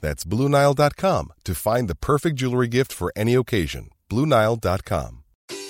That's 0.00 0.24
BlueNile.com 0.24 1.32
to 1.44 1.54
find 1.54 1.88
the 1.88 1.94
perfect 1.94 2.36
jewelry 2.36 2.68
gift 2.68 2.92
for 2.92 3.12
any 3.16 3.34
occasion. 3.34 3.90
BlueNile.com. 4.10 5.22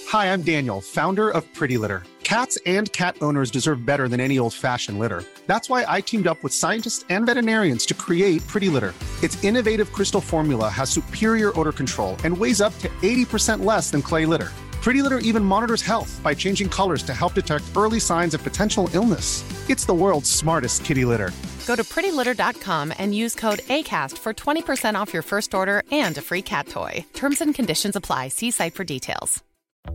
Hi, 0.09 0.33
I'm 0.33 0.43
Daniel, 0.43 0.81
founder 0.81 1.31
of 1.31 1.53
Pretty 1.53 1.79
Litter. 1.79 2.03
Cats 2.23 2.59
and 2.67 2.93
cat 2.93 3.17
owners 3.23 3.51
deserve 3.51 3.87
better 3.87 4.09
than 4.09 4.21
any 4.21 4.39
old 4.39 4.53
fashioned 4.53 4.99
litter. 4.99 5.23
That's 5.47 5.71
why 5.71 5.85
I 5.87 6.01
teamed 6.01 6.27
up 6.27 6.43
with 6.43 6.53
scientists 6.53 7.05
and 7.09 7.25
veterinarians 7.25 7.87
to 7.87 7.95
create 7.95 8.45
Pretty 8.47 8.69
Litter. 8.69 8.95
Its 9.23 9.43
innovative 9.45 9.93
crystal 9.93 10.21
formula 10.21 10.69
has 10.69 10.91
superior 10.91 11.59
odor 11.59 11.73
control 11.73 12.17
and 12.25 12.37
weighs 12.37 12.61
up 12.61 12.77
to 12.79 12.89
80% 13.03 13.65
less 13.65 13.91
than 13.91 14.03
clay 14.03 14.27
litter. 14.27 14.51
Pretty 14.87 15.03
Litter 15.03 15.19
even 15.19 15.43
monitors 15.43 15.83
health 15.83 16.21
by 16.23 16.33
changing 16.33 16.69
colors 16.69 17.03
to 17.03 17.13
help 17.13 17.35
detect 17.35 17.65
early 17.77 17.99
signs 17.99 18.35
of 18.35 18.45
potential 18.45 18.89
illness. 18.95 19.43
It's 19.69 19.85
the 19.85 19.93
world's 19.93 20.31
smartest 20.31 20.85
kitty 20.85 21.05
litter. 21.05 21.33
Go 21.67 21.75
to 21.75 21.83
prettylitter.com 21.83 22.93
and 22.97 23.13
use 23.13 23.35
code 23.35 23.59
ACAST 23.67 24.17
for 24.17 24.33
20% 24.33 24.95
off 24.95 25.13
your 25.13 25.25
first 25.25 25.55
order 25.55 25.83
and 25.91 26.17
a 26.17 26.23
free 26.23 26.43
cat 26.43 26.69
toy. 26.69 27.05
Terms 27.15 27.41
and 27.41 27.53
conditions 27.53 27.97
apply. 27.97 28.29
See 28.29 28.53
site 28.53 28.75
for 28.75 28.85
details. 28.85 29.43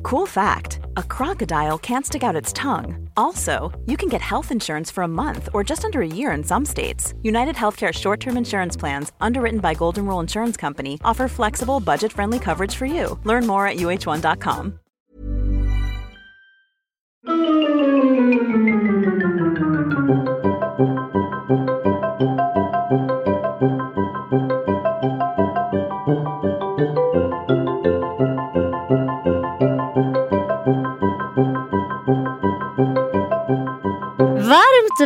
Cool 0.03 0.25
fact 0.25 0.79
a 0.97 1.03
crocodile 1.03 1.77
can't 1.77 2.05
stick 2.05 2.23
out 2.23 2.35
its 2.35 2.51
tongue. 2.51 3.09
Also, 3.15 3.71
you 3.85 3.95
can 3.95 4.09
get 4.09 4.21
health 4.21 4.51
insurance 4.51 4.91
for 4.91 5.03
a 5.03 5.07
month 5.07 5.47
or 5.53 5.63
just 5.63 5.85
under 5.85 6.01
a 6.01 6.15
year 6.19 6.33
in 6.33 6.43
some 6.43 6.65
states. 6.65 7.13
United 7.23 7.55
Healthcare 7.55 7.93
short 7.93 8.19
term 8.19 8.35
insurance 8.35 8.75
plans, 8.75 9.13
underwritten 9.21 9.61
by 9.61 9.73
Golden 9.73 10.05
Rule 10.05 10.19
Insurance 10.19 10.57
Company, 10.57 10.99
offer 11.05 11.29
flexible, 11.29 11.79
budget 11.79 12.11
friendly 12.11 12.39
coverage 12.39 12.75
for 12.75 12.85
you. 12.85 13.17
Learn 13.23 13.47
more 13.47 13.67
at 13.67 13.77
uh1.com. 13.77 14.80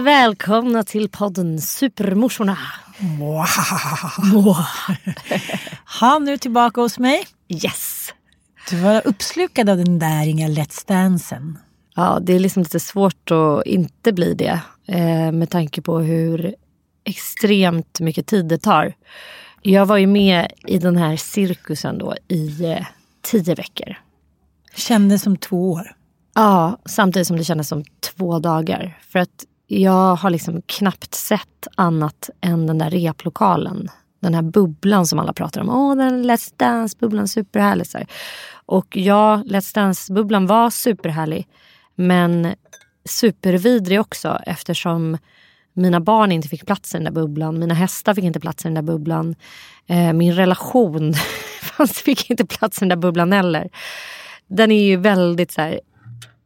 välkomna 0.02 0.84
till 0.84 1.10
podden 1.10 1.62
Supermorsorna. 1.62 2.58
Ha, 6.00 6.20
nu 6.20 6.38
tillbaka 6.38 6.82
hos 6.82 7.00
mig. 7.00 7.28
Yes! 7.48 8.14
Du 8.70 8.76
var 8.76 9.08
uppslukad 9.08 9.70
av 9.70 9.78
den 9.78 10.00
där 10.00 10.28
inga 10.28 10.48
Let's 10.48 10.88
Dansen. 10.88 11.58
Ja, 11.96 12.20
det 12.22 12.34
är 12.34 12.40
liksom 12.40 12.64
lite 12.64 12.80
svårt 12.80 13.32
att 13.32 13.66
inte 13.66 14.14
bli 14.14 14.34
det. 14.34 14.60
Eh, 14.88 15.32
med 15.32 15.50
tanke 15.50 15.82
på 15.82 16.00
hur 16.00 16.56
extremt 17.04 18.00
mycket 18.00 18.28
tid 18.28 18.46
det 18.46 18.58
tar. 18.58 18.94
Jag 19.62 19.86
var 19.86 19.98
ju 19.98 20.08
med 20.08 20.52
i 20.68 20.78
den 20.78 20.98
här 20.98 21.16
cirkusen 21.16 21.98
då 21.98 22.16
i 22.28 22.66
eh, 22.66 22.86
tio 23.22 23.56
veckor. 23.56 23.98
Kändes 24.76 25.22
som 25.22 25.38
två 25.38 25.72
år. 25.72 25.96
Ja, 26.36 26.80
samtidigt 26.86 27.28
som 27.28 27.38
det 27.38 27.44
kändes 27.44 27.68
som 27.68 27.84
två 28.16 28.40
dagar. 28.40 29.00
För 29.10 29.20
att 29.20 29.46
jag 29.68 30.16
har 30.16 30.30
liksom 30.30 30.62
knappt 30.66 31.16
sett 31.16 31.68
annat 31.76 32.30
än 32.42 32.68
den 32.68 32.78
där 32.78 32.90
replokalen. 32.90 33.90
Den 34.22 34.34
här 34.34 34.42
bubblan 34.42 35.08
som 35.08 35.20
alla 35.20 35.34
pratar 35.34 35.62
om. 35.62 35.70
Åh, 35.70 35.96
den 35.96 36.26
Let's 36.26 36.54
Dance-bubblan, 36.58 37.28
superhärlig. 37.28 37.88
Så 37.88 37.98
här. 37.98 38.08
Och 38.66 38.98
ja, 38.98 39.44
Let's 39.46 39.76
Dance-bubblan 39.76 40.48
var 40.48 40.70
superhärlig. 40.70 41.48
Men 41.96 42.56
supervidrig 43.06 44.02
också 44.02 44.40
eftersom 44.46 45.18
mina 45.74 46.00
barn 46.00 46.32
inte 46.32 46.48
fick 46.48 46.66
plats 46.66 46.96
i 46.96 46.98
den 46.98 47.04
där 47.04 47.12
bubblan. 47.12 47.60
Mina 47.60 47.74
hästar 47.74 48.14
fick 48.14 48.24
inte 48.24 48.40
plats 48.40 48.66
i 48.66 48.68
den 48.68 48.74
där 48.74 48.82
bubblan. 48.82 49.36
Eh, 49.88 50.14
min 50.14 50.34
relation 50.34 51.14
fick 51.94 52.30
inte 52.30 52.46
plats 52.46 52.78
i 52.78 52.80
den 52.80 52.90
där 52.90 52.96
bubblan 52.96 53.32
heller. 53.32 53.70
Den 54.48 54.72
är 54.72 54.86
ju 54.86 54.98
väldigt 54.98 55.52
så 55.52 55.62
här, 55.62 55.80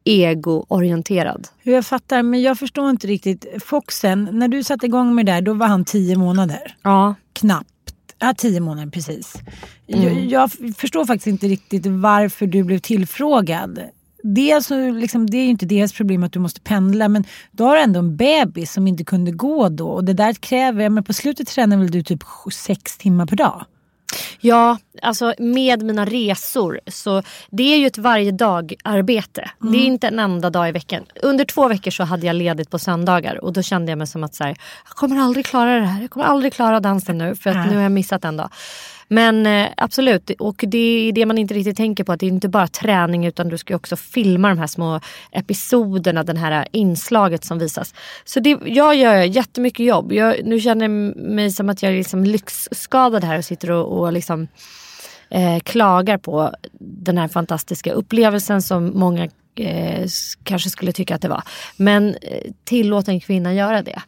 egoorienterad. 0.06 1.48
Jag 1.64 1.86
fattar, 1.86 2.24
men 2.24 2.42
jag 2.42 2.60
förstår 2.60 2.90
inte 2.90 3.08
riktigt. 3.08 3.46
Foxen, 3.66 4.30
när 4.32 4.48
du 4.48 4.64
satte 4.64 4.86
igång 4.86 5.16
med 5.16 5.26
det 5.26 5.32
där, 5.32 5.42
då 5.42 5.54
var 5.54 5.68
han 5.68 5.86
tio 5.86 6.16
månader. 6.16 6.76
Ja. 6.82 7.16
Knappt. 7.34 7.70
Ja, 8.20 8.34
tio 8.38 8.60
månader 8.60 8.92
precis. 8.92 9.34
Mm. 9.88 10.04
Jag, 10.04 10.26
jag 10.26 10.76
förstår 10.78 11.06
faktiskt 11.06 11.28
inte 11.28 11.48
riktigt 11.48 11.86
varför 11.86 12.48
du 12.48 12.64
blev 12.64 12.80
tillfrågad. 12.80 13.80
Dels 14.24 14.66
så 14.66 14.92
liksom, 14.92 15.30
det 15.30 15.38
är 15.38 15.44
ju 15.44 15.50
inte 15.50 15.66
deras 15.66 15.94
problem 15.94 16.24
att 16.24 16.34
du 16.34 16.40
måste 16.40 16.62
pendla 16.62 17.10
men 17.10 17.24
du 17.52 17.64
har 17.64 17.78
ändå 17.78 18.00
en 18.00 18.18
bebis 18.18 18.72
som 18.72 18.88
inte 18.88 19.04
kunde 19.04 19.31
gå 19.31 19.70
då 19.70 19.90
och 19.90 20.04
det 20.04 20.14
där 20.14 20.34
kräver, 20.34 20.90
men 20.90 21.04
på 21.04 21.14
slutet 21.14 21.48
tränar 21.48 21.78
väl 21.78 21.92
du 21.92 22.04
typ 22.04 22.24
sex 22.54 22.98
timmar 22.98 23.26
per 23.26 23.36
dag? 23.36 23.66
Ja, 24.40 24.78
alltså 25.02 25.34
med 25.38 25.84
mina 25.84 26.06
resor. 26.06 26.80
Så 26.88 27.24
det 27.50 27.74
är 27.74 27.78
ju 27.78 27.88
ett 27.88 27.97
varje 27.97 28.31
dag 28.31 28.74
arbete. 28.84 29.52
Det 29.59 29.78
är 29.78 29.86
inte 29.86 30.08
en 30.08 30.20
enda 30.20 30.50
dag 30.50 30.70
i 30.70 30.72
veckan. 30.72 31.03
Under 31.22 31.46
två 31.46 31.68
veckor 31.68 31.92
så 31.92 32.03
hade 32.03 32.28
jag 32.28 32.36
ledigt 32.36 32.69
på 32.69 32.80
söndagar 32.80 33.44
och 33.44 33.53
då 33.53 33.62
kände 33.62 33.92
jag 33.92 33.98
mig 33.98 34.08
som 34.08 34.24
att 34.24 34.36
så 34.36 34.44
här, 34.44 34.58
jag 34.88 34.96
kommer 34.96 35.19
aldrig 35.19 35.46
klara 35.46 35.80
det 35.80 35.86
här. 35.86 36.02
Jag 36.02 36.09
kommer 36.09 36.25
aldrig 36.25 36.53
klara 36.53 36.80
dansen 36.80 37.18
nu 37.18 37.36
för 37.36 37.50
att 37.50 37.56
Nej. 37.56 37.69
nu 37.69 37.75
har 37.75 37.84
jag 37.84 37.92
missat 37.92 38.25
en 38.25 38.38
dag. 38.38 38.50
Men 39.12 39.46
eh, 39.46 39.68
absolut, 39.78 40.31
och 40.40 40.64
det 40.68 40.78
är 40.78 41.12
det 41.12 41.25
man 41.25 41.38
inte 41.38 41.53
riktigt 41.53 41.78
tänker 41.78 42.03
på. 42.03 42.12
Att 42.12 42.20
det 42.20 42.25
är 42.25 42.28
inte 42.28 42.50
bara 42.50 42.68
träning 42.68 43.25
utan 43.25 43.50
du 43.50 43.58
ska 43.58 43.75
också 43.75 43.96
filma 43.96 44.50
de 44.50 44.58
här 44.58 44.68
små 44.68 45.00
episoderna, 45.31 46.24
det 46.24 46.38
här 46.38 46.68
inslaget 46.72 47.44
som 47.44 47.59
visas. 47.59 47.94
Så 48.25 48.40
det, 48.40 48.58
jag 48.66 48.96
gör 48.96 49.24
jättemycket 49.24 49.86
jobb. 49.86 50.12
Jag, 50.12 50.36
nu 50.46 50.59
känner 50.59 50.86
jag 50.86 50.92
mig 51.16 51.52
som 51.52 51.69
att 51.69 51.84
jag 51.84 51.92
är 51.92 51.98
liksom 51.98 52.24
lyxskadad 52.24 53.24
här 53.24 53.38
och 53.38 53.46
sitter 53.46 53.72
och, 53.72 54.00
och 54.00 54.14
liksom, 54.14 54.48
eh, 55.30 55.59
klagar 55.59 56.18
på 56.18 56.52
den 56.80 57.18
här 57.18 57.28
fantastiska 57.28 57.94
upplevelsen 57.94 58.62
som 58.62 58.92
många 58.96 59.30
eh, 59.59 60.08
kanske 60.44 60.70
skulle 60.70 60.92
tycka 60.92 61.16
att 61.16 61.22
det 61.22 61.28
var. 61.28 61.44
Men 61.78 62.09
eh, 62.09 62.52
tillåt 62.64 63.08
en 63.08 63.20
kvinna 63.20 63.53
göra 63.53 63.81
det. 63.81 64.02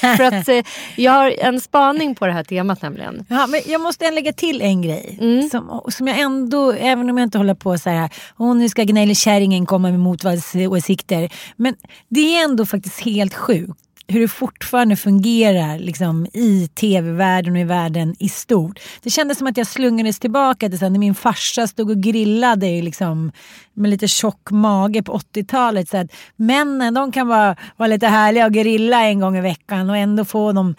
För 0.16 0.22
att 0.24 0.48
eh, 0.48 0.62
jag 0.96 1.12
har 1.12 1.34
en 1.38 1.60
spaning 1.60 2.14
på 2.14 2.26
det 2.26 2.32
här 2.32 2.44
temat 2.44 2.82
nämligen. 2.82 3.26
Ja, 3.28 3.46
men 3.46 3.60
jag 3.66 3.80
måste 3.80 4.10
lägga 4.10 4.32
till 4.32 4.62
en 4.62 4.82
grej. 4.82 5.18
Mm. 5.20 5.50
Som, 5.50 5.80
som 5.88 6.08
jag 6.08 6.20
ändå, 6.20 6.72
även 6.72 7.10
om 7.10 7.18
jag 7.18 7.26
inte 7.26 7.38
håller 7.38 7.54
på 7.54 7.78
så 7.78 7.90
här, 7.90 8.10
Åh, 8.38 8.56
nu 8.56 8.68
ska 8.68 8.84
gnällkärringen 8.84 9.66
komma 9.66 9.90
med 9.90 10.00
motvalsåsikter. 10.00 11.32
Men 11.56 11.74
det 12.08 12.20
är 12.20 12.44
ändå 12.44 12.66
faktiskt 12.66 13.00
helt 13.00 13.34
sjukt 13.34 13.78
hur 14.06 14.20
det 14.20 14.28
fortfarande 14.28 14.96
fungerar 14.96 15.78
liksom, 15.78 16.26
i 16.32 16.68
tv-världen 16.74 17.52
och 17.52 17.60
i 17.60 17.64
världen 17.64 18.14
i 18.18 18.28
stort. 18.28 18.80
Det 19.02 19.10
kändes 19.10 19.38
som 19.38 19.46
att 19.46 19.56
jag 19.56 19.66
slungades 19.66 20.18
tillbaka 20.18 20.68
till 20.68 20.80
när 20.80 20.98
min 20.98 21.14
farsa 21.14 21.66
stod 21.66 21.90
och 21.90 22.02
grillade 22.02 22.82
liksom, 22.82 23.32
med 23.74 23.90
lite 23.90 24.08
tjock 24.08 24.50
mage 24.50 25.02
på 25.02 25.18
80-talet. 25.18 25.88
Så 25.88 25.96
att 25.96 26.12
männen 26.36 26.94
de 26.94 27.12
kan 27.12 27.28
vara, 27.28 27.56
vara 27.76 27.86
lite 27.86 28.06
härliga 28.06 28.46
och 28.46 28.52
grilla 28.52 29.04
en 29.04 29.20
gång 29.20 29.36
i 29.36 29.40
veckan 29.40 29.90
och 29.90 29.96
ändå 29.96 30.24
få 30.24 30.52
dem, 30.52 30.74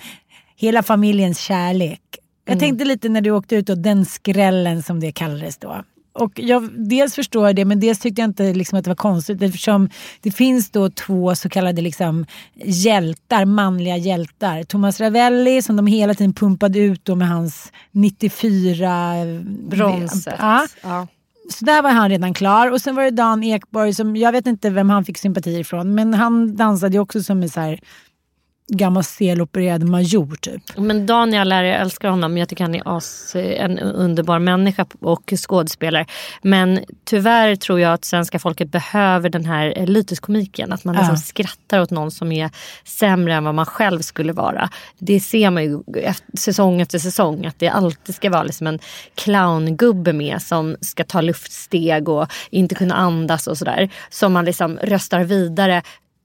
hela 0.55 0.83
familjens 0.83 1.39
kärlek. 1.39 2.01
Jag 2.45 2.59
tänkte 2.59 2.85
lite 2.85 3.09
när 3.09 3.21
du 3.21 3.31
åkte 3.31 3.55
ut 3.55 3.69
och 3.69 3.77
den 3.77 4.05
skrällen 4.05 4.83
som 4.83 4.99
det 4.99 5.11
kallades 5.11 5.57
då. 5.57 5.83
Och 6.15 6.31
jag 6.35 6.69
dels 6.89 7.15
förstår 7.15 7.47
jag 7.47 7.55
det 7.55 7.65
men 7.65 7.79
dels 7.79 7.99
tyckte 7.99 8.21
jag 8.21 8.29
inte 8.29 8.53
liksom 8.53 8.77
att 8.77 8.83
det 8.83 8.89
var 8.89 8.95
konstigt 8.95 9.41
eftersom 9.41 9.89
det 10.21 10.31
finns 10.31 10.69
då 10.69 10.89
två 10.89 11.35
så 11.35 11.49
kallade 11.49 11.81
liksom 11.81 12.25
hjältar, 12.55 13.45
manliga 13.45 13.97
hjältar. 13.97 14.63
Thomas 14.63 14.99
Ravelli 14.99 15.61
som 15.61 15.75
de 15.75 15.87
hela 15.87 16.13
tiden 16.13 16.33
pumpade 16.33 16.79
ut 16.79 17.05
då 17.05 17.15
med 17.15 17.27
hans 17.29 17.71
94 17.91 19.13
Bronset. 19.69 20.35
Ja, 20.39 20.67
Ja. 20.83 21.07
så 21.49 21.65
där 21.65 21.81
var 21.81 21.89
han 21.91 22.09
redan 22.09 22.33
klar. 22.33 22.71
Och 22.71 22.81
sen 22.81 22.95
var 22.95 23.03
det 23.03 23.11
Dan 23.11 23.43
Ekborg 23.43 23.93
som, 23.93 24.15
jag 24.15 24.31
vet 24.31 24.47
inte 24.47 24.69
vem 24.69 24.89
han 24.89 25.05
fick 25.05 25.17
sympati 25.17 25.59
ifrån, 25.59 25.95
men 25.95 26.13
han 26.13 26.55
dansade 26.55 26.93
ju 26.93 26.99
också 26.99 27.23
som 27.23 27.41
en 27.43 27.49
så 27.49 27.59
här 27.59 27.79
gammal 28.67 29.03
selopererad 29.03 29.83
major 29.83 30.35
typ. 30.35 30.77
Men 30.77 31.05
Daniel 31.05 31.51
är, 31.51 31.63
jag 31.63 31.81
älskar 31.81 32.09
honom. 32.09 32.37
Jag 32.37 32.49
tycker 32.49 32.63
han 32.63 32.75
är 32.75 32.81
as, 32.97 33.35
en 33.35 33.79
underbar 33.79 34.39
människa 34.39 34.85
och 34.99 35.33
skådespelare. 35.37 36.05
Men 36.41 36.79
tyvärr 37.05 37.55
tror 37.55 37.79
jag 37.79 37.93
att 37.93 38.05
svenska 38.05 38.39
folket 38.39 38.71
behöver 38.71 39.29
den 39.29 39.45
här 39.45 39.65
eliteskomiken. 39.65 40.73
Att 40.73 40.83
man 40.83 40.95
liksom 40.95 41.13
Ja. 41.15 41.17
skrattar 41.17 41.79
åt 41.81 41.91
någon 41.91 42.11
som 42.11 42.31
är 42.31 42.49
sämre 42.83 43.33
än 43.33 43.43
vad 43.43 43.55
man 43.55 43.65
själv 43.65 44.01
skulle 44.01 44.33
vara. 44.33 44.69
Det 44.99 45.19
ser 45.19 45.49
man 45.49 45.63
ju 45.63 45.79
efter, 46.03 46.37
säsong 46.37 46.81
efter 46.81 46.99
säsong. 46.99 47.45
Att 47.45 47.59
det 47.59 47.67
alltid 47.69 48.15
ska 48.15 48.29
vara 48.29 48.43
liksom 48.43 48.67
en 48.67 48.79
clowngubbe 49.15 50.13
med 50.13 50.41
som 50.41 50.75
ska 50.81 51.03
ta 51.03 51.21
luftsteg 51.21 52.09
och 52.09 52.27
inte 52.49 52.75
kunna 52.75 52.95
andas 52.95 53.47
och 53.47 53.57
sådär. 53.57 53.89
Som 54.09 54.33
man 54.33 54.45
liksom 54.45 54.77
röstar 54.83 55.23
vidare 55.23 55.81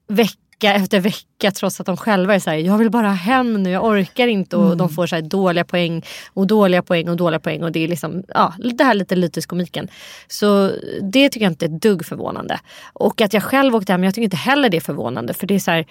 vecka 0.07 0.33
efter 0.63 0.99
vecka 0.99 1.51
trots 1.51 1.79
att 1.79 1.85
de 1.85 1.97
själva 1.97 2.35
är 2.35 2.39
såhär, 2.39 2.57
jag 2.57 2.77
vill 2.77 2.89
bara 2.89 3.11
hem 3.11 3.63
nu, 3.63 3.69
jag 3.69 3.85
orkar 3.85 4.27
inte. 4.27 4.57
Och 4.57 4.77
de 4.77 4.89
får 4.89 5.07
så 5.07 5.15
här 5.15 5.21
dåliga 5.21 5.63
poäng 5.63 6.05
och 6.33 6.47
dåliga 6.47 6.81
poäng 6.81 7.09
och 7.09 7.17
dåliga 7.17 7.39
poäng. 7.39 7.63
Och 7.63 7.71
det 7.71 7.83
är 7.83 7.87
liksom, 7.87 8.23
ja, 8.27 8.53
det 8.57 8.83
här 8.83 8.93
lite 8.93 9.15
lyteskomiken. 9.15 9.87
Så 10.27 10.71
det 11.01 11.29
tycker 11.29 11.45
jag 11.45 11.51
inte 11.51 11.65
är 11.65 11.69
ett 11.75 11.81
dugg 11.81 12.05
förvånande. 12.05 12.59
Och 12.93 13.21
att 13.21 13.33
jag 13.33 13.43
själv 13.43 13.75
åkte 13.75 13.91
hem, 13.91 14.03
jag 14.03 14.13
tycker 14.13 14.23
inte 14.23 14.37
heller 14.37 14.69
det 14.69 14.77
är 14.77 14.81
förvånande. 14.81 15.33
För 15.33 15.47
det 15.47 15.55
är 15.55 15.59
så 15.59 15.71
här, 15.71 15.85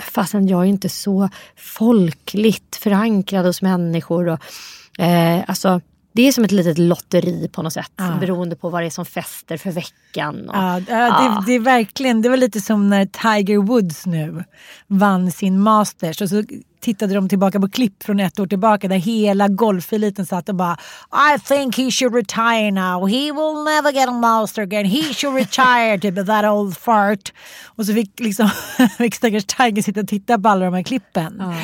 fastän 0.00 0.48
jag 0.48 0.60
är 0.60 0.68
inte 0.68 0.88
så 0.88 1.28
folkligt 1.56 2.76
förankrad 2.76 3.46
hos 3.46 3.62
människor. 3.62 4.28
Och, 4.28 4.40
eh, 5.04 5.44
alltså, 5.46 5.80
det 6.12 6.28
är 6.28 6.32
som 6.32 6.44
ett 6.44 6.52
litet 6.52 6.78
lotteri 6.78 7.48
på 7.52 7.62
något 7.62 7.72
sätt. 7.72 7.92
Beroende 8.20 8.56
på 8.56 8.68
vad 8.68 8.82
det 8.82 8.86
är 8.86 8.90
som 8.90 9.06
fäster 9.06 9.56
för 9.56 9.70
veckan. 9.70 10.48
Och, 10.48 10.56
Ja, 10.56 10.80
ja, 10.88 10.96
det, 10.96 11.46
det 11.46 11.52
är 11.52 11.60
verkligen, 11.60 12.22
det 12.22 12.28
var 12.28 12.36
lite 12.36 12.60
som 12.60 12.90
när 12.90 13.06
Tiger 13.06 13.58
Woods 13.58 14.06
nu 14.06 14.44
vann 14.86 15.32
sin 15.32 15.60
Masters 15.60 16.20
och 16.20 16.28
så 16.28 16.42
tittade 16.80 17.14
de 17.14 17.28
tillbaka 17.28 17.60
på 17.60 17.68
klipp 17.68 18.02
från 18.02 18.20
ett 18.20 18.40
år 18.40 18.46
tillbaka 18.46 18.88
där 18.88 18.96
hela 18.96 19.48
golfeliten 19.48 20.26
satt 20.26 20.48
och 20.48 20.54
bara 20.54 20.76
I 21.36 21.40
think 21.40 21.76
he 21.76 21.90
should 21.90 22.14
retire 22.14 22.70
now. 22.70 23.08
He 23.08 23.32
will 23.32 23.64
never 23.64 23.92
get 23.92 24.08
a 24.08 24.12
master 24.12 24.62
again. 24.62 24.86
He 24.86 25.02
should 25.14 25.34
retire 25.34 25.98
to 25.98 26.24
that 26.24 26.44
old 26.44 26.76
fart. 26.76 27.32
Och 27.66 27.86
så 27.86 27.94
fick 27.94 28.20
liksom 28.20 28.50
fick 28.98 29.14
stackars 29.14 29.44
Tiger 29.44 29.82
sitta 29.82 30.00
och 30.00 30.08
titta 30.08 30.38
på 30.38 30.48
alla 30.48 30.64
de 30.64 30.74
här 30.74 30.82
klippen. 30.82 31.40
Eh, 31.40 31.56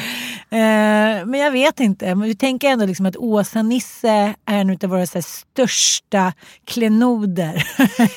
men 1.27 1.35
jag 1.35 1.51
vet 1.51 1.81
inte. 1.81 2.15
Men 2.15 2.29
vi 2.29 2.35
tänker 2.35 2.69
ändå 2.69 2.87
liksom 2.87 3.07
att 3.07 3.17
Åsa-Nisse 3.17 4.35
är 4.47 4.61
en 4.61 4.71
av 4.71 4.91
våra 4.91 5.07
största 5.07 6.33
klenoder 6.65 7.65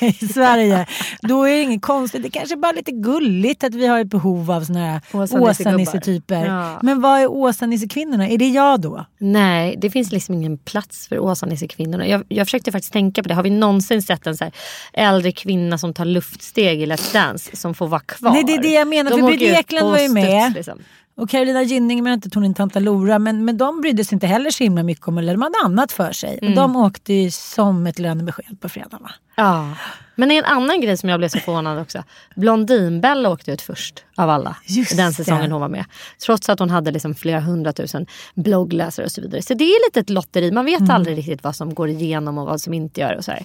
i 0.04 0.12
Sverige. 0.12 0.86
Då 1.22 1.44
är 1.44 1.50
det 1.56 1.62
inget 1.62 1.82
konstigt. 1.82 2.22
Det 2.22 2.30
kanske 2.30 2.56
bara 2.56 2.68
är 2.72 2.76
lite 2.76 2.92
gulligt 2.92 3.64
att 3.64 3.74
vi 3.74 3.86
har 3.86 4.00
ett 4.00 4.06
behov 4.06 4.50
av 4.50 4.64
såna 4.64 4.78
här. 4.78 5.00
Åsa-Nisse-typer. 5.12 6.44
Ja. 6.46 6.78
Men 6.82 7.00
vad 7.00 7.20
är 7.20 7.26
Åsa-Nisse-kvinnorna? 7.30 8.28
Är 8.28 8.38
det 8.38 8.48
jag 8.48 8.80
då? 8.80 9.06
Nej, 9.18 9.76
det 9.78 9.90
finns 9.90 10.12
liksom 10.12 10.34
ingen 10.34 10.58
plats 10.58 11.08
för 11.08 11.18
Åsa-Nisse-kvinnorna. 11.18 12.06
Jag, 12.06 12.24
jag 12.28 12.46
försökte 12.46 12.72
faktiskt 12.72 12.92
tänka 12.92 13.22
på 13.22 13.28
det. 13.28 13.34
Har 13.34 13.42
vi 13.42 13.50
någonsin 13.50 14.02
sett 14.02 14.26
en 14.26 14.36
så 14.36 14.44
här 14.44 14.52
äldre 14.92 15.32
kvinna 15.32 15.78
som 15.78 15.94
tar 15.94 16.04
luftsteg 16.04 16.82
i 16.82 16.86
Let's 16.86 17.12
Dance 17.12 17.56
som 17.56 17.74
får 17.74 17.86
vara 17.86 18.00
kvar? 18.00 18.32
Nej, 18.32 18.44
det 18.44 18.54
är 18.54 18.62
det 18.62 18.72
jag 18.72 18.88
menar, 18.88 19.10
De 19.10 19.20
för 19.20 19.32
ut 19.32 19.42
Ekland 19.42 19.90
var 19.90 19.98
ju 19.98 20.08
med. 20.08 20.42
studs, 20.42 20.56
Liksom. 20.56 20.78
Och 21.20 21.30
Carolina 21.30 21.62
Gynning, 21.62 22.02
men 22.02 22.12
inte 22.12 22.28
är 22.38 22.54
tanta 22.54 22.78
Lora, 22.78 23.18
men, 23.18 23.44
men 23.44 23.56
de 23.56 23.80
brydde 23.80 24.04
sig 24.04 24.16
inte 24.16 24.26
heller 24.26 24.50
så 24.50 24.64
himla 24.64 24.82
mycket 24.82 25.08
om 25.08 25.18
eller 25.18 25.32
de 25.32 25.42
hade 25.42 25.58
annat 25.64 25.92
för 25.92 26.12
sig. 26.12 26.38
Mm. 26.42 26.52
Och 26.52 26.56
de 26.56 26.76
åkte 26.76 27.12
ju 27.12 27.30
som 27.30 27.86
ett 27.86 27.98
lönebesked 27.98 28.60
på 28.60 28.68
fredagen? 28.68 29.08
Ja. 29.36 29.70
Men 30.14 30.30
en 30.30 30.44
annan 30.44 30.80
grej 30.80 30.96
som 30.96 31.08
jag 31.08 31.20
blev 31.20 31.28
så 31.28 31.38
förvånad 31.38 31.78
också. 31.78 32.04
Blondinbella 32.36 33.30
åkte 33.30 33.52
ut 33.52 33.62
först 33.62 34.04
av 34.16 34.30
alla. 34.30 34.56
Just 34.64 34.96
den 34.96 35.12
säsongen 35.12 35.44
det. 35.44 35.52
hon 35.52 35.60
var 35.60 35.68
med. 35.68 35.84
Trots 36.24 36.48
att 36.48 36.58
hon 36.58 36.70
hade 36.70 36.90
liksom 36.90 37.14
flera 37.14 37.40
hundratusen 37.40 38.06
bloggläsare 38.34 39.06
och 39.06 39.12
så 39.12 39.20
vidare. 39.20 39.42
Så 39.42 39.54
det 39.54 39.64
är 39.64 39.88
lite 39.88 40.00
ett 40.00 40.10
lotteri. 40.10 40.50
Man 40.50 40.64
vet 40.64 40.90
aldrig 40.90 41.18
riktigt 41.18 41.44
vad 41.44 41.56
som 41.56 41.74
går 41.74 41.88
igenom 41.88 42.38
och 42.38 42.46
vad 42.46 42.60
som 42.60 42.74
inte 42.74 43.00
gör. 43.00 43.16
Och 43.16 43.24
så 43.24 43.30
här. 43.30 43.44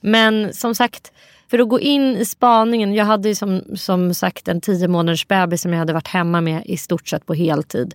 Men 0.00 0.54
som 0.54 0.74
sagt, 0.74 1.12
för 1.52 1.58
att 1.58 1.68
gå 1.68 1.80
in 1.80 2.16
i 2.16 2.24
spaningen. 2.24 2.94
Jag 2.94 3.04
hade 3.04 3.28
ju 3.28 3.34
som, 3.34 3.62
som 3.74 4.14
sagt 4.14 4.48
en 4.48 4.60
tio 4.60 4.88
månaders 4.88 5.28
bebis 5.28 5.62
som 5.62 5.72
jag 5.72 5.78
hade 5.78 5.92
varit 5.92 6.08
hemma 6.08 6.40
med 6.40 6.62
i 6.66 6.76
stort 6.76 7.08
sett 7.08 7.26
på 7.26 7.34
heltid. 7.34 7.94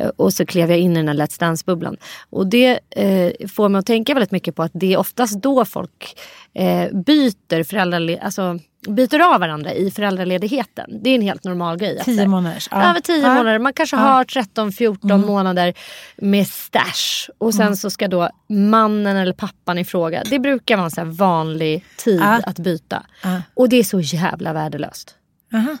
Eh, 0.00 0.08
Och 0.16 0.32
så 0.32 0.46
klev 0.46 0.70
jag 0.70 0.78
in 0.78 0.92
i 0.92 0.94
den 0.94 1.08
här 1.08 1.14
Let's 1.14 1.40
Dance-bubblan. 1.40 1.96
Och 2.30 2.46
det 2.46 2.80
eh, 2.90 3.48
får 3.48 3.68
mig 3.68 3.78
att 3.78 3.86
tänka 3.86 4.14
väldigt 4.14 4.30
mycket 4.30 4.56
på 4.56 4.62
att 4.62 4.70
det 4.74 4.92
är 4.92 4.96
oftast 4.96 5.42
då 5.42 5.64
folk 5.64 6.20
eh, 6.54 6.88
byter, 6.92 8.18
alltså, 8.24 8.58
byter 8.88 9.34
av 9.34 9.40
varandra 9.40 9.72
i 9.72 9.90
föräldraledigheten. 9.90 11.00
Det 11.02 11.10
är 11.10 11.14
en 11.14 11.22
helt 11.22 11.44
normal 11.44 11.76
grej. 11.78 11.98
att 11.98 12.04
så 12.04 12.10
Tio 12.10 12.20
här- 12.20 12.26
månaders. 12.26 12.68
ja. 12.70 12.90
Över 12.90 13.00
tio 13.00 13.22
Ja. 13.22 13.34
månader. 13.34 13.58
Man 13.58 13.72
kanske 13.72 13.96
Ja. 13.96 14.00
har 14.02 14.24
13-14 14.24 15.26
månader 15.26 15.74
med 16.16 16.46
stash. 16.48 17.30
Och 17.38 17.54
sen 17.54 17.76
så 17.76 17.90
ska 17.90 18.08
då 18.08 18.30
mannen 18.48 19.16
eller 19.16 19.32
pappan 19.32 19.78
i 19.78 19.84
fråga. 19.84 20.22
Det 20.30 20.38
brukar 20.38 20.76
vara 20.76 20.84
en 20.84 20.90
så 20.90 21.04
vanlig 21.04 21.84
tid 21.96 22.22
att 22.22 22.58
byta. 22.58 23.06
Och 23.54 23.68
det 23.68 23.76
är 23.76 23.84
så 23.84 24.00
jävla 24.00 24.52
värdelöst. 24.52 25.14
Aha. 25.54 25.76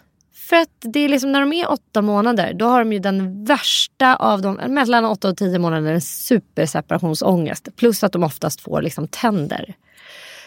För 0.48 0.56
att 0.56 0.70
det 0.80 1.00
är 1.00 1.08
liksom 1.08 1.32
när 1.32 1.40
de 1.40 1.52
är 1.52 1.70
åtta 1.70 2.02
månader 2.02 2.52
då 2.54 2.66
har 2.66 2.78
de 2.78 2.92
ju 2.92 2.98
den 2.98 3.44
värsta 3.44 4.16
av 4.16 4.42
dem, 4.42 4.54
mellan 4.54 5.04
åtta 5.04 5.28
och 5.28 5.36
tio 5.36 5.58
månader, 5.58 5.92
en 5.92 6.00
superseparationsångest. 6.00 7.76
Plus 7.76 8.04
att 8.04 8.12
de 8.12 8.22
oftast 8.22 8.60
får 8.60 8.82
liksom 8.82 9.08
tänder. 9.08 9.74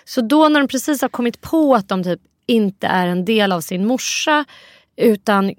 Så 0.06 0.22
då 0.22 0.50
när 0.50 0.60
de 0.60 0.68
precis 0.68 1.02
har 1.02 1.10
kommit 1.10 1.42
på 1.42 1.76
att 1.76 1.90
de 1.90 2.04
typ 2.04 2.20
inte 2.46 2.88
är 2.88 3.08
en 3.08 3.26
del 3.26 3.52
av 3.52 3.62
sin 3.62 3.86
morsa 3.88 4.46
utan 4.96 5.54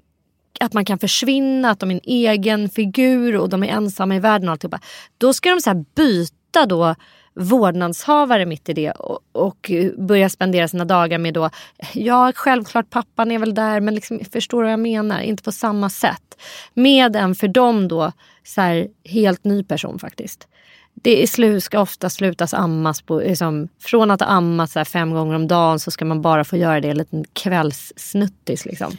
att 0.59 0.73
man 0.73 0.85
kan 0.85 0.99
försvinna, 0.99 1.69
att 1.69 1.79
de 1.79 1.91
är 1.91 1.95
en 1.95 2.01
egen 2.03 2.69
figur 2.69 3.37
och 3.37 3.49
de 3.49 3.63
är 3.63 3.67
ensamma 3.67 4.15
i 4.15 4.19
världen 4.19 4.49
och 4.49 4.51
alltihopa. 4.51 4.79
Då 5.17 5.33
ska 5.33 5.49
de 5.49 5.61
så 5.61 5.69
här 5.69 5.85
byta 5.95 6.65
då 6.65 6.95
vårdnadshavare 7.35 8.45
mitt 8.45 8.69
i 8.69 8.73
det 8.73 8.91
och, 8.91 9.19
och 9.31 9.71
börja 9.97 10.29
spendera 10.29 10.67
sina 10.67 10.85
dagar 10.85 11.17
med 11.17 11.33
då, 11.33 11.49
ja 11.93 12.31
självklart 12.35 12.89
pappan 12.89 13.31
är 13.31 13.39
väl 13.39 13.53
där 13.53 13.79
men 13.79 13.95
liksom, 13.95 14.19
förstår 14.31 14.61
du 14.61 14.63
vad 14.63 14.73
jag 14.73 14.79
menar? 14.79 15.21
Inte 15.21 15.43
på 15.43 15.51
samma 15.51 15.89
sätt. 15.89 16.41
Med 16.73 17.15
en 17.15 17.35
för 17.35 17.47
dem 17.47 17.87
då 17.87 18.11
så 18.43 18.61
här, 18.61 18.87
helt 19.03 19.43
ny 19.43 19.63
person 19.63 19.99
faktiskt. 19.99 20.47
Det 20.93 21.23
är 21.23 21.27
slu, 21.27 21.61
ska 21.61 21.79
ofta 21.79 22.09
slutas 22.09 22.53
ammas 22.53 23.01
på, 23.01 23.19
liksom, 23.19 23.67
från 23.79 24.11
att 24.11 24.21
ha 24.21 24.67
så 24.67 24.79
här 24.79 24.85
fem 24.85 25.11
gånger 25.11 25.35
om 25.35 25.47
dagen 25.47 25.79
så 25.79 25.91
ska 25.91 26.05
man 26.05 26.21
bara 26.21 26.43
få 26.43 26.57
göra 26.57 26.81
det 26.81 26.89
en 26.89 26.97
liten 26.97 27.25
kvällssnuttis. 27.33 28.65
Liksom. 28.65 28.97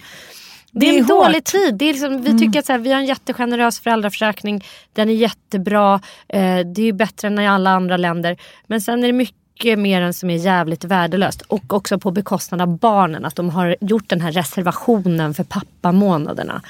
Det 0.79 0.89
är, 0.89 0.93
Det 0.93 0.99
är 0.99 1.01
en 1.01 1.05
hårt. 1.05 1.25
dålig 1.27 1.45
tid. 1.45 1.75
Det 1.75 1.85
är 1.85 1.93
liksom, 1.93 2.23
vi 2.23 2.39
tycker 2.39 2.59
att 2.59 2.67
så 2.67 2.73
här, 2.73 2.79
vi 2.79 2.93
har 2.93 3.01
en 3.01 3.07
jättegenerös 3.07 3.81
föräldraförsäkring. 3.81 4.65
Den 4.93 5.09
är 5.09 5.15
jättebra. 5.15 6.01
Eh, 6.29 6.59
det 6.59 6.83
är 6.83 6.93
bättre 6.93 7.29
än 7.29 7.39
i 7.39 7.49
alla 7.49 7.71
andra 7.71 7.97
länder. 7.97 8.37
Men 8.67 8.81
sen 8.81 9.03
är 9.03 9.07
det 9.07 9.13
mycket 9.13 9.79
mer 9.79 10.03
än 10.03 10.15
som 10.15 10.31
är 10.31 10.37
jävligt 10.37 10.85
värdelöst. 10.85 11.43
Och 11.43 11.73
också 11.73 11.99
på 11.99 12.11
bekostnad 12.11 12.61
av 12.63 12.79
barnen. 12.79 13.25
Att 13.25 13.37
de 13.37 13.51
har 13.51 13.77
gjort 13.81 14.09
den 14.09 14.21
här 14.21 14.33
reservationen 14.33 15.35
för 15.35 15.45
pappamånaderna. 15.45 16.63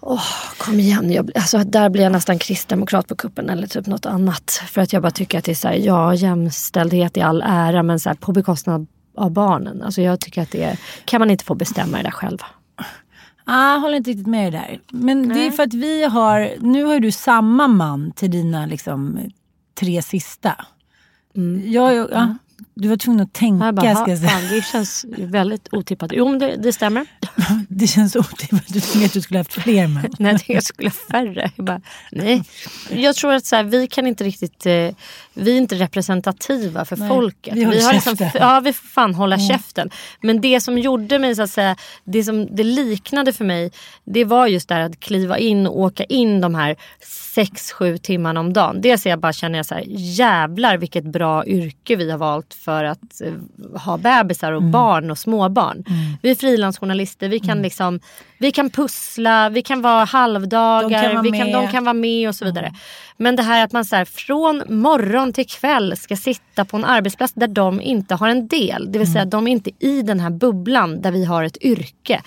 Åh, 0.00 0.22
kom 0.58 0.80
igen. 0.80 1.10
Jag, 1.12 1.30
alltså, 1.34 1.58
där 1.58 1.88
blir 1.88 2.02
jag 2.02 2.12
nästan 2.12 2.38
kristdemokrat 2.38 3.08
på 3.08 3.16
kuppen 3.16 3.50
eller 3.50 3.66
typ 3.66 3.86
något 3.86 4.06
annat. 4.06 4.62
För 4.68 4.80
att 4.80 4.92
jag 4.92 5.02
bara 5.02 5.10
tycker 5.10 5.38
att 5.38 5.44
det 5.44 5.52
är 5.52 5.54
så 5.54 5.68
här, 5.68 5.74
ja 5.74 6.14
jämställdhet 6.14 7.16
i 7.16 7.20
all 7.20 7.42
ära 7.46 7.82
men 7.82 8.00
så 8.00 8.08
här, 8.08 8.16
på 8.16 8.32
bekostnad 8.32 8.86
av 9.16 9.30
barnen. 9.30 9.82
Alltså 9.82 10.02
jag 10.02 10.20
tycker 10.20 10.42
att 10.42 10.50
det 10.50 10.62
är, 10.64 10.78
kan 11.04 11.18
man 11.20 11.30
inte 11.30 11.44
få 11.44 11.54
bestämma 11.54 11.96
det 11.96 12.02
där 12.02 12.10
själv. 12.10 12.38
Ah, 13.48 13.72
jag 13.72 13.80
håller 13.80 13.96
inte 13.96 14.10
riktigt 14.10 14.26
med 14.26 14.52
dig 14.52 14.60
där. 14.68 14.98
Men 14.98 15.28
det 15.28 15.46
är 15.46 15.50
för 15.50 15.62
att 15.62 15.74
vi 15.74 16.04
har, 16.04 16.50
nu 16.60 16.84
har 16.84 17.00
du 17.00 17.12
samma 17.12 17.68
man 17.68 18.12
till 18.12 18.30
dina 18.30 18.66
liksom, 18.66 19.30
tre 19.74 20.02
sista. 20.02 20.66
Jag, 21.64 21.94
ja, 21.94 22.36
Du 22.74 22.88
var 22.88 22.96
tvungen 22.96 23.20
att 23.20 23.32
tänka 23.32 23.64
Jag 23.64 23.74
bara, 23.74 23.94
ska 23.94 24.10
jag 24.10 24.18
säga. 24.18 24.30
fan, 24.30 24.48
det 24.50 24.64
känns 24.64 25.04
väldigt 25.18 25.68
otippat. 25.72 26.10
Jo 26.14 26.38
det, 26.38 26.56
det 26.56 26.72
stämmer. 26.72 27.06
Det 27.68 27.86
känns 27.86 28.16
otippat. 28.16 28.62
Du 28.68 28.80
tänkte 28.80 29.04
att 29.06 29.12
du 29.12 29.20
skulle 29.20 29.40
haft 29.40 29.52
fler 29.52 29.86
män. 29.88 30.10
Nej, 30.18 30.38
jag 30.46 30.56
jag 30.56 30.62
skulle 30.62 30.88
ha 30.88 30.94
färre. 31.10 31.50
Jag, 31.56 31.64
bara, 31.66 31.80
nej. 32.12 32.44
jag 32.90 33.16
tror 33.16 33.32
att 33.32 33.46
så 33.46 33.56
här, 33.56 33.62
vi 33.64 33.86
kan 33.86 34.06
inte 34.06 34.24
riktigt, 34.24 34.66
eh, 34.66 34.88
vi 35.36 35.52
är 35.52 35.56
inte 35.56 35.74
representativa 35.74 36.84
för 36.84 36.96
Nej, 36.96 37.08
folket. 37.08 37.54
vi 37.54 37.64
håller 37.64 37.92
liksom, 37.92 38.16
käften. 38.16 38.42
ja, 38.42 38.60
vi 38.64 38.72
får 38.72 38.86
fan 38.88 39.14
hålla 39.14 39.38
käften. 39.38 39.90
Men 40.20 40.40
det 40.40 40.60
som 40.60 40.78
gjorde 40.78 41.18
mig, 41.18 41.34
så 41.36 41.42
att 41.42 41.50
säga, 41.50 41.76
det 42.04 42.24
som 42.24 42.56
det 42.56 42.64
liknade 42.64 43.32
för 43.32 43.44
mig, 43.44 43.70
det 44.04 44.24
var 44.24 44.46
just 44.46 44.68
det 44.68 44.74
här 44.74 44.82
att 44.82 45.00
kliva 45.00 45.38
in 45.38 45.66
och 45.66 45.80
åka 45.80 46.04
in 46.04 46.40
de 46.40 46.54
här 46.54 46.76
sex, 47.34 47.72
sju 47.72 47.98
timmarna 47.98 48.40
om 48.40 48.52
dagen. 48.52 48.80
Dels 48.80 49.06
jag 49.06 49.20
bara 49.20 49.32
känner 49.32 49.58
jag 49.58 49.66
så 49.66 49.74
här, 49.74 49.84
jävlar 49.86 50.76
vilket 50.76 51.04
bra 51.04 51.46
yrke 51.46 51.96
vi 51.96 52.10
har 52.10 52.18
valt 52.18 52.54
för 52.54 52.84
att 52.84 53.20
eh, 53.20 53.32
ha 53.80 53.96
bebisar 53.96 54.52
Mm. 54.52 54.64
och 54.64 54.70
barn 54.70 55.10
och 55.10 55.18
småbarn. 55.18 55.84
Vi 56.22 56.30
är 56.30 56.34
frilansjournalister, 56.34 57.28
vi 57.28 57.40
kan 57.40 57.62
liksom, 57.62 58.00
vi 58.38 58.52
kan 58.52 58.70
pussla, 58.70 59.48
vi 59.48 59.62
kan 59.62 59.82
vara 59.82 60.04
halvdagar, 60.04 60.88
De 60.88 60.94
kan 61.06 61.14
vara 61.14 61.22
vi 61.22 61.30
kan, 61.30 61.52
de 61.52 61.62
med. 61.62 61.70
kan 61.70 61.84
vara 61.84 61.94
med 61.94 62.28
och 62.28 62.34
så 62.34 62.44
vidare. 62.44 62.74
Men 63.16 63.36
det 63.36 63.42
här 63.42 63.64
att 63.64 63.72
man 63.72 63.84
så 63.84 63.96
här, 63.96 64.04
från 64.04 64.62
morgon 64.68 65.32
till 65.32 65.46
kväll 65.46 65.96
ska 65.96 66.16
sitta 66.16 66.64
på 66.64 66.76
en 66.76 66.84
arbetsplats 66.84 67.32
där 67.34 67.48
de 67.48 67.80
inte 67.80 68.14
har 68.14 68.28
en 68.28 68.48
del. 68.48 68.92
Det 68.92 68.98
vill 68.98 69.12
säga 69.12 69.24
de 69.24 69.48
är 69.48 69.52
inte 69.52 69.70
i 69.78 70.02
den 70.02 70.20
här 70.20 70.30
bubblan 70.30 71.00
där 71.02 71.10
vi 71.10 71.24
har 71.24 71.44
ett 71.44 71.62
yrke. 71.62 72.22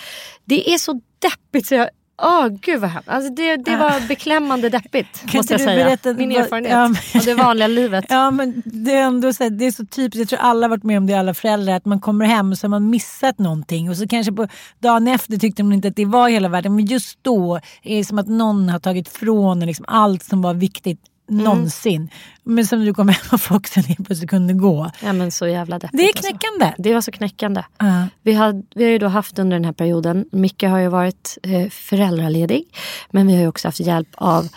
Det 0.46 0.74
är 0.74 0.78
så 0.78 1.01
deppigt 1.20 1.68
så 1.68 1.75
jag 1.75 1.89
Åh 2.22 2.46
oh, 2.46 2.48
gud 2.62 2.80
vad 2.82 2.90
hemskt. 2.90 3.10
Alltså 3.10 3.34
det, 3.34 3.56
det 3.56 3.76
var 3.78 4.08
beklämmande 4.08 4.70
deppigt 4.70 5.22
Kan 5.28 5.38
måste 5.40 5.54
jag 5.54 5.62
säga. 5.62 5.86
berätta 5.86 6.14
Min 6.14 6.32
erfarenhet 6.32 6.72
ja, 6.72 6.88
men- 6.88 7.22
av 7.22 7.26
det 7.26 7.34
vanliga 7.34 7.68
livet. 7.80 8.06
Ja 8.10 8.32
men 8.32 8.62
det 8.66 8.92
är 8.96 9.02
ändå 9.04 9.34
så, 9.34 9.50
det 9.50 9.66
är 9.66 9.72
så 9.72 9.86
typiskt, 9.86 10.20
jag 10.20 10.28
tror 10.30 10.40
alla 10.40 10.64
har 10.66 10.70
varit 10.70 10.84
med 10.84 10.98
om 10.98 11.08
det, 11.08 11.14
alla 11.14 11.34
föräldrar, 11.34 11.74
att 11.76 11.86
man 11.86 12.00
kommer 12.00 12.26
hem 12.26 12.52
och 12.52 12.58
så 12.58 12.66
har 12.68 12.70
man 12.70 12.90
missat 12.90 13.40
någonting 13.40 13.90
och 13.90 13.98
så 13.98 14.08
kanske 14.08 14.32
på 14.34 14.48
dagen 14.80 15.08
efter 15.08 15.38
tyckte 15.38 15.64
man 15.64 15.74
inte 15.74 15.88
att 15.88 15.96
det 15.96 16.06
var 16.06 16.30
hela 16.30 16.50
världen 16.50 16.76
men 16.76 16.86
just 16.86 17.20
då 17.24 17.56
är 17.84 17.98
det 17.98 18.06
som 18.06 18.20
att 18.20 18.28
någon 18.28 18.70
har 18.70 18.80
tagit 18.80 19.08
ifrån 19.08 19.62
en 19.62 19.68
liksom 19.68 19.86
allt 19.88 20.24
som 20.24 20.42
var 20.42 20.54
viktigt 20.54 21.00
Mm. 21.29 21.43
någonsin. 21.43 22.09
Men 22.43 22.65
som 22.65 22.86
du 22.86 22.93
kom 22.93 23.09
hem 23.09 23.21
och 23.31 23.41
Foxen 23.41 23.83
helt 23.83 24.05
plötsligt 24.05 24.29
kunde 24.29 24.53
gå. 24.53 24.91
Ja 25.03 25.13
men 25.13 25.31
så 25.31 25.48
jävla 25.48 25.79
deppigt. 25.79 25.98
Det 25.98 26.03
är 26.03 26.07
alltså. 26.07 26.29
knäckande. 26.29 26.74
Det 26.77 26.93
var 26.93 27.01
så 27.01 27.12
knäckande. 27.12 27.63
Ja. 27.77 28.07
Vi, 28.21 28.33
har, 28.33 28.63
vi 28.75 28.83
har 28.83 28.91
ju 28.91 28.98
då 28.98 29.07
haft 29.07 29.39
under 29.39 29.55
den 29.57 29.65
här 29.65 29.74
perioden, 29.74 30.25
Micke 30.31 30.63
har 30.63 30.79
ju 30.79 30.88
varit 30.88 31.38
eh, 31.43 31.69
föräldraledig. 31.69 32.63
Men 33.12 33.27
vi 33.27 33.33
har 33.33 33.41
ju 33.41 33.48
också 33.48 33.67
haft 33.67 33.79
hjälp 33.79 34.09
av 34.13 34.48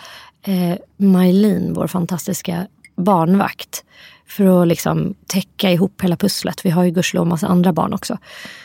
eh, 0.41 0.77
Majlin, 0.97 1.73
vår 1.73 1.87
fantastiska 1.87 2.67
barnvakt. 2.95 3.83
För 4.27 4.61
att 4.61 4.67
liksom 4.67 5.15
täcka 5.27 5.71
ihop 5.71 6.01
hela 6.01 6.17
pusslet. 6.17 6.65
Vi 6.65 6.69
har 6.69 6.83
ju 6.83 6.91
gudskelov 6.91 7.27
massa 7.27 7.47
andra 7.47 7.73
barn 7.73 7.93
också. 7.93 8.17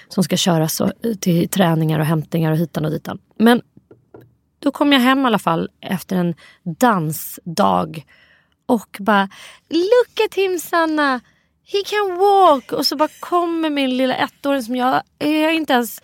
Som 0.08 0.24
ska 0.24 0.36
köras 0.36 0.74
så, 0.74 0.92
till 1.20 1.48
träningar 1.48 1.98
och 1.98 2.06
hämtningar 2.06 2.52
och 2.52 2.58
hitan 2.58 2.84
och 2.84 2.90
ditan. 2.90 3.18
Men 3.38 3.62
då 4.58 4.70
kom 4.70 4.92
jag 4.92 5.00
hem 5.00 5.22
i 5.22 5.24
alla 5.26 5.38
fall 5.38 5.68
efter 5.80 6.16
en 6.16 6.34
dansdag. 6.64 8.04
Och 8.66 8.96
bara, 9.00 9.28
look 9.70 10.20
at 10.26 10.34
him 10.34 10.58
Sanna! 10.58 11.20
He 11.72 11.82
can 11.86 12.18
walk! 12.18 12.72
Och 12.72 12.86
så 12.86 12.96
bara 12.96 13.08
kommer 13.20 13.70
min 13.70 13.96
lilla 13.96 14.14
ettåring 14.14 14.62
som 14.62 14.76
jag, 14.76 15.02
jag 15.18 15.44
har 15.44 15.52
inte 15.52 15.72
ens 15.72 16.00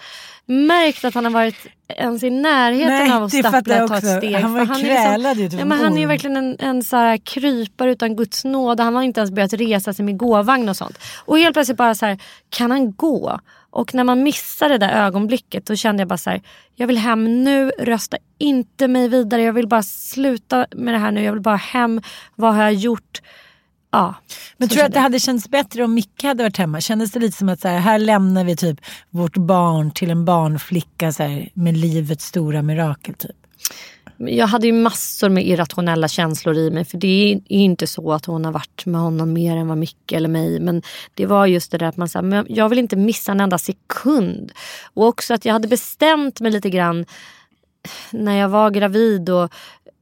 märkt 0.47 1.05
att 1.05 1.15
han 1.15 1.25
har 1.25 1.33
varit 1.33 1.67
ens 1.89 2.23
i 2.23 2.31
närheten 2.31 2.89
Nej, 2.89 3.13
av 3.13 3.23
att 3.23 3.33
stappla 3.33 3.83
och 3.83 3.89
ta 3.89 3.97
ett 3.97 4.17
steg. 4.17 4.35
Han 4.35 4.53
var 4.53 4.61
ju 4.61 4.91
är 4.91 5.07
krälad 5.07 5.37
ju, 5.37 5.49
typ 5.49 5.53
ja, 5.53 5.63
en 5.63 5.69
men 5.69 5.79
Han 5.79 5.97
är 5.97 6.01
ju 6.01 6.07
verkligen 6.07 6.37
en, 6.37 6.57
en 6.59 6.83
så 6.83 6.97
här 6.97 7.17
krypare 7.17 7.93
utan 7.93 8.17
Guds 8.17 8.45
nåd. 8.45 8.81
Han 8.81 8.97
har 8.97 9.03
inte 9.03 9.21
ens 9.21 9.31
börjat 9.31 9.53
resa 9.53 9.93
sig 9.93 10.05
med 10.05 10.17
gåvagn 10.17 10.69
och 10.69 10.77
sånt. 10.77 10.99
Och 11.25 11.39
helt 11.39 11.55
plötsligt 11.55 11.79
bara 11.79 11.95
så 11.95 12.07
här, 12.07 12.19
kan 12.49 12.71
han 12.71 12.93
gå? 12.93 13.41
Och 13.75 13.95
när 13.95 14.05
man 14.05 14.23
missar 14.23 14.69
det 14.69 14.79
där 14.79 14.93
ögonblicket 15.07 15.67
då 15.67 15.77
kände 15.77 16.01
jag 16.01 16.09
bara 16.09 16.19
så 16.19 16.31
här, 16.31 16.43
jag 16.75 16.87
vill 16.87 16.99
hem 16.99 17.45
nu, 17.45 17.71
rösta 17.71 18.17
inte 18.39 18.89
mig 18.89 19.09
vidare. 19.09 19.43
Jag 19.43 19.53
vill 19.53 19.69
bara 19.69 19.83
sluta 19.83 20.67
med 20.71 20.95
det 20.95 20.99
här 20.99 21.13
nu. 21.13 21.23
Jag 21.23 21.33
vill 21.33 21.43
bara 21.43 21.57
hem. 21.57 22.01
Vad 22.35 22.55
har 22.55 22.63
jag 22.63 22.75
gjort? 22.75 23.23
Ja, 23.91 24.15
Men 24.57 24.69
tror 24.69 24.79
du 24.79 24.87
att 24.87 24.93
det 24.93 25.01
hade 25.01 25.21
känts 25.21 25.49
bättre 25.49 25.85
om 25.85 25.95
Micke 25.95 26.23
hade 26.23 26.43
varit 26.43 26.57
hemma? 26.57 26.81
Kändes 26.81 27.13
det 27.13 27.21
lite 27.21 27.39
som 27.39 27.49
att 27.49 27.61
så 27.61 27.69
här, 27.69 27.79
här 27.79 27.99
lämnar 27.99 28.45
vi 28.45 28.57
typ 28.57 28.81
vårt 29.11 29.37
barn 29.37 29.91
till 29.91 30.11
en 30.11 30.25
barnflicka 30.25 31.13
så 31.13 31.23
här, 31.23 31.49
med 31.55 31.77
livets 31.77 32.25
stora 32.25 32.63
mirakel 32.63 33.15
typ? 33.15 33.37
Jag 34.17 34.47
hade 34.47 34.67
ju 34.67 34.73
massor 34.73 35.29
med 35.29 35.47
irrationella 35.47 36.09
känslor 36.09 36.57
i 36.57 36.71
mig. 36.71 36.85
För 36.85 36.99
det 36.99 37.33
är 37.33 37.41
inte 37.49 37.87
så 37.87 38.13
att 38.13 38.27
hon 38.27 38.45
har 38.45 38.53
varit 38.53 38.87
med 38.87 39.01
honom 39.01 39.33
mer 39.33 39.57
än 39.57 39.69
vad 39.69 39.79
Micke 39.79 40.13
eller 40.13 40.29
mig. 40.29 40.61
Men 40.61 40.83
det 41.15 41.27
var 41.27 41.47
just 41.47 41.71
det 41.71 41.79
där 41.79 41.87
att 41.87 41.97
man 41.97 42.09
sa, 42.09 42.23
men 42.23 42.47
jag 42.49 42.69
vill 42.69 42.79
inte 42.79 42.97
missa 42.97 43.33
en 43.33 43.41
enda 43.41 43.59
sekund. 43.59 44.53
Och 44.95 45.07
också 45.07 45.35
att 45.35 45.45
jag 45.45 45.53
hade 45.53 45.69
bestämt 45.69 46.41
mig 46.41 46.53
lite 46.53 46.71
grann 46.71 47.07
när 48.11 48.35
jag 48.37 48.49
var 48.49 48.71
gravid 48.71 49.31
och 49.31 49.53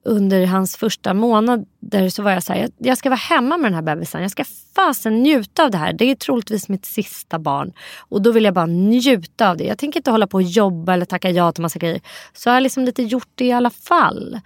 under 0.05 0.47
hans 0.47 0.77
första 0.77 1.15
månader 1.15 2.09
så 2.09 2.23
var 2.23 2.31
jag 2.31 2.43
så 2.43 2.53
här, 2.53 2.61
jag, 2.61 2.71
jag 2.79 2.99
ska 2.99 3.09
vara 3.09 3.17
hemma 3.17 3.57
med 3.57 3.71
den 3.71 3.75
här 3.75 3.83
bebisen. 3.83 4.23
Jag 4.23 4.31
ska 4.31 4.45
fasen 4.75 5.23
njuta 5.23 5.65
av 5.65 5.71
det 5.71 5.79
här. 5.79 5.93
Det 5.93 6.05
är 6.05 6.15
troligtvis 6.15 6.69
mitt 6.69 6.85
sista 6.85 7.39
barn. 7.39 7.73
Och 7.99 8.23
då 8.23 8.33
vill 8.33 8.45
jag 8.45 8.55
bara 8.55 8.67
njuta 8.67 9.51
av 9.51 9.57
det. 9.57 9.65
Jag 9.65 9.79
tänker 9.79 10.01
inte 10.01 10.11
hålla 10.11 10.27
på 10.27 10.37
och 10.37 10.43
jobba 10.43 10.95
eller 10.95 11.05
tacka 11.05 11.31
ja 11.31 11.53
till 11.53 11.62
massa 11.62 11.79
grejer. 11.79 12.01
Så 12.33 12.49
jag 12.49 12.55
har 12.55 12.61
liksom 12.61 12.85
lite 12.85 13.03
gjort 13.03 13.29
det 13.35 13.45
i 13.45 13.53
alla 13.53 13.71
fall. 13.71 14.41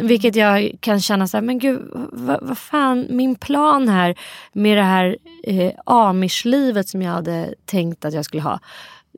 Vilket 0.00 0.36
jag 0.36 0.72
kan 0.80 1.00
känna 1.00 1.28
så 1.28 1.36
här, 1.36 1.42
men 1.42 1.58
gud, 1.58 1.80
vad, 2.12 2.38
vad 2.42 2.58
fan, 2.58 3.06
min 3.10 3.34
plan 3.34 3.88
här 3.88 4.14
med 4.52 4.76
det 4.76 4.82
här 4.82 5.16
eh, 5.44 5.72
amish-livet 5.86 6.88
som 6.88 7.02
jag 7.02 7.12
hade 7.12 7.54
tänkt 7.64 8.04
att 8.04 8.14
jag 8.14 8.24
skulle 8.24 8.42
ha. 8.42 8.60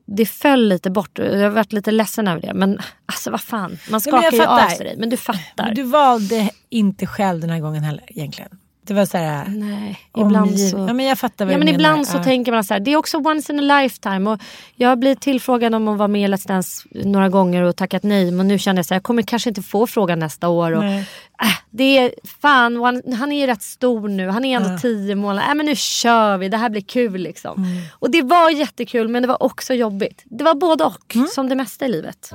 Det 0.05 0.25
föll 0.25 0.67
lite 0.67 0.89
bort 0.89 1.19
jag 1.19 1.39
har 1.39 1.49
varit 1.49 1.73
lite 1.73 1.91
ledsen 1.91 2.27
över 2.27 2.41
det. 2.41 2.53
Men 2.53 2.79
alltså 3.05 3.31
vad 3.31 3.41
fan, 3.41 3.77
man 3.91 4.01
skakar 4.01 4.31
ju 4.31 4.43
av 4.45 4.67
sig 4.69 4.85
det. 4.85 4.95
Men 4.99 5.09
du 5.09 5.17
fattar. 5.17 5.65
Men 5.65 5.75
du 5.75 5.83
valde 5.83 6.49
inte 6.69 7.05
själv 7.07 7.41
den 7.41 7.49
här 7.49 7.59
gången 7.59 7.83
heller 7.83 8.03
egentligen. 8.07 8.49
Det 8.87 8.93
var 8.93 9.05
så 9.05 9.17
här... 9.17 9.45
Nej, 9.47 9.99
ibland 10.17 10.51
omgiv- 10.51 10.71
så... 10.71 10.77
Ja, 10.77 10.93
men 10.93 11.05
jag 11.05 11.19
fattar 11.19 11.45
vad 11.45 11.53
Ja 11.53 11.57
du 11.57 11.65
men 11.65 11.65
menar. 11.65 11.79
ibland 11.79 12.07
så 12.07 12.17
Ja. 12.17 12.23
tänker 12.23 12.51
man 12.51 12.63
så 12.63 12.73
här, 12.73 12.81
det 12.81 12.91
är 12.91 12.95
också 12.97 13.17
once 13.17 13.53
in 13.53 13.71
a 13.71 13.81
lifetime. 13.81 14.29
Och 14.29 14.39
jag 14.75 14.89
har 14.89 14.95
blivit 14.95 15.21
tillfrågad 15.21 15.75
om 15.75 15.87
att 15.87 15.97
vara 15.97 16.07
med 16.07 16.21
i 16.29 16.33
Let's 16.33 16.47
Dance 16.47 16.87
några 16.91 17.29
gånger 17.29 17.61
och 17.61 17.75
tackat 17.75 18.03
nej. 18.03 18.31
Men 18.31 18.47
nu 18.47 18.59
känner 18.59 18.77
jag 18.79 18.85
så 18.85 18.93
här, 18.93 18.95
jag 18.95 19.03
kommer 19.03 19.21
kanske 19.21 19.49
inte 19.49 19.61
få 19.61 19.87
frågan 19.87 20.19
nästa 20.19 20.47
år. 20.47 20.71
Och, 20.71 20.83
Nej. 20.83 21.05
Äh, 21.41 21.57
det 21.71 21.97
är 21.97 22.13
fan, 22.41 22.77
one, 22.77 23.15
han 23.15 23.31
är 23.31 23.39
ju 23.41 23.47
rätt 23.47 23.61
stor 23.61 24.07
nu. 24.07 24.27
Han 24.27 24.45
är 24.45 24.55
ändå 24.55 24.77
tio 24.77 25.15
månader. 25.15 25.49
Äh, 25.49 25.55
men 25.55 25.65
nu 25.65 25.75
kör 25.75 26.37
vi, 26.37 26.49
det 26.49 26.57
här 26.57 26.69
blir 26.69 26.81
kul 26.81 27.21
liksom. 27.21 27.63
Mm. 27.63 27.83
Och 27.93 28.11
det 28.11 28.21
var 28.21 28.49
jättekul 28.49 29.07
men 29.07 29.21
det 29.21 29.27
var 29.27 29.43
också 29.43 29.73
jobbigt. 29.73 30.21
Det 30.25 30.43
var 30.43 30.55
både 30.55 30.83
och, 30.83 31.15
Mm. 31.15 31.27
som 31.27 31.49
det 31.49 31.55
mesta 31.55 31.85
i 31.85 31.89
livet. 31.89 32.31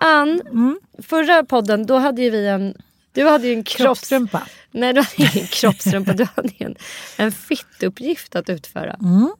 Ann, 0.00 0.40
förra 1.02 1.44
podden 1.44 1.86
då 1.86 1.98
hade 1.98 2.22
ju 2.22 2.30
vi 2.30 2.46
en 2.48 2.74
du 3.14 3.28
hade 3.28 3.46
ju 3.46 3.52
en 3.52 3.64
kropps... 3.64 3.76
Kroppstrumpa. 3.76 4.42
Nej, 4.74 4.92
du 4.92 5.00
hade 5.00 5.30
ingen 5.36 5.46
kroppsrumpa. 5.46 6.12
Du 6.12 6.26
hade 6.36 6.50
en, 6.58 6.74
en 7.16 7.32
fittuppgift 7.32 8.36
att 8.36 8.48
utföra. 8.48 8.96
Mm. 9.02 9.30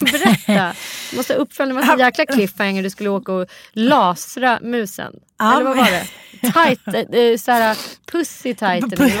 Berätta. 0.00 0.74
Du 1.10 1.16
måste 1.16 1.34
uppfölja 1.34 1.80
en 1.92 1.98
jäkla 1.98 2.26
cliffhanger. 2.26 2.82
Du 2.82 2.90
skulle 2.90 3.08
åka 3.08 3.32
och 3.32 3.46
lasra 3.72 4.58
musen. 4.62 5.12
Ja, 5.38 5.54
Eller 5.56 5.64
vad 5.64 5.76
var 5.76 5.84
det? 5.90 6.06
Tight, 6.52 7.10
eh, 7.14 7.20
eh, 7.20 7.36
såhär 7.36 7.76
pussy. 8.12 8.54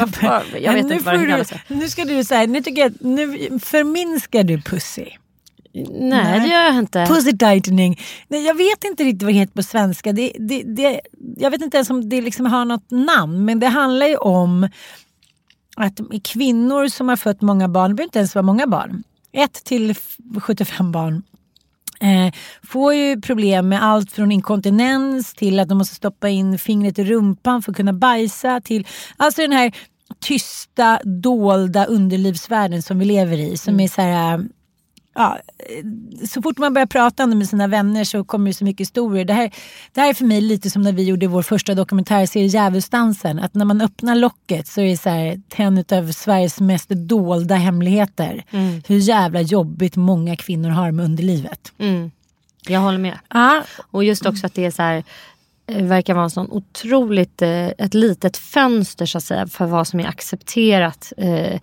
Vad 0.00 0.14
fan- 0.14 0.42
Jag 0.60 0.72
vet 0.72 0.82
inte 0.82 1.04
vad 1.04 1.20
det 1.20 1.26
kallas. 1.26 1.52
Nu 1.68 1.88
ska 1.88 2.04
du 2.04 2.24
säga, 2.24 2.46
nu 2.46 2.62
tycker 2.62 2.82
jag 2.82 2.92
nu 3.00 3.48
förminskar 3.62 4.42
du 4.44 4.60
pussy. 4.62 5.06
Nej, 6.00 6.40
det 6.40 6.46
gör 6.46 6.62
jag 6.64 6.74
inte. 6.78 7.06
Pussy 7.08 7.32
tightening. 7.38 8.00
Nej, 8.28 8.46
jag 8.46 8.54
vet 8.54 8.84
inte 8.84 9.04
riktigt 9.04 9.22
vad 9.22 9.32
det 9.32 9.38
heter 9.38 9.52
på 9.52 9.62
svenska. 9.62 10.12
Det, 10.12 10.32
det, 10.38 10.62
det, 10.62 11.00
jag 11.36 11.50
vet 11.50 11.62
inte 11.62 11.76
ens 11.76 11.90
om 11.90 12.08
det 12.08 12.20
liksom 12.20 12.46
har 12.46 12.64
något 12.64 12.90
namn. 12.90 13.44
Men 13.44 13.60
det 13.60 13.66
handlar 13.66 14.06
ju 14.06 14.16
om 14.16 14.68
att 15.80 16.00
kvinnor 16.24 16.88
som 16.88 17.08
har 17.08 17.16
fött 17.16 17.40
många 17.40 17.68
barn, 17.68 17.90
det 17.90 17.94
behöver 17.94 18.08
inte 18.08 18.18
ens 18.18 18.34
vara 18.34 18.42
många 18.42 18.66
barn. 18.66 19.02
Ett 19.32 19.64
till 19.64 19.90
f- 19.90 20.16
75 20.42 20.92
barn. 20.92 21.22
Eh, 22.00 22.34
får 22.62 22.94
ju 22.94 23.20
problem 23.20 23.68
med 23.68 23.84
allt 23.84 24.12
från 24.12 24.32
inkontinens 24.32 25.34
till 25.34 25.60
att 25.60 25.68
de 25.68 25.78
måste 25.78 25.94
stoppa 25.94 26.28
in 26.28 26.58
fingret 26.58 26.98
i 26.98 27.04
rumpan 27.04 27.62
för 27.62 27.72
att 27.72 27.76
kunna 27.76 27.92
bajsa. 27.92 28.60
Till, 28.60 28.86
alltså 29.16 29.42
den 29.42 29.52
här 29.52 29.72
tysta, 30.20 31.00
dolda 31.04 31.84
underlivsvärlden 31.84 32.82
som 32.82 32.98
vi 32.98 33.04
lever 33.04 33.38
i. 33.38 33.56
Som 33.56 33.80
är 33.80 33.88
så 33.88 34.02
här... 34.02 34.48
Ja, 35.18 35.38
så 36.28 36.42
fort 36.42 36.58
man 36.58 36.74
börjar 36.74 36.86
prata 36.86 37.24
om 37.24 37.30
det 37.30 37.36
med 37.36 37.48
sina 37.48 37.66
vänner 37.66 38.04
så 38.04 38.24
kommer 38.24 38.50
det 38.50 38.54
så 38.54 38.64
mycket 38.64 38.80
historier. 38.80 39.24
Det 39.24 39.32
här, 39.32 39.50
det 39.92 40.00
här 40.00 40.08
är 40.08 40.14
för 40.14 40.24
mig 40.24 40.40
lite 40.40 40.70
som 40.70 40.82
när 40.82 40.92
vi 40.92 41.04
gjorde 41.04 41.26
vår 41.26 41.42
första 41.42 41.74
dokumentärserie 41.74 42.46
Djävulsdansen. 42.46 43.38
Att 43.38 43.54
när 43.54 43.64
man 43.64 43.80
öppnar 43.80 44.14
locket 44.14 44.66
så 44.66 44.80
är 44.80 44.90
det 44.90 44.96
så 44.96 45.10
här, 45.10 45.40
en 45.56 45.78
av 45.78 46.12
Sveriges 46.12 46.60
mest 46.60 46.88
dolda 46.88 47.54
hemligheter. 47.54 48.44
Hur 48.86 48.98
jävla 48.98 49.40
jobbigt 49.40 49.96
många 49.96 50.36
kvinnor 50.36 50.68
har 50.68 50.90
med 50.90 51.04
underlivet. 51.04 51.72
Mm. 51.78 52.10
Jag 52.68 52.80
håller 52.80 52.98
med. 52.98 53.18
Ja, 53.28 53.62
Och 53.90 54.04
just 54.04 54.26
också 54.26 54.46
att 54.46 54.54
det 54.54 54.64
är 54.64 54.70
så 54.70 54.82
här, 54.82 55.04
eh, 55.66 55.84
verkar 55.84 56.14
vara 56.14 56.24
en 56.24 56.30
sån 56.30 56.50
otroligt, 56.50 57.42
eh, 57.42 57.66
ett 57.66 57.94
litet 57.94 58.36
fönster 58.36 59.06
så 59.06 59.18
att 59.18 59.24
säga 59.24 59.46
för 59.46 59.66
vad 59.66 59.88
som 59.88 60.00
är 60.00 60.06
accepterat. 60.06 61.12
Eh, 61.16 61.60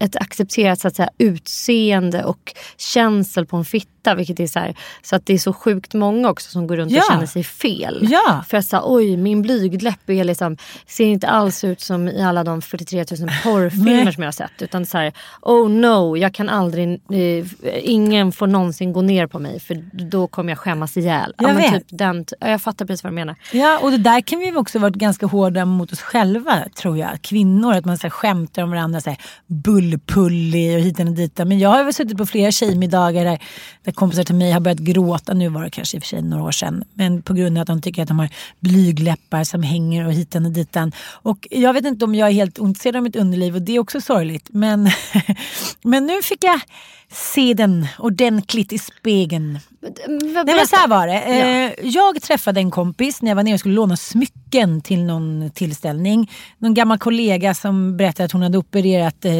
ett 0.00 0.16
accepterat 0.16 0.80
så 0.80 0.88
att 0.88 0.96
säga, 0.96 1.10
utseende 1.18 2.24
och 2.24 2.54
känsel 2.76 3.46
på 3.46 3.56
en 3.56 3.64
fitta. 3.64 4.14
Vilket 4.16 4.40
är 4.40 4.46
så, 4.46 4.58
här, 4.58 4.74
så 5.02 5.16
att 5.16 5.26
det 5.26 5.34
är 5.34 5.38
så 5.38 5.52
sjukt 5.52 5.94
många 5.94 6.30
också 6.30 6.50
som 6.50 6.66
går 6.66 6.76
runt 6.76 6.92
Ja. 6.92 6.98
och 6.98 7.12
känner 7.12 7.26
sig 7.26 7.44
fel. 7.44 8.08
Ja. 8.10 8.44
För 8.48 8.56
att 8.56 8.64
säga 8.64 8.82
oj 8.84 9.16
min 9.16 9.42
blygdläpp 9.42 10.10
är 10.10 10.24
liksom, 10.24 10.56
ser 10.86 11.04
inte 11.06 11.28
alls 11.28 11.64
ut 11.64 11.80
som 11.80 12.08
i 12.08 12.22
alla 12.22 12.44
de 12.44 12.62
43 12.62 12.98
000 12.98 13.06
porrfilmer 13.44 14.12
som 14.12 14.22
jag 14.22 14.26
har 14.28 14.32
sett. 14.32 14.62
Utan 14.62 14.86
så 14.86 14.98
här, 14.98 15.12
oh 15.42 15.70
no, 15.70 16.16
jag 16.16 16.34
kan 16.34 16.48
aldrig, 16.48 16.88
eh, 17.12 17.46
ingen 17.82 18.32
får 18.32 18.46
någonsin 18.46 18.92
gå 18.92 19.02
ner 19.02 19.26
på 19.26 19.38
mig 19.38 19.60
för 19.60 19.74
då 19.92 20.26
kommer 20.26 20.50
jag 20.50 20.58
skämmas 20.58 20.96
ihjäl. 20.96 21.34
Jag 21.38 21.44
men 21.46 21.56
vet. 21.56 21.72
Typ 21.74 21.86
den, 21.88 22.24
ja, 22.40 22.48
jag 22.50 22.62
fattar 22.62 22.86
precis 22.86 23.04
vad 23.04 23.12
du 23.12 23.14
menar. 23.14 23.34
Ja, 23.52 23.78
och 23.82 23.90
det 23.90 23.98
där 23.98 24.20
kan 24.20 24.38
vi 24.38 24.52
också 24.56 24.78
varit 24.78 24.94
ganska 24.96 25.26
hårda 25.26 25.64
mot 25.64 25.92
oss 25.92 26.00
själva 26.00 26.64
tror 26.76 26.98
jag. 26.98 27.22
Kvinnor, 27.22 27.72
att 27.74 27.84
man 27.84 27.98
så 27.98 28.02
här, 28.02 28.10
skämtar 28.10 28.62
om 28.62 28.70
varandra. 28.70 29.00
Så 29.00 29.10
här, 29.10 29.18
bullpullig 29.46 30.76
och 30.76 30.82
hit 30.82 31.00
och 31.00 31.06
dit. 31.06 31.38
Men 31.38 31.58
jag 31.58 31.68
har 31.68 31.84
väl 31.84 31.94
suttit 31.94 32.18
på 32.18 32.26
flera 32.26 32.50
tjejmiddagar 32.50 33.24
där, 33.24 33.42
där 33.84 33.92
kompisar 33.92 34.24
till 34.24 34.34
mig 34.34 34.52
har 34.52 34.60
börjat 34.60 34.78
gråta. 34.78 35.34
Nu 35.34 35.48
var 35.48 35.64
det 35.64 35.70
kanske 35.70 35.96
i 35.96 35.98
och 35.98 36.02
för 36.02 36.08
sig 36.08 36.22
några 36.22 36.44
år 36.44 36.52
sedan. 36.52 36.84
Men 36.94 37.22
på 37.22 37.34
grund 37.34 37.58
av 37.58 37.62
att 37.62 37.68
de 37.68 37.82
tycker 37.82 38.02
att 38.02 38.08
de 38.08 38.18
har 38.18 38.28
blygläppar 38.60 39.44
som 39.44 39.62
hänger 39.62 40.06
och 40.06 40.12
hit 40.12 40.34
och 40.34 40.42
dit. 40.42 40.76
Och 41.22 41.48
jag 41.50 41.72
vet 41.72 41.84
inte 41.84 42.04
om 42.04 42.14
jag 42.14 42.28
är 42.28 42.32
helt 42.32 42.58
ointresserad 42.58 42.96
av 42.96 43.02
mitt 43.02 43.16
underliv 43.16 43.54
och 43.54 43.62
det 43.62 43.72
är 43.72 43.78
också 43.78 44.00
sorgligt. 44.00 44.48
Men, 44.52 44.90
men 45.82 46.06
nu 46.06 46.22
fick 46.22 46.44
jag 46.44 46.60
se 47.16 47.54
den 47.54 47.86
ordentligt 47.98 48.72
i 48.72 48.78
spegeln. 48.78 49.58
Nej, 50.08 50.44
men 50.46 50.66
så 50.66 50.76
här 50.76 50.88
var 50.88 51.06
det. 51.06 51.12
Ja. 51.12 51.46
Eh, 51.46 51.90
jag 51.90 52.22
träffade 52.22 52.60
en 52.60 52.70
kompis 52.70 53.22
när 53.22 53.30
jag 53.30 53.36
var 53.36 53.42
nere 53.42 53.54
och 53.54 53.60
skulle 53.60 53.74
låna 53.74 53.96
smycken 53.96 54.80
till 54.80 55.04
någon 55.04 55.50
tillställning. 55.54 56.30
Någon 56.58 56.74
gammal 56.74 56.98
kollega 56.98 57.54
som 57.54 57.96
berättade 57.96 58.24
att 58.24 58.32
hon 58.32 58.42
hade 58.42 58.58
opererat 58.58 59.24
eh, 59.24 59.32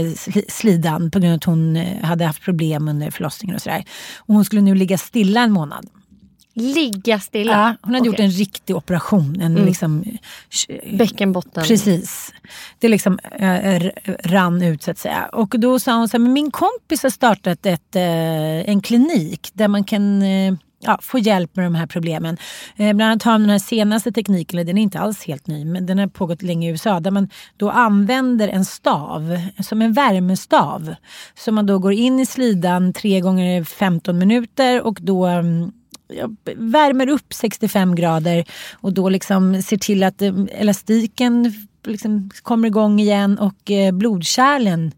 slidan 0.48 1.10
på 1.10 1.18
grund 1.18 1.32
av 1.32 1.36
att 1.36 1.44
hon 1.44 1.76
eh, 1.76 2.04
hade 2.04 2.24
haft 2.24 2.42
problem 2.42 2.88
under 2.88 3.10
förlossningen 3.10 3.56
och 3.56 3.62
sådär. 3.62 3.84
Och 4.16 4.34
hon 4.34 4.44
skulle 4.44 4.62
nu 4.62 4.74
ligga 4.74 4.98
stilla 4.98 5.40
en 5.40 5.52
månad. 5.52 5.86
Ligga 6.54 7.20
stilla? 7.20 7.52
Ja, 7.52 7.74
hon 7.82 7.94
hade 7.94 8.10
okay. 8.10 8.24
gjort 8.24 8.32
en 8.32 8.38
riktig 8.38 8.76
operation. 8.76 9.40
En 9.40 9.52
mm. 9.52 9.66
liksom, 9.66 10.04
Bäckenbotten? 10.92 11.64
Precis. 11.64 12.25
Det 12.78 12.88
liksom 12.88 13.18
eh, 13.38 13.82
rann 14.24 14.62
ut 14.62 14.82
så 14.82 14.90
att 14.90 14.98
säga. 14.98 15.28
Och 15.32 15.54
då 15.58 15.78
sa 15.78 15.96
hon 15.96 16.08
så 16.08 16.16
här, 16.16 16.22
men 16.22 16.32
min 16.32 16.50
kompis 16.50 17.02
har 17.02 17.10
startat 17.10 17.66
ett, 17.66 17.96
eh, 17.96 18.70
en 18.70 18.82
klinik 18.82 19.50
där 19.52 19.68
man 19.68 19.84
kan 19.84 20.22
eh, 20.22 20.54
ja, 20.80 20.98
få 21.02 21.18
hjälp 21.18 21.56
med 21.56 21.66
de 21.66 21.74
här 21.74 21.86
problemen. 21.86 22.36
Eh, 22.76 22.92
bland 22.92 23.10
annat 23.10 23.22
har 23.22 23.32
de 23.32 23.42
den 23.42 23.50
här 23.50 23.58
senaste 23.58 24.12
tekniken, 24.12 24.66
den 24.66 24.78
är 24.78 24.82
inte 24.82 24.98
alls 24.98 25.24
helt 25.24 25.46
ny, 25.46 25.64
men 25.64 25.86
den 25.86 25.98
har 25.98 26.06
pågått 26.06 26.42
länge 26.42 26.68
i 26.68 26.70
USA, 26.70 27.00
där 27.00 27.10
man 27.10 27.28
då 27.56 27.70
använder 27.70 28.48
en 28.48 28.64
stav, 28.64 29.38
som 29.60 29.82
en 29.82 29.92
värmestav. 29.92 30.94
Så 31.34 31.52
man 31.52 31.66
då 31.66 31.78
går 31.78 31.92
in 31.92 32.20
i 32.20 32.26
slidan 32.26 32.92
tre 32.92 33.20
gånger 33.20 33.64
15 33.64 34.18
minuter 34.18 34.82
och 34.82 34.98
då 35.00 35.26
mm, 35.26 35.72
värmer 36.56 37.08
upp 37.08 37.34
65 37.34 37.94
grader 37.94 38.44
och 38.72 38.92
då 38.92 39.08
liksom 39.08 39.62
ser 39.62 39.76
till 39.76 40.02
att 40.02 40.22
eh, 40.22 40.34
elastiken 40.50 41.52
liksom 41.86 42.30
kommer 42.42 42.68
igång 42.68 43.00
igen 43.00 43.38
och 43.38 43.70
eh, 43.70 43.92
blodkärlen 43.92 44.92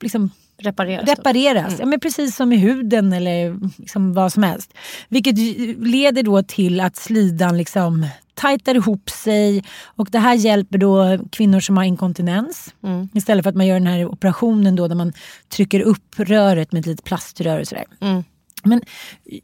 liksom 0.00 0.30
repareras. 0.58 1.08
repareras. 1.08 1.68
Mm. 1.68 1.80
Ja, 1.80 1.86
men 1.86 2.00
precis 2.00 2.36
som 2.36 2.52
i 2.52 2.56
huden 2.56 3.12
eller 3.12 3.56
liksom 3.76 4.14
vad 4.14 4.32
som 4.32 4.42
helst. 4.42 4.74
Vilket 5.08 5.38
leder 5.78 6.22
då 6.22 6.42
till 6.42 6.80
att 6.80 6.96
slidan 6.96 7.58
liksom 7.58 8.06
tajtar 8.34 8.74
ihop 8.74 9.10
sig 9.10 9.64
och 9.84 10.08
det 10.10 10.18
här 10.18 10.34
hjälper 10.34 10.78
då 10.78 11.18
kvinnor 11.30 11.60
som 11.60 11.76
har 11.76 11.84
inkontinens. 11.84 12.74
Mm. 12.82 13.08
Istället 13.14 13.44
för 13.44 13.50
att 13.50 13.56
man 13.56 13.66
gör 13.66 13.74
den 13.74 13.86
här 13.86 14.06
operationen 14.06 14.76
då 14.76 14.88
där 14.88 14.94
man 14.94 15.12
trycker 15.48 15.80
upp 15.80 16.14
röret 16.16 16.72
med 16.72 16.80
ett 16.80 16.86
litet 16.86 17.04
plaströr 17.04 17.60
och 17.60 17.68
sådär. 17.68 17.84
Mm. 18.00 18.24
Men 18.64 18.82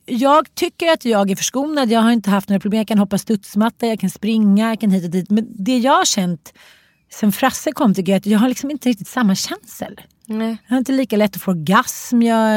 jag 0.06 0.54
tycker 0.54 0.92
att 0.92 1.04
jag 1.04 1.30
är 1.30 1.36
förskonad. 1.36 1.90
Jag 1.90 2.00
har 2.00 2.12
inte 2.12 2.30
haft 2.30 2.48
några 2.48 2.60
problem. 2.60 2.78
Jag 2.78 2.88
kan 2.88 2.98
hoppa 2.98 3.18
studsmatta, 3.18 3.86
jag 3.86 4.00
kan 4.00 4.10
springa, 4.10 4.68
jag 4.68 4.80
kan 4.80 4.90
hit 4.90 5.04
och 5.04 5.10
dit. 5.10 5.30
Men 5.30 5.46
det 5.50 5.78
jag 5.78 5.92
har 5.92 6.04
känt 6.04 6.52
sen 7.12 7.32
Frasse 7.32 7.72
kom 7.72 7.94
tycker 7.94 8.12
jag 8.12 8.18
att 8.18 8.26
jag 8.26 8.38
har 8.38 8.48
liksom 8.48 8.70
inte 8.70 8.88
riktigt 8.88 9.08
samma 9.08 9.34
känsel. 9.34 10.00
Nej. 10.26 10.56
Jag 10.66 10.74
har 10.74 10.78
inte 10.78 10.92
lika 10.92 11.16
lätt 11.16 11.36
att 11.36 11.42
få 11.42 11.50
orgasm. 11.50 12.22
Jag, 12.22 12.50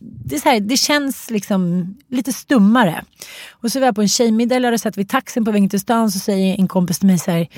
det, 0.00 0.34
är 0.34 0.40
så 0.40 0.48
här, 0.48 0.60
det 0.60 0.76
känns 0.76 1.30
liksom 1.30 1.94
lite 2.08 2.32
stummare. 2.32 3.04
Och 3.50 3.72
så 3.72 3.80
var 3.80 3.86
jag 3.86 3.94
på 3.94 4.02
en 4.02 4.08
tjejmiddag 4.08 4.56
eller 4.56 4.76
satt 4.76 4.98
vid 4.98 5.08
taxin 5.08 5.44
på 5.44 5.50
vägen 5.50 5.68
till 5.68 5.80
stan 5.80 6.10
så 6.10 6.18
säger 6.18 6.56
en 6.58 6.68
kompis 6.68 6.98
till 6.98 7.06
mig 7.06 7.18
så 7.18 7.30
här 7.30 7.48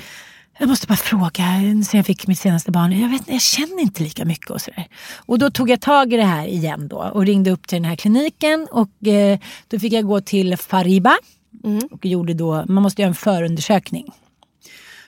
jag 0.59 0.69
måste 0.69 0.87
bara 0.87 0.95
fråga, 0.95 1.43
sen 1.85 1.97
jag 1.97 2.05
fick 2.05 2.27
mitt 2.27 2.39
senaste 2.39 2.71
barn, 2.71 2.99
jag, 2.99 3.09
vet, 3.09 3.21
jag 3.27 3.41
känner 3.41 3.81
inte 3.81 4.03
lika 4.03 4.25
mycket 4.25 4.49
och 4.49 4.61
sådär. 4.61 4.87
Och 5.15 5.39
då 5.39 5.49
tog 5.49 5.69
jag 5.69 5.81
tag 5.81 6.13
i 6.13 6.17
det 6.17 6.23
här 6.23 6.47
igen 6.47 6.87
då 6.87 6.97
och 6.97 7.25
ringde 7.25 7.51
upp 7.51 7.67
till 7.67 7.75
den 7.75 7.85
här 7.85 7.95
kliniken 7.95 8.67
och 8.71 9.07
eh, 9.07 9.39
då 9.67 9.79
fick 9.79 9.93
jag 9.93 10.05
gå 10.05 10.21
till 10.21 10.57
Fariba 10.57 11.17
mm. 11.63 11.87
och 11.91 12.05
gjorde 12.05 12.33
då, 12.33 12.65
man 12.67 12.83
måste 12.83 13.01
göra 13.01 13.09
en 13.09 13.15
förundersökning. 13.15 14.05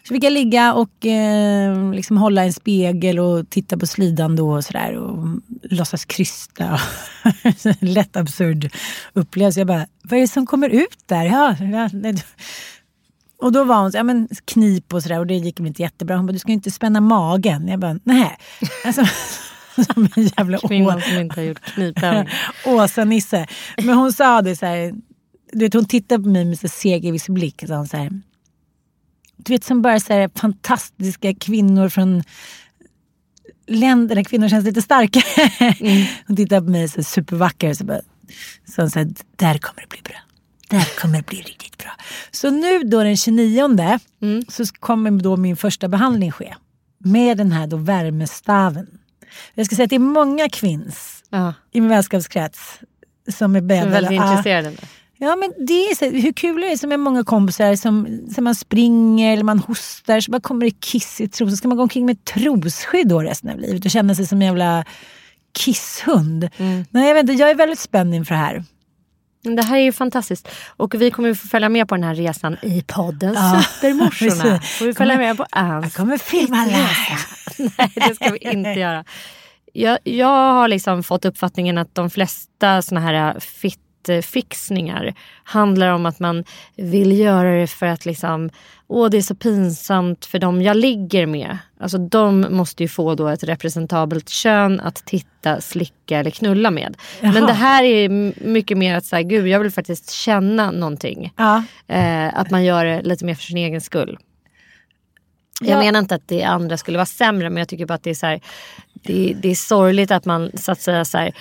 Så 0.08 0.14
fick 0.14 0.24
jag 0.24 0.34
ligga 0.34 0.74
och 0.74 1.06
eh, 1.06 1.94
liksom 1.94 2.18
hålla 2.18 2.44
en 2.44 2.54
spegel 2.54 3.20
och 3.20 3.50
titta 3.50 3.78
på 3.78 3.88
slidan 3.88 4.36
då 4.36 4.54
och 4.54 4.66
sådär 4.66 4.96
och 4.96 5.28
låtsas 5.64 6.06
krysta. 6.06 6.80
Lätt 7.80 8.16
absurd 8.16 8.70
upplevelse. 9.14 9.60
Jag 9.60 9.68
bara, 9.68 9.88
vad 10.02 10.18
är 10.18 10.22
det 10.22 10.28
som 10.28 10.46
kommer 10.46 10.70
ut 10.70 10.98
där? 11.06 11.26
Ja, 11.26 11.56
ja, 11.60 11.90
och 13.40 13.52
då 13.52 13.64
var 13.64 13.82
hon 13.82 13.92
så, 13.92 13.98
ja 13.98 14.04
men 14.04 14.28
knip 14.46 14.94
och 14.94 15.04
sådär 15.04 15.20
och 15.20 15.28
det 15.28 15.34
gick 15.34 15.60
inte 15.60 15.82
jättebra. 15.82 16.18
Hon 16.18 16.26
bara, 16.26 16.34
du 16.34 16.40
ska 16.40 16.52
inte 16.52 16.72
spänna 16.72 17.02
magen. 17.02 17.68
Jag 17.68 17.80
bara, 17.80 18.00
nej. 18.04 18.38
Alltså, 18.86 19.06
som 19.94 20.10
en 20.16 20.30
jävla 20.38 20.58
Kvinnan 20.58 21.02
som 21.02 21.18
inte 21.18 21.40
har 21.40 21.46
gjort 21.46 21.62
knipövning. 21.62 22.34
Åsa-Nisse. 22.66 23.48
Men 23.78 23.96
hon 23.96 24.14
sa 24.14 24.42
det 24.42 24.56
så 24.56 24.66
här, 24.66 24.94
du 25.52 25.60
vet, 25.60 25.74
hon 25.74 25.86
tittade 25.86 26.24
på 26.24 26.30
mig 26.30 26.46
med 26.46 26.60
så 26.60 26.68
segerviss 26.68 27.30
blick. 27.30 27.64
Så 27.68 27.74
hon 27.74 27.88
så 27.88 27.98
här, 27.98 28.22
du 29.38 29.54
vet 29.54 29.64
som 29.64 29.82
bara 29.82 30.00
så 30.00 30.14
här, 30.14 30.30
fantastiska 30.36 31.34
kvinnor 31.34 31.90
från 31.90 32.24
länder 33.68 34.16
där 34.16 34.24
kvinnor 34.24 34.50
känns 34.50 34.66
lite 34.66 34.82
starkare. 34.82 35.74
Mm. 35.80 36.06
Hon 36.28 36.36
tittade 36.36 36.62
på 36.62 36.72
mig 36.72 36.90
så 36.90 37.04
supervacker. 37.04 37.74
Så 37.74 37.86
bara, 37.86 38.02
så 38.76 38.82
hon 38.82 38.90
sa, 38.90 39.00
där 39.36 39.58
kommer 39.58 39.82
det 39.82 39.90
bli 39.90 40.02
bra. 40.04 40.16
Det 40.70 40.76
här 40.76 41.00
kommer 41.00 41.22
bli 41.22 41.42
riktigt 41.42 41.67
bra. 41.78 41.92
Så 42.32 42.50
nu 42.50 42.80
då 42.80 43.04
den 43.04 43.18
29 43.18 44.00
mm. 44.22 44.44
så 44.50 44.66
kommer 44.80 45.12
då 45.12 45.38
min 45.38 45.58
första 45.58 45.88
behandling 45.88 46.32
ske. 46.32 46.56
Med 46.98 47.38
den 47.38 47.52
här 47.52 47.68
då 47.68 47.78
värmestaven. 47.78 48.88
Jag 49.54 49.66
ska 49.66 49.76
säga 49.76 49.84
att 49.84 49.90
det 49.90 49.96
är 49.96 50.00
många 50.00 50.50
kvinns 50.50 51.24
ja. 51.30 51.54
i 51.72 51.82
min 51.82 51.90
vänskapskrets 51.90 52.80
som 53.38 53.56
är 53.56 53.62
beredda. 53.62 53.84
Som 53.84 53.94
är 53.94 54.02
väldigt 54.02 54.22
intresserade. 54.22 54.72
Ja 55.20 55.36
men 55.36 55.54
det 55.68 55.74
är 55.74 55.96
så, 55.96 56.06
hur 56.06 56.34
kul 56.34 56.64
är 56.64 56.70
det 56.70 56.78
som 56.78 56.92
är 56.92 56.98
många 56.98 57.24
kompisar 57.24 57.76
som, 57.76 58.22
som 58.36 58.44
man 58.44 58.56
springer 58.56 59.34
eller 59.34 59.44
man 59.44 59.60
hostar 59.60 60.20
så 60.20 60.32
bara 60.32 60.42
kommer 60.42 60.66
det 60.66 60.72
kiss 60.72 61.22
i 61.22 61.28
trosan. 61.28 61.58
Ska 61.58 61.68
man 61.68 61.78
gå 61.78 61.84
omkring 61.84 62.06
med 62.06 62.26
trosskydd 62.26 63.08
då 63.08 63.22
resten 63.22 63.50
av 63.50 63.60
livet 63.60 63.86
och 63.86 63.92
känna 63.92 64.16
sig 64.16 64.28
som 64.28 64.42
en 64.42 64.48
jävla 64.48 64.86
kisshund? 65.58 66.50
Mm. 66.58 66.86
Nej 66.90 67.08
jag 67.08 67.16
vet 67.16 67.22
inte, 67.22 67.34
jag 67.34 67.50
är 67.50 67.56
väldigt 67.56 67.80
spänd 67.80 68.16
inför 68.16 68.34
det 68.34 68.40
här. 68.40 68.64
Det 69.56 69.64
här 69.64 69.78
är 69.78 69.82
ju 69.82 69.92
fantastiskt. 69.92 70.48
Och 70.68 70.96
vi 70.96 71.12
kommer 71.12 71.34
få 71.34 71.48
följa 71.48 71.70
med 71.70 71.88
på 71.88 71.96
den 71.96 72.04
här 72.04 72.16
resan 72.16 72.58
i 72.62 72.84
podden 72.88 73.34
ja, 73.34 73.62
Supermorsorna. 73.62 74.60
Får 74.80 74.86
vi 74.86 74.94
följa 74.94 75.18
med 75.18 75.38
på 75.38 75.46
Anns 75.50 75.86
Jag 75.86 75.94
kommer 75.94 76.18
filma 76.18 76.66
resa. 76.66 77.18
Nej, 77.78 77.92
det 77.96 78.16
ska 78.16 78.32
vi 78.32 78.38
inte 78.38 78.70
göra. 78.70 79.06
Jag, 79.74 80.00
jag 80.04 80.54
har 80.54 80.68
liksom 80.68 81.04
fått 81.04 81.26
uppfattningen 81.26 81.78
att 81.78 81.96
de 81.96 82.10
flesta 82.10 82.82
såna 82.82 83.00
här 83.00 83.40
fit 83.40 83.80
fixningar 84.24 85.14
handlar 85.44 85.90
om 85.90 86.06
att 86.06 86.20
man 86.20 86.44
vill 86.76 87.20
göra 87.20 87.60
det 87.60 87.68
för 87.68 87.86
att 87.86 88.06
liksom, 88.06 88.50
åh 88.88 89.10
det 89.10 89.18
är 89.18 89.22
så 89.22 89.36
pinsamt 89.36 90.26
för 90.26 90.40
dem 90.40 90.62
jag 90.62 90.78
ligger 90.78 91.26
med. 91.26 91.58
Alltså 91.80 91.98
de 91.98 92.48
måste 92.50 92.84
ju 92.84 92.90
få 92.90 93.16
då 93.16 93.28
ett 93.28 93.44
representabelt 93.44 94.30
kön 94.30 94.80
att 94.80 94.96
titta, 94.96 95.62
slicka 95.62 96.20
eller 96.20 96.32
knulla 96.32 96.72
med. 96.72 96.98
Jaha. 97.22 97.32
Men 97.32 97.46
det 97.46 97.54
här 97.54 97.84
är 97.84 98.10
mycket 98.48 98.78
mer 98.78 98.96
att 98.96 99.06
säga, 99.06 99.22
gud 99.22 99.48
jag 99.48 99.60
vill 99.60 99.72
faktiskt 99.72 100.12
känna 100.12 100.72
någonting. 100.72 101.34
Ja. 101.36 101.64
Eh, 101.88 102.40
att 102.40 102.52
man 102.52 102.64
gör 102.66 102.86
det 102.86 103.02
lite 103.02 103.26
mer 103.26 103.36
för 103.36 103.44
sin 103.44 103.58
egen 103.58 103.82
skull. 103.82 104.18
Jag 105.62 105.70
ja. 105.70 105.80
menar 105.80 106.00
inte 106.00 106.16
att 106.16 106.28
det 106.28 106.44
andra 106.44 106.78
skulle 106.78 106.98
vara 106.98 107.06
sämre 107.06 107.50
men 107.50 107.58
jag 107.58 107.68
tycker 107.68 107.86
bara 107.86 107.94
att 107.94 108.04
det 108.04 108.10
är 108.10 108.14
så 108.14 108.26
här, 108.26 108.42
det, 109.04 109.36
det, 109.42 109.52
är 109.52 109.56
sorgligt 109.56 110.12
att 110.12 110.26
man 110.26 110.52
så 110.58 110.72
att 110.72 110.82
säga 110.82 111.06
så 111.06 111.18
här, 111.18 111.34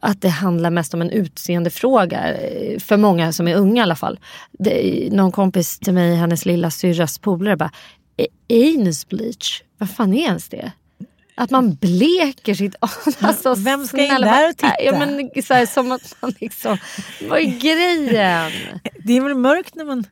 att 0.00 0.20
det 0.20 0.28
handlar 0.28 0.70
mest 0.70 0.94
om 0.94 1.02
en 1.02 1.10
utseendefråga 1.10 2.34
eh, 2.34 2.78
för 2.78 2.96
många 2.96 3.32
som 3.32 3.48
är 3.48 3.56
unga 3.56 3.80
i 3.80 3.82
alla 3.82 3.96
fall. 3.96 4.20
Det, 4.52 5.08
någon 5.12 5.32
kompis 5.32 5.78
till 5.78 5.94
mig, 5.94 6.16
hennes 6.16 6.46
lilla 6.46 6.70
syrras 6.70 7.18
polare 7.18 7.56
bara 7.56 7.70
anus 8.50 9.08
bleach, 9.08 9.62
vad 9.78 9.90
fan 9.90 10.14
är 10.14 10.22
ens 10.22 10.48
det? 10.48 10.72
Att 11.36 11.50
man 11.50 11.74
bleker 11.74 12.54
sitt 12.54 12.74
alltså, 13.20 13.54
Vem 13.54 13.86
ska 13.86 14.04
in 14.04 14.20
där 14.20 14.48
och 14.48 14.56
titta? 14.56 14.82
Ja, 14.82 14.98
men, 14.98 15.42
så 15.42 15.54
här, 15.54 15.66
som 15.66 15.92
att 15.92 16.16
man 16.20 16.34
liksom, 16.40 16.78
vad 17.28 17.38
är 17.38 17.60
grejen? 17.60 18.52
Det 19.04 19.16
är 19.16 19.20
väl 19.20 19.34
mörkt 19.34 19.74
när 19.74 19.84
man 19.84 20.04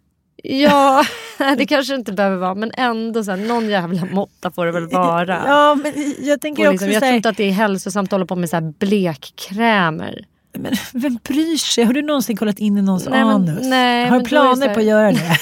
Ja, 0.42 1.04
det 1.56 1.66
kanske 1.66 1.94
inte 1.94 2.12
behöver 2.12 2.36
vara 2.36 2.54
men 2.54 2.72
ändå 2.76 3.24
så 3.24 3.30
här, 3.30 3.38
någon 3.38 3.68
jävla 3.68 4.04
måtta 4.04 4.50
får 4.50 4.66
det 4.66 4.72
väl 4.72 4.88
vara. 4.88 5.42
Ja, 5.46 5.74
men 5.74 5.92
jag 6.18 6.40
tänker 6.40 6.70
liksom, 6.70 6.88
också 6.88 6.94
Jag 6.94 7.02
tror 7.02 7.14
inte 7.14 7.28
att 7.28 7.36
det 7.36 7.44
är 7.44 7.52
hälsosamt 7.52 8.08
att 8.08 8.12
hålla 8.12 8.26
på 8.26 8.36
med 8.36 8.50
så 8.50 8.56
här 8.56 8.72
blekkrämer. 8.78 10.24
Men 10.58 10.72
vem 10.92 11.18
bryr 11.24 11.56
sig? 11.56 11.84
Har 11.84 11.92
du 11.92 12.02
någonsin 12.02 12.36
kollat 12.36 12.58
in 12.58 12.78
i 12.78 12.82
någons 12.82 13.08
nej, 13.08 13.20
anus? 13.20 13.60
Men, 13.60 13.70
nej, 13.70 14.08
Har 14.08 14.18
du 14.18 14.24
planer 14.24 14.66
här... 14.66 14.74
på 14.74 14.80
att 14.80 14.86
göra 14.86 15.12
det? 15.12 15.38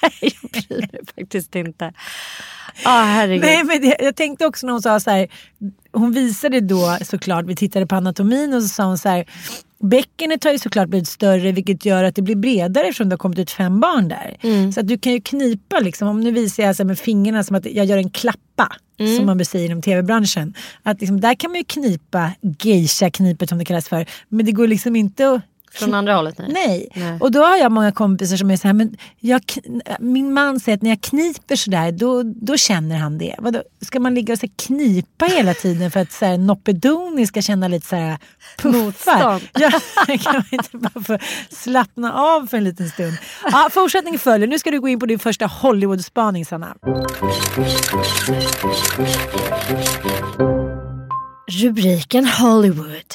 jag 0.20 0.50
bryr 0.50 0.88
mig 0.92 1.00
faktiskt 1.16 1.54
inte. 1.54 1.92
Ah, 2.84 3.02
herregud. 3.02 3.44
Nej, 3.44 3.64
men 3.64 3.80
det, 3.80 3.96
jag 4.00 4.16
tänkte 4.16 4.46
också 4.46 4.66
när 4.66 4.72
hon 4.72 4.82
sa 4.82 5.00
så 5.00 5.10
här. 5.10 5.28
Hon 5.92 6.12
visade 6.12 6.60
då 6.60 6.98
såklart, 7.02 7.44
vi 7.46 7.56
tittade 7.56 7.86
på 7.86 7.94
anatomin 7.94 8.54
och 8.54 8.62
så 8.62 8.68
sa 8.68 8.84
hon 8.84 8.98
så 8.98 9.08
här 9.08 9.24
Bäckenet 9.84 10.44
har 10.44 10.52
ju 10.52 10.58
såklart 10.58 10.88
blivit 10.88 11.08
större 11.08 11.52
vilket 11.52 11.84
gör 11.84 12.04
att 12.04 12.14
det 12.14 12.22
blir 12.22 12.36
bredare 12.36 12.86
eftersom 12.86 13.08
det 13.08 13.12
har 13.12 13.18
kommit 13.18 13.38
ut 13.38 13.50
fem 13.50 13.80
barn 13.80 14.08
där. 14.08 14.36
Mm. 14.40 14.72
Så 14.72 14.80
att 14.80 14.88
du 14.88 14.98
kan 14.98 15.12
ju 15.12 15.20
knipa 15.20 15.80
liksom, 15.80 16.08
om 16.08 16.20
nu 16.20 16.30
visar 16.30 16.62
jag 16.62 16.76
så 16.76 16.84
med 16.84 16.98
fingrarna 16.98 17.44
som 17.44 17.56
att 17.56 17.66
jag 17.66 17.86
gör 17.86 17.98
en 17.98 18.10
klappa. 18.10 18.72
Mm. 18.98 19.16
Som 19.16 19.26
man 19.26 19.44
säger 19.44 19.66
inom 19.66 19.82
tv-branschen. 19.82 20.54
Att 20.82 21.00
liksom, 21.00 21.20
där 21.20 21.34
kan 21.34 21.50
man 21.50 21.58
ju 21.58 21.64
knipa 21.64 22.32
geisha-knipet 22.62 23.48
som 23.48 23.58
det 23.58 23.64
kallas 23.64 23.88
för. 23.88 24.06
Men 24.28 24.46
det 24.46 24.52
går 24.52 24.68
liksom 24.68 24.96
inte 24.96 25.30
att 25.30 25.42
Från 25.74 25.94
andra 25.94 26.14
hållet? 26.14 26.38
Nej. 26.38 26.48
Nej. 26.48 26.88
Nej. 26.94 27.18
och 27.20 27.30
då 27.30 27.42
har 27.44 27.56
jag 27.56 27.72
många 27.72 27.92
kompisar 27.92 28.36
som 28.36 28.50
är 28.50 28.56
så 28.56 28.68
här, 28.68 28.74
men 28.74 28.96
jag, 29.20 29.42
min 30.00 30.32
man 30.32 30.60
säger 30.60 30.76
att 30.76 30.82
när 30.82 30.90
jag 30.90 31.00
kniper 31.00 31.56
sådär 31.56 31.92
då, 31.92 32.22
då 32.22 32.56
känner 32.56 32.96
han 32.96 33.18
det. 33.18 33.34
Vadå, 33.38 33.62
ska 33.80 34.00
man 34.00 34.14
ligga 34.14 34.32
och 34.32 34.38
så 34.38 34.46
knipa 34.66 35.24
hela 35.24 35.54
tiden 35.54 35.90
för 35.90 36.00
att 36.00 36.12
så 36.12 36.24
här, 36.24 36.38
Noppedoni 36.38 37.26
ska 37.26 37.42
känna 37.42 37.68
lite 37.68 37.86
så 37.86 37.96
här 37.96 38.18
puffar? 38.56 38.78
Motstånd. 38.78 39.40
Ja, 39.58 39.70
kan 40.18 40.34
man 40.34 40.44
inte 40.50 40.76
bara 40.76 41.04
få 41.04 41.18
slappna 41.50 42.12
av 42.12 42.46
för 42.46 42.56
en 42.56 42.64
liten 42.64 42.88
stund? 42.90 43.16
Ja, 43.52 43.68
fortsättning 43.72 44.18
följer. 44.18 44.48
Nu 44.48 44.58
ska 44.58 44.70
du 44.70 44.80
gå 44.80 44.88
in 44.88 45.00
på 45.00 45.06
din 45.06 45.18
första 45.18 45.46
Hollywood-spaning 45.46 46.44
Sanna. 46.44 46.74
Rubriken 51.50 52.26
Hollywood. 52.26 53.14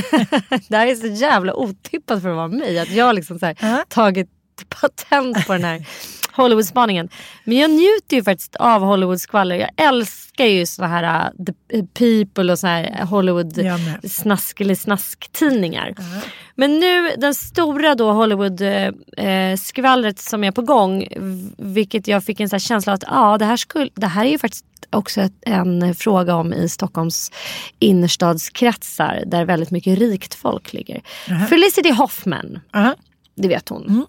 det 0.68 0.76
här 0.76 0.86
är 0.86 0.94
så 0.94 1.06
jävla 1.06 1.54
otippat 1.54 2.22
för 2.22 2.28
att 2.30 2.36
vara 2.36 2.48
mig. 2.48 2.78
Att 2.78 2.90
jag 2.90 3.14
liksom 3.14 3.38
så 3.38 3.46
här, 3.46 3.56
Ja. 3.60 3.84
tagit 3.88 4.28
patent 4.68 5.46
på 5.46 5.52
den 5.52 5.64
här 5.64 5.86
Hollywood-spaningen. 6.32 7.08
Men 7.44 7.56
jag 7.58 7.70
njuter 7.70 8.16
ju 8.16 8.24
faktiskt 8.24 8.56
av 8.56 8.82
Hollywood-skvaller. 8.82 9.56
Jag 9.56 9.70
älskar 9.88 10.44
ju 10.44 10.66
såna 10.66 10.88
här 10.88 11.30
uh, 11.38 11.44
The 11.44 11.82
People 11.94 12.52
och 12.52 12.58
såna 12.58 12.72
här 12.72 13.04
Hollywood 13.04 13.58
Jag 13.58 13.80
med. 13.80 14.10
snask 14.12 14.60
eller 14.60 14.74
snasktidningar. 14.74 15.94
Men 16.58 16.80
nu 16.80 17.10
den 17.16 17.34
stora 17.34 17.94
då 17.94 18.12
Hollywood-skvallret 18.12 20.18
som 20.18 20.44
är 20.44 20.50
på 20.50 20.62
gång. 20.62 21.06
Vilket 21.58 22.08
jag 22.08 22.24
fick 22.24 22.40
en 22.40 22.48
så 22.48 22.58
känsla 22.58 22.92
att 22.92 23.04
ja, 23.06 23.38
det, 23.38 23.44
här 23.44 23.56
skulle, 23.56 23.90
det 23.94 24.06
här 24.06 24.24
är 24.24 24.28
ju 24.30 24.38
faktiskt 24.38 24.64
också 24.90 25.20
ett, 25.20 25.32
en 25.40 25.94
fråga 25.94 26.34
om 26.34 26.52
i 26.52 26.68
Stockholms 26.68 27.32
innerstadskretsar 27.78 29.22
där 29.26 29.44
väldigt 29.44 29.70
mycket 29.70 29.98
rikt 29.98 30.34
folk 30.34 30.72
ligger. 30.72 31.02
Felicity 31.48 31.90
Hoffman, 31.90 32.60
Aha. 32.74 32.94
det 33.34 33.48
vet 33.48 33.68
hon. 33.68 34.06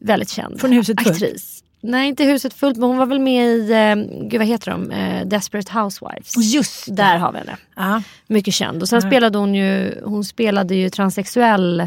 Väldigt 0.00 0.30
känd 0.30 0.48
Mm. 0.48 0.58
Från 0.58 0.72
Huset 0.72 1.02
fullt? 1.02 1.57
Nej 1.80 2.08
inte 2.08 2.24
Huset 2.24 2.54
fullt 2.54 2.76
men 2.76 2.88
hon 2.88 2.98
var 2.98 3.06
väl 3.06 3.20
med 3.20 3.46
i, 3.46 3.72
eh, 3.72 3.94
gud 4.28 4.40
vad 4.40 4.48
heter 4.48 4.70
de, 4.70 4.90
eh, 4.90 5.26
Desperate 5.26 5.78
Housewives. 5.78 6.36
Just. 6.54 6.96
Där 6.96 7.18
har 7.18 7.32
vi 7.32 7.38
henne. 7.38 7.56
Ja. 7.76 8.02
Mycket 8.26 8.54
känd. 8.54 8.82
Och 8.82 8.88
sen 8.88 9.02
spelade 9.02 9.38
hon 9.38 9.54
ju, 9.54 10.00
hon 10.04 10.24
spelade 10.24 10.74
ju 10.74 10.90
transsexuell 10.90 11.80
eh, 11.80 11.86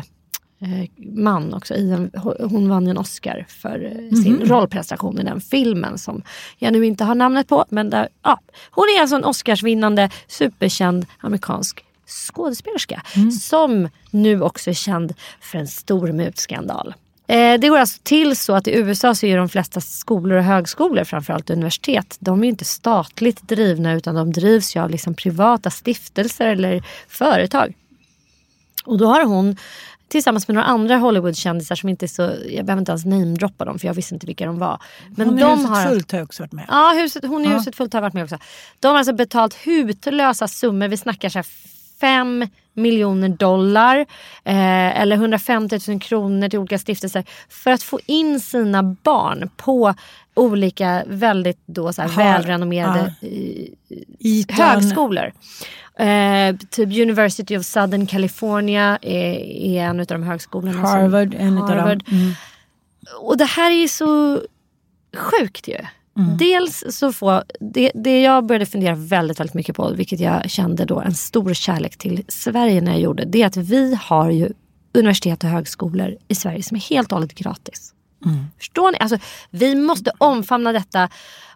man 1.16 1.54
också. 1.54 1.74
I 1.74 1.92
en, 1.92 2.12
hon 2.50 2.70
vann 2.70 2.88
en 2.88 2.98
Oscar 2.98 3.46
för 3.50 3.86
eh, 3.86 4.18
sin 4.18 4.42
rollprestation 4.46 5.20
i 5.20 5.24
den 5.24 5.42
filmen 5.42 5.98
som 5.98 6.24
jag 6.58 6.74
nu 6.74 6.86
inte 6.86 7.04
har 7.04 7.16
namnet 7.16 7.48
på. 7.48 7.66
Men 7.70 7.90
där, 7.90 8.08
ja, 8.24 8.40
hon 8.72 8.86
är 8.98 9.02
alltså 9.02 9.16
en 9.16 9.26
Oscarsvinnande 9.26 10.10
superkänd 10.28 11.06
amerikansk 11.20 11.86
skådespelerska 12.06 13.02
som 13.42 13.90
nu 14.12 14.42
också 14.42 14.70
är 14.70 14.74
känd 14.74 15.14
för 15.42 15.58
en 15.58 15.68
stor 15.68 16.12
mutskandal. 16.12 16.94
Eh, 17.32 17.60
det 17.60 17.70
går 17.70 17.78
alltså 17.78 18.00
till 18.04 18.36
så 18.36 18.54
att 18.54 18.68
i 18.68 18.72
USA 18.72 19.16
så 19.16 19.26
är 19.26 19.38
de 19.38 19.50
flesta 19.50 19.82
skolor 19.82 20.38
och 20.38 20.44
högskolor, 20.44 21.04
framförallt 21.04 21.50
universitet, 21.50 22.18
de 22.20 22.44
är 22.44 22.48
inte 22.48 22.66
statligt 22.66 23.42
drivna 23.42 23.94
utan 23.94 24.16
de 24.16 24.34
drivs 24.34 24.76
av 24.76 24.90
liksom 24.90 25.14
privata 25.14 25.70
stiftelser 25.70 26.48
eller 26.48 26.84
företag. 27.08 27.74
Och 28.86 28.98
då 28.98 29.06
har 29.06 29.26
hon 29.26 29.58
tillsammans 30.08 30.48
med 30.48 30.56
några 30.56 30.68
andra 30.68 30.98
Hollywoodkändisar 30.98 31.76
som 31.76 31.90
inte 31.90 32.06
är 32.06 32.08
så, 32.08 32.22
jag 32.50 32.66
behöver 32.66 32.80
inte 32.80 32.92
ens 32.92 33.06
namedroppa 33.06 33.66
dem 33.66 33.80
för 33.80 33.88
jag 33.88 33.94
visste 33.94 34.14
inte 34.14 34.28
vilka 34.28 34.46
de 34.46 34.60
var. 34.60 34.82
Men 35.16 35.28
Hon 35.28 35.38
de 35.38 35.52
Huset 35.52 35.70
har 35.70 35.88
fullt 35.88 36.12
har 36.12 36.22
också 36.22 36.44
varit 36.44 36.52
med. 36.52 36.66
Ja, 36.68 36.94
huset, 36.98 37.26
hon 37.26 37.46
i 37.46 37.48
huset 37.48 37.76
fullt 37.76 37.94
har 37.94 38.02
varit 38.02 38.14
med 38.14 38.24
också. 38.24 38.38
De 38.80 38.88
har 38.88 38.98
alltså 38.98 39.14
betalt 39.14 39.54
hutlösa 39.54 40.48
summor. 40.48 40.88
Vi 40.88 40.98
snackar 40.98 41.30
så 41.30 41.38
här 41.38 41.46
5 42.02 42.48
miljoner 42.74 43.30
dollar 43.30 43.98
eh, 44.44 45.02
eller 45.02 45.16
150 45.16 45.80
000 45.88 46.00
kronor 46.02 46.50
till 46.50 46.60
olika 46.60 46.78
stiftelser 46.80 47.24
för 47.50 47.72
att 47.72 47.84
få 47.84 48.00
in 48.06 48.40
sina 48.40 48.84
barn 48.84 49.50
på 49.58 49.94
olika 50.34 51.04
väldigt 51.08 51.60
då 51.66 51.94
så 51.94 52.02
här 52.02 52.10
Har- 52.10 52.24
välrenommerade 52.24 53.14
Eton. 54.20 54.56
högskolor. 54.66 55.32
Eh, 56.00 56.56
typ 56.70 56.90
University 57.02 57.58
of 57.58 57.66
Southern 57.66 58.06
California 58.08 58.98
är, 59.02 59.34
är 59.76 59.84
en 59.84 60.00
av 60.00 60.06
de 60.06 60.24
högskolorna. 60.24 60.74
som- 60.74 60.84
Harvard, 60.84 61.34
en 61.40 61.58
utav 61.58 61.76
dem. 61.76 61.88
Mm. 61.88 62.32
Och 63.22 63.38
det 63.38 63.46
här 63.46 63.72
är 63.72 63.76
ju 63.76 63.88
så 63.88 64.40
sjukt 65.18 65.68
ju. 65.68 65.78
Mm. 66.22 66.38
Dels 66.38 66.84
så 66.90 67.14
får, 67.14 67.44
det, 67.60 67.92
det 67.96 68.22
jag 68.22 68.46
började 68.46 68.66
fundera 68.66 68.96
väldigt, 68.96 69.40
väldigt 69.40 69.54
mycket 69.54 69.76
på, 69.76 69.94
vilket 69.94 70.20
jag 70.20 70.50
kände 70.50 70.86
då 70.86 71.00
en 71.00 71.14
stor 71.14 71.54
kärlek 71.54 71.98
till 71.98 72.24
Sverige 72.28 72.82
när 72.82 72.92
jag 72.92 73.02
gjorde, 73.02 73.26
det 73.26 73.42
är 73.42 73.48
att 73.48 73.58
vi 73.58 73.98
har 74.02 74.30
ju 74.30 74.50
universitet 74.94 75.44
och 75.44 75.50
högskolor 75.50 76.18
i 76.28 76.36
Sverige 76.36 76.64
som 76.64 76.78
är 76.78 76.82
helt 76.82 77.12
och 77.12 77.18
hållet 77.18 77.36
gratis. 77.36 77.94
Mm. 78.26 78.46
Förstår 78.58 78.92
ni? 78.92 78.98
Alltså, 78.98 79.18
vi 79.50 79.76
måste 79.76 80.12
omfamna 80.18 80.72
detta 80.72 81.10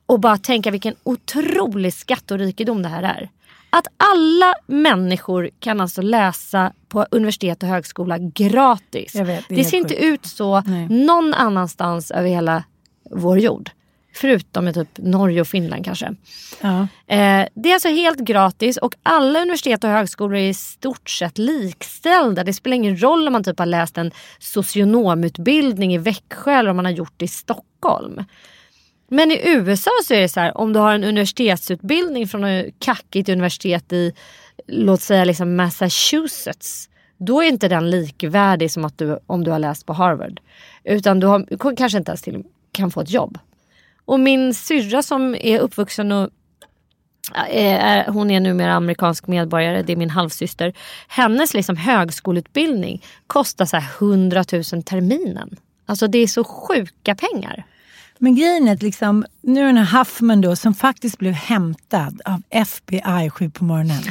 och 0.06 0.19
bara 0.19 0.38
tänka 0.38 0.71
vilken 0.71 0.95
otrolig 1.04 1.93
skatt-och-rikedom 1.93 2.82
det 2.82 2.89
här 2.89 3.04
är. 3.04 3.30
Att 3.69 3.88
alla 3.97 4.56
människor 4.67 5.49
kan 5.60 5.82
alltså 5.82 6.01
läsa 6.01 6.73
på 6.89 7.06
universitet 7.12 7.63
och 7.63 7.69
högskola 7.69 8.17
gratis. 8.17 9.15
Vet, 9.15 9.25
det 9.49 9.56
det 9.56 9.63
ser 9.63 9.78
inte 9.78 9.95
sjukt. 9.95 10.04
ut 10.04 10.25
så 10.25 10.62
Nej. 10.62 10.88
någon 10.89 11.34
annanstans 11.34 12.12
över 12.12 12.30
hela 12.30 12.63
vår 13.12 13.39
jord. 13.39 13.69
Förutom 14.15 14.67
i 14.67 14.73
typ 14.73 14.89
Norge 14.97 15.41
och 15.41 15.47
Finland 15.47 15.86
kanske. 15.86 16.15
Ja. 16.62 16.82
Eh, 17.08 17.47
det 17.54 17.69
är 17.69 17.73
alltså 17.73 17.89
helt 17.89 18.19
gratis 18.19 18.78
och 18.78 18.95
alla 19.04 19.41
universitet 19.41 19.84
och 19.84 19.89
högskolor 19.89 20.36
är 20.36 20.49
i 20.49 20.54
stort 20.54 21.10
sett 21.10 21.38
likställda. 21.38 22.43
Det 22.43 22.54
spelar 22.54 22.75
ingen 22.75 23.01
roll 23.01 23.28
om 23.28 23.34
man 23.34 23.43
typ 23.43 23.60
har 23.60 23.65
läst 23.65 23.97
en 23.97 24.12
socionomutbildning 24.39 25.93
i 25.93 25.97
Växjö 25.97 26.51
eller 26.51 26.69
om 26.69 26.75
man 26.75 26.86
har 26.86 26.91
gjort 26.91 27.13
det 27.17 27.25
i 27.25 27.28
Stockholm. 27.28 28.23
Men 29.08 29.32
i 29.32 29.41
USA 29.43 29.91
så 30.04 30.13
är 30.13 30.21
det 30.21 30.30
så 30.30 30.39
här, 30.39 30.58
om 30.58 30.73
du 30.73 30.80
har 30.80 30.93
en 30.95 31.04
universitetsutbildning 31.04 32.28
från 32.28 32.43
ett 32.43 32.75
kackigt 32.80 33.30
universitet 33.30 33.93
i 33.93 34.13
låt 34.67 35.01
säga 35.01 35.25
liksom 35.25 35.56
Massachusetts. 35.56 36.89
Då 37.17 37.41
är 37.41 37.47
inte 37.47 37.67
den 37.67 37.89
likvärdig 37.89 38.71
som 38.71 38.86
att 38.86 38.97
du, 38.97 39.19
om 39.28 39.43
du 39.43 39.51
har 39.51 39.60
läst 39.60 39.86
på 39.86 39.93
Harvard. 39.93 40.39
Utan 40.84 41.19
du 41.19 41.28
har, 41.28 41.75
kanske 41.75 41.97
inte 41.97 42.12
ens 42.12 42.21
till, 42.21 42.43
kan 42.71 42.91
få 42.91 43.01
ett 43.01 43.12
jobb. 43.12 43.38
Och 44.05 44.19
min 44.19 44.53
syrra 44.53 45.03
som 45.03 45.35
är 45.35 45.59
uppvuxen 45.59 46.11
och 46.11 46.29
eh, 47.49 47.85
är, 47.85 48.11
hon 48.11 48.31
är 48.31 48.39
numera 48.39 48.73
amerikansk 48.73 49.27
medborgare, 49.27 49.81
det 49.81 49.93
är 49.93 49.97
min 49.97 50.09
halvsyster. 50.09 50.73
Hennes 51.07 51.53
liksom 51.53 51.77
högskoleutbildning 51.77 53.03
kostar 53.27 53.65
så 53.65 53.77
här 53.77 53.91
100 53.99 54.43
000 54.51 54.63
terminen. 54.63 55.55
Alltså 55.85 56.07
det 56.07 56.17
är 56.17 56.27
så 56.27 56.43
sjuka 56.43 57.15
pengar. 57.15 57.65
Men 58.19 58.36
grejen 58.36 58.67
är 58.67 58.73
att 58.73 58.82
liksom, 58.82 59.25
nu 59.41 59.62
är 59.62 59.65
den 59.65 59.78
här 59.78 59.99
Huffman 59.99 60.41
då 60.41 60.56
som 60.56 60.73
faktiskt 60.73 61.17
blev 61.17 61.34
hämtad 61.34 62.21
av 62.25 62.41
FBI 62.49 63.30
sju 63.30 63.49
på 63.49 63.63
morgonen. 63.63 64.04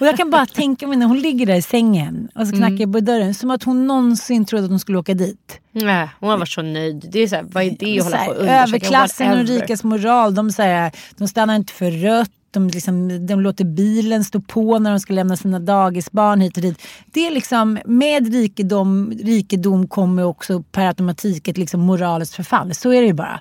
Och 0.00 0.06
jag 0.06 0.16
kan 0.16 0.30
bara 0.30 0.46
tänka 0.60 0.86
mig 0.86 0.96
när 0.96 1.06
hon 1.06 1.20
ligger 1.20 1.46
där 1.46 1.54
i 1.54 1.62
sängen 1.62 2.28
och 2.34 2.46
så 2.46 2.56
knackar 2.56 2.76
jag 2.76 2.92
på 2.92 3.00
dörren 3.00 3.34
som 3.34 3.50
att 3.50 3.62
hon 3.62 3.86
någonsin 3.86 4.44
trodde 4.44 4.64
att 4.64 4.70
hon 4.70 4.80
skulle 4.80 4.98
åka 4.98 5.14
dit. 5.14 5.60
Nej, 5.72 6.08
hon 6.20 6.30
har 6.30 6.38
varit 6.38 6.48
så 6.48 6.62
nöjd. 6.62 7.08
Det 7.12 7.18
är 7.18 7.28
så 7.28 7.36
här, 7.36 7.46
vad 7.52 7.64
är 7.64 7.76
det 7.78 7.98
att 7.98 8.04
hålla 8.04 8.24
på 8.24 8.30
och 8.30 8.36
undersöka? 8.36 8.62
överklassen 8.62 9.38
och 9.38 9.46
rikas 9.46 9.84
moral, 9.84 10.34
de, 10.34 10.52
så 10.52 10.62
här, 10.62 10.92
de 11.16 11.28
stannar 11.28 11.56
inte 11.56 11.72
för 11.72 11.90
rött. 11.90 12.30
De, 12.50 12.68
liksom, 12.68 13.26
de 13.26 13.40
låter 13.40 13.64
bilen 13.64 14.24
stå 14.24 14.40
på 14.40 14.78
när 14.78 14.90
de 14.90 15.00
ska 15.00 15.12
lämna 15.12 15.36
sina 15.36 15.58
dagisbarn 15.58 16.40
hit 16.40 16.56
och 16.56 16.62
dit. 16.62 16.82
Det 17.06 17.26
är 17.26 17.30
liksom, 17.30 17.78
med 17.84 18.32
rikedom, 18.32 19.12
rikedom 19.24 19.88
kommer 19.88 20.24
också 20.24 20.62
per 20.62 20.86
automatik 20.86 21.48
ett 21.48 21.58
liksom 21.58 21.80
moraliskt 21.80 22.34
förfall. 22.34 22.74
Så 22.74 22.92
är 22.92 23.00
det 23.00 23.06
ju 23.06 23.12
bara. 23.12 23.40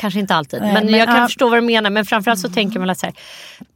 Kanske 0.00 0.20
inte 0.20 0.34
alltid, 0.34 0.60
Nej, 0.60 0.72
men, 0.72 0.86
men 0.86 0.94
jag 0.94 1.08
kan 1.08 1.16
ja. 1.16 1.26
förstå 1.26 1.48
vad 1.48 1.58
du 1.58 1.66
menar. 1.66 1.90
Men 1.90 2.04
framförallt 2.04 2.40
så 2.40 2.48
tänker 2.48 2.78
man 2.78 2.90
att 2.90 2.98
så 2.98 3.06
här, 3.06 3.14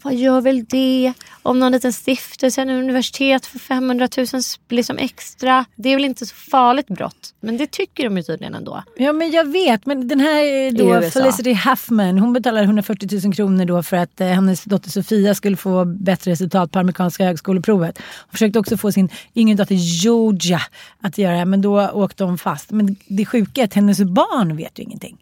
vad 0.02 0.14
gör 0.14 0.40
väl 0.40 0.64
det 0.64 1.12
om 1.42 1.58
någon 1.58 1.72
liten 1.72 1.92
stiftelse, 1.92 2.62
en 2.62 2.70
universitet 2.70 3.46
för 3.46 3.58
500 3.58 4.08
000 4.16 4.26
liksom 4.68 4.98
extra. 4.98 5.64
Det 5.76 5.88
är 5.88 5.96
väl 5.96 6.04
inte 6.04 6.26
så 6.26 6.34
farligt 6.34 6.86
brott. 6.86 7.34
Men 7.40 7.56
det 7.56 7.70
tycker 7.70 8.04
de 8.04 8.16
ju 8.16 8.22
tydligen 8.22 8.54
ändå. 8.54 8.82
Ja 8.96 9.12
men 9.12 9.30
jag 9.30 9.52
vet, 9.52 9.86
men 9.86 10.08
den 10.08 10.20
här 10.20 10.72
då. 10.72 11.10
Felicity 11.10 11.54
Huffman, 11.54 12.18
hon 12.18 12.32
betalar 12.32 12.62
140 12.62 13.08
000 13.24 13.34
kronor 13.34 13.64
då 13.64 13.82
för 13.82 13.96
att 13.96 14.20
eh, 14.20 14.26
hennes 14.26 14.64
dotter 14.64 14.90
Sofia 14.90 15.34
skulle 15.34 15.56
få 15.56 15.84
bättre 15.84 16.30
resultat 16.30 16.70
på 16.70 16.78
amerikanska 16.78 17.24
högskoleprovet. 17.24 17.98
Hon 17.98 18.32
försökte 18.32 18.58
också 18.58 18.76
få 18.76 18.92
sin 18.92 19.08
yngre 19.34 19.54
dotter 19.54 19.74
Georgia 19.74 20.60
att 21.00 21.18
göra 21.18 21.38
det, 21.38 21.44
men 21.44 21.62
då 21.62 21.88
åkte 21.88 22.24
hon 22.24 22.38
fast. 22.38 22.70
Men 22.70 22.96
det 23.06 23.26
sjuka 23.26 23.60
är 23.60 23.64
att 23.64 23.74
hennes 23.74 23.98
barn 24.00 24.56
vet 24.56 24.78
ju 24.78 24.82
ingenting. 24.82 25.18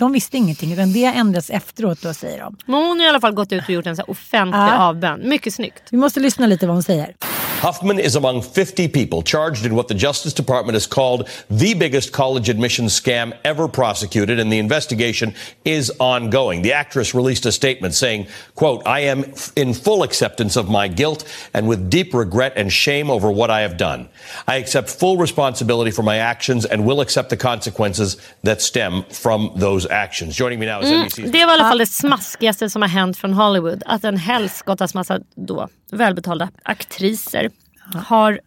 De 0.00 0.12
visste 0.12 0.36
ingenting, 0.36 0.72
utan 0.72 0.92
det 0.92 1.04
har 1.04 1.12
ändrats 1.14 1.50
efteråt 1.50 2.02
då 2.02 2.14
säger 2.14 2.40
de. 2.40 2.56
Men 2.66 2.74
hon 2.74 2.98
har 2.98 3.06
i 3.06 3.08
alla 3.08 3.20
fall 3.20 3.32
gått 3.32 3.52
ut 3.52 3.64
och 3.64 3.70
gjort 3.70 3.86
en 3.86 3.96
så 3.96 4.02
offentlig 4.02 4.58
Ja. 4.58 4.78
avbön. 4.78 5.28
Mycket 5.28 5.54
snyggt. 5.54 5.82
Vi 5.90 5.96
måste 5.98 6.20
lyssna 6.20 6.46
lite 6.46 6.66
vad 6.66 6.76
hon 6.76 6.82
säger. 6.82 7.14
Huffman 7.60 7.98
is 7.98 8.16
among 8.16 8.40
50 8.40 8.88
people 8.88 9.20
charged 9.20 9.66
in 9.66 9.74
what 9.74 9.86
the 9.88 9.94
Justice 9.94 10.32
Department 10.32 10.76
has 10.76 10.86
called 10.86 11.28
the 11.50 11.74
biggest 11.74 12.10
college 12.10 12.48
admissions 12.48 12.98
scam 12.98 13.36
ever 13.44 13.68
prosecuted, 13.68 14.40
and 14.40 14.50
the 14.50 14.58
investigation 14.58 15.34
is 15.62 15.92
ongoing. 16.00 16.62
The 16.62 16.72
actress 16.72 17.14
released 17.14 17.44
a 17.44 17.52
statement 17.52 17.92
saying, 17.92 18.28
quote, 18.54 18.86
I 18.86 19.00
am 19.00 19.34
in 19.56 19.74
full 19.74 20.02
acceptance 20.02 20.56
of 20.56 20.70
my 20.70 20.88
guilt 20.88 21.28
and 21.52 21.68
with 21.68 21.90
deep 21.90 22.14
regret 22.14 22.54
and 22.56 22.72
shame 22.72 23.10
over 23.10 23.30
what 23.30 23.50
I 23.50 23.60
have 23.60 23.76
done. 23.76 24.08
I 24.48 24.56
accept 24.56 24.88
full 24.88 25.18
responsibility 25.18 25.90
for 25.90 26.02
my 26.02 26.16
actions 26.16 26.64
and 26.64 26.86
will 26.86 27.02
accept 27.02 27.28
the 27.28 27.36
consequences 27.36 28.16
that 28.42 28.62
stem 28.62 29.04
from 29.10 29.52
those 29.56 29.84
actions. 29.90 30.34
Joining 30.34 30.60
me 30.60 30.66
now 30.66 30.80
is 30.80 30.90
Mm, 30.90 31.02
NBC's 31.02 31.30
det 31.30 31.46
var 31.46 31.52
i 31.52 31.60
alla 31.60 31.68
fall 31.68 31.78
det 31.78 31.86
smaskigaste 31.86 32.70
som 32.70 32.82
har 32.82 32.88
hänt 32.88 33.16
från 33.16 33.34
Hollywood. 33.34 33.82
Att 33.86 34.04
en 34.04 34.16
helskottas 34.16 34.94
massa 34.94 35.20
då, 35.36 35.68
välbetalda 35.92 36.48
aktriser 36.62 37.50
har 37.94 38.40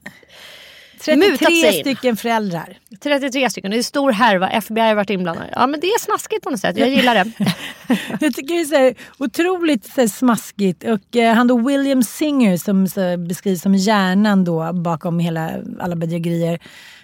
33 1.05 1.31
mutat 1.31 1.47
sig 1.47 1.77
in. 1.77 1.83
stycken 1.83 2.17
föräldrar. 2.17 2.77
33 3.03 3.49
stycken. 3.49 3.71
Det 3.71 3.77
är 3.77 3.83
stor 3.83 4.11
härva. 4.11 4.49
FBI 4.49 4.81
har 4.81 4.95
varit 4.95 5.09
inblandade. 5.09 5.49
Ja 5.51 5.67
men 5.67 5.79
det 5.79 5.87
är 5.87 5.99
smaskigt 5.99 6.43
på 6.43 6.49
något 6.49 6.59
sätt. 6.59 6.77
Jag 6.77 6.89
gillar 6.89 7.15
det. 7.15 7.31
Jag 8.21 8.33
tycker 8.33 8.53
det 8.53 8.61
är 8.61 8.65
så 8.65 8.75
här, 8.75 8.95
otroligt 9.17 9.85
så 9.85 10.01
här, 10.01 10.07
smaskigt. 10.07 10.83
Och 10.83 11.15
eh, 11.15 11.33
han 11.33 11.47
då 11.47 11.57
William 11.57 12.03
Singer 12.03 12.57
som 12.57 12.87
så, 12.87 13.17
beskrivs 13.17 13.61
som 13.61 13.75
hjärnan 13.75 14.43
då 14.43 14.73
bakom 14.73 15.19
hela, 15.19 15.51
alla 15.79 15.95
bedrägerier. 15.95 16.59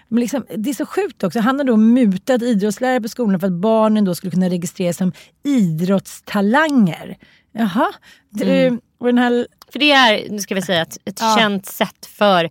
Men 0.08 0.19
liksom, 0.19 0.45
det 0.56 0.69
är 0.69 0.73
så 0.73 0.86
sjukt 0.86 1.23
också. 1.23 1.39
Han 1.39 1.58
har 1.58 1.65
då 1.65 1.78
mutat 1.78 2.41
idrottslärare 2.41 3.02
på 3.02 3.10
skolan 3.10 3.39
för 3.39 3.47
att 3.47 3.54
barnen 3.54 4.06
då 4.06 4.15
skulle 4.15 4.32
kunna 4.32 4.49
registreras 4.49 4.97
som 4.97 5.12
idrottstalanger. 5.43 7.17
Jaha. 7.52 7.88
Mm. 8.41 8.80
och 8.99 9.06
den 9.06 9.17
här, 9.17 9.47
För 9.72 9.80
det 9.80 9.92
är, 9.92 10.30
nu 10.30 10.40
ska 10.40 10.56
vi 10.56 10.62
säga, 10.62 10.82
ett, 10.82 10.98
ett 11.06 11.18
Ja. 11.22 11.36
känt 11.40 11.66
sätt 11.66 12.06
för 12.06 12.50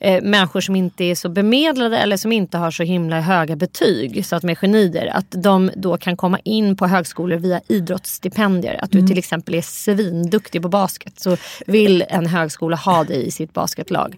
eh, 0.00 0.22
människor 0.22 0.60
som 0.60 0.76
inte 0.76 1.04
är 1.04 1.14
så 1.14 1.28
bemedlade 1.28 1.98
eller 1.98 2.16
som 2.16 2.32
inte 2.32 2.58
har 2.58 2.70
så 2.70 2.82
himla 2.82 3.20
höga 3.20 3.56
betyg, 3.56 4.26
så 4.26 4.36
att 4.36 4.42
med 4.42 4.58
genier, 4.58 5.06
att 5.16 5.26
de 5.30 5.70
då 5.76 5.96
kan 5.96 6.16
komma 6.16 6.38
in 6.44 6.76
på 6.76 6.86
högskolor 6.86 7.36
via 7.36 7.60
idrottsstipendier. 7.68 8.78
Att 8.84 8.90
du 8.90 8.98
Mm. 8.98 9.08
till 9.08 9.18
exempel 9.18 9.54
är 9.54 9.62
svinduktig 9.62 10.62
på 10.62 10.68
basket 10.68 11.20
så 11.20 11.36
vill 11.66 12.04
en 12.08 12.26
högskola 12.26 12.76
ha 12.76 13.04
dig 13.04 13.26
i 13.26 13.30
sitt 13.30 13.52
basketlag. 13.52 14.16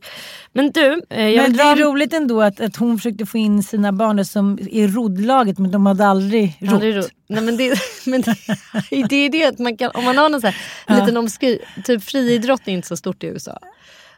Men 0.53 0.71
du, 0.71 1.03
eh, 1.11 1.29
jag 1.29 1.43
men 1.43 1.57
det 1.57 1.63
är 1.63 1.77
roligt 1.77 2.13
ändå 2.13 2.43
att, 2.43 2.61
att 2.61 2.77
hon 2.77 2.99
försökte 2.99 3.27
få 3.27 3.39
in 3.39 3.63
sina 3.63 3.93
barn 3.93 4.25
som 4.25 4.59
i 4.71 4.87
roddlaget 4.87 5.59
men 5.59 5.71
de 5.71 5.87
hade 5.87 6.07
aldrig 6.07 6.57
rott. 6.61 6.73
Aldrig 6.73 6.97
ro- 6.97 7.03
Nej, 7.27 7.43
men 7.43 7.57
det, 7.57 7.79
men 8.07 8.23
det, 8.23 8.35
det 9.09 9.17
är 9.17 9.31
det 9.31 9.45
att 9.45 9.59
man 9.59 9.77
kan, 9.77 9.91
om 9.95 10.05
man 10.05 10.19
har 10.19 10.29
någon 10.29 10.41
så 10.41 10.47
här, 10.47 11.01
liten 11.01 11.17
omskri, 11.17 11.59
typ 11.85 12.03
friidrott 12.05 12.61
är 12.65 12.73
inte 12.73 12.89
så 12.89 12.97
stort 12.97 13.25
i 13.25 13.27
USA. 13.27 13.59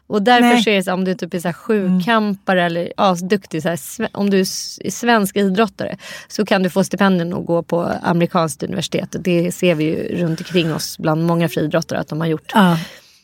Och 0.09 0.21
därför 0.21 0.47
Nej. 0.47 0.63
så 0.63 0.69
är 0.69 0.75
det 0.75 0.83
så, 0.83 0.89
här, 0.89 0.97
om 0.97 1.05
du 1.05 1.15
typ 1.15 1.33
är 1.33 1.39
så 1.39 1.47
här 1.47 1.53
sjukampare 1.53 2.63
eller 2.63 2.93
asduktig, 2.97 3.61
så 3.61 3.69
här, 3.69 3.75
sve- 3.75 4.09
om 4.13 4.29
du 4.29 4.39
är 4.39 4.89
svensk 4.89 5.35
idrottare 5.37 5.97
så 6.27 6.45
kan 6.45 6.63
du 6.63 6.69
få 6.69 6.83
stipendien 6.83 7.33
och 7.33 7.45
gå 7.45 7.63
på 7.63 7.81
amerikanskt 8.03 8.63
universitet. 8.63 9.15
Det 9.19 9.51
ser 9.51 9.75
vi 9.75 9.83
ju 9.83 10.23
runt 10.23 10.39
omkring 10.39 10.73
oss 10.73 10.97
bland 10.97 11.25
många 11.25 11.49
friidrottare 11.49 11.99
att 11.99 12.07
de 12.07 12.19
har 12.21 12.27
gjort. 12.27 12.51
Ja. 12.53 12.77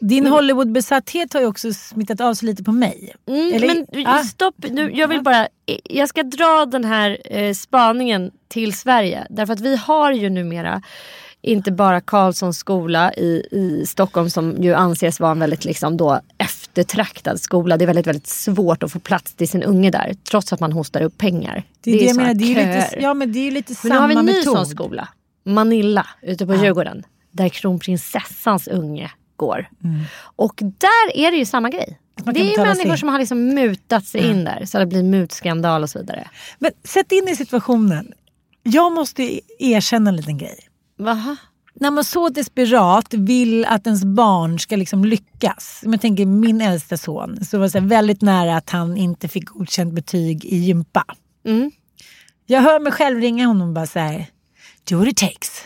Din 0.07 0.27
Hollywood-besatthet 0.27 1.33
har 1.33 1.41
ju 1.41 1.47
också 1.47 1.73
smittat 1.73 2.21
av 2.21 2.33
sig 2.33 2.45
lite 2.45 2.63
på 2.63 2.71
mig. 2.71 3.15
Mm, 3.27 3.85
men 3.91 4.03
Ja. 4.03 4.23
stopp, 4.23 4.55
nu, 4.69 4.91
jag 4.93 5.07
vill 5.07 5.21
bara, 5.21 5.47
jag 5.83 6.09
ska 6.09 6.23
dra 6.23 6.65
den 6.65 6.85
här 6.85 7.17
eh, 7.25 7.53
spaningen 7.53 8.31
till 8.47 8.73
Sverige. 8.75 9.27
Därför 9.29 9.53
att 9.53 9.59
vi 9.59 9.75
har 9.75 10.11
ju 10.11 10.29
numera 10.29 10.81
inte 11.41 11.71
bara 11.71 12.01
Carlssons 12.01 12.57
skola 12.57 13.13
i, 13.13 13.47
i 13.51 13.85
Stockholm 13.87 14.29
som 14.29 14.55
ju 14.63 14.73
anses 14.73 15.19
vara 15.19 15.31
en 15.31 15.39
väldigt 15.39 15.65
liksom 15.65 15.97
då 15.97 16.19
eftertraktad 16.37 17.39
skola. 17.39 17.77
Det 17.77 17.85
är 17.85 17.87
väldigt, 17.87 18.07
väldigt 18.07 18.27
svårt 18.27 18.83
att 18.83 18.91
få 18.91 18.99
plats 18.99 19.33
till 19.33 19.47
sin 19.49 19.63
unge 19.63 19.91
där 19.91 20.13
trots 20.29 20.53
att 20.53 20.59
man 20.59 20.71
hostar 20.71 21.01
upp 21.01 21.17
pengar. 21.17 21.63
Det 21.81 21.91
är 21.91 21.99
det, 21.99 22.09
såna 22.09 22.21
menar. 22.23 22.33
Det 22.33 22.43
är 22.43 22.47
ju 22.47 22.55
lite, 22.55 22.89
ja, 23.01 23.13
men 23.13 23.31
det 23.33 23.39
är 23.47 23.51
lite 23.51 23.73
Men 23.83 23.89
nu 23.91 23.95
samma 23.95 24.01
har 24.01 24.07
vi 24.07 24.15
en 24.15 24.25
ny 24.25 24.31
metod. 24.31 24.53
sån 24.53 24.65
skola. 24.65 25.07
Manilla 25.45 26.07
ute 26.21 26.45
på 26.45 26.53
Djurgården. 26.55 27.03
Där 27.31 27.49
kronprinsessans 27.49 28.67
unge 28.67 29.11
går. 29.37 29.69
Och 30.35 30.53
där 30.55 31.17
är 31.17 31.31
det 31.31 31.37
ju 31.37 31.45
samma 31.45 31.69
grej. 31.69 31.99
Mm. 32.19 32.25
man 32.25 32.33
Det 32.33 32.39
är 32.39 32.57
ju 32.57 32.63
människor 32.63 32.91
in. 32.91 32.97
som 32.97 33.09
har 33.09 33.19
liksom 33.19 33.47
mutat 33.47 34.05
sig 34.05 34.21
in 34.29 34.43
där. 34.43 34.65
Så 34.65 34.79
det 34.79 34.85
blir 34.85 35.03
mutskandal 35.03 35.83
och 35.83 35.89
så 35.89 35.99
vidare. 35.99 36.27
Men 36.59 36.71
sätt 36.83 37.11
in 37.11 37.27
i 37.27 37.35
situationen. 37.35 38.13
Jag 38.63 38.91
måste 38.91 39.39
erkänna 39.59 40.09
en 40.09 40.15
liten 40.15 40.37
grej. 40.37 40.57
Vaha? 40.97 41.37
När 41.75 41.91
man 41.91 42.03
så 42.03 42.29
desperat 42.29 43.13
vill 43.13 43.65
att 43.65 43.87
ens 43.87 44.03
barn 44.03 44.59
ska 44.59 44.75
liksom 44.75 45.05
lyckas. 45.05 45.79
Jag 45.83 46.01
tänker 46.01 46.25
min 46.25 46.61
äldsta 46.61 46.97
son, 46.97 47.45
så 47.45 47.57
var 47.57 47.69
det 47.69 47.79
väldigt 47.79 48.21
nära 48.21 48.57
att 48.57 48.69
han 48.69 48.97
inte 48.97 49.27
fick 49.27 49.45
godkänt 49.45 49.93
betyg 49.93 50.45
i 50.45 50.57
gympa. 50.57 51.05
Mm. 51.45 51.71
Jag 52.45 52.61
hör 52.61 52.79
mig 52.79 52.91
själv 52.91 53.19
ringa 53.19 53.47
honom 53.47 53.67
och 53.67 53.73
bara 53.73 53.87
så 53.87 53.99
här, 53.99 54.25
do 54.89 54.97
what 54.97 55.07
it 55.07 55.17
takes. 55.17 55.61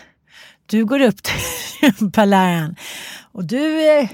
Du 0.65 0.85
går 0.85 0.99
upp 1.01 1.23
till 1.23 1.35
gympaläraren 1.81 2.75
och 3.37 3.45
du, 3.45 3.89
eh, 3.89 4.09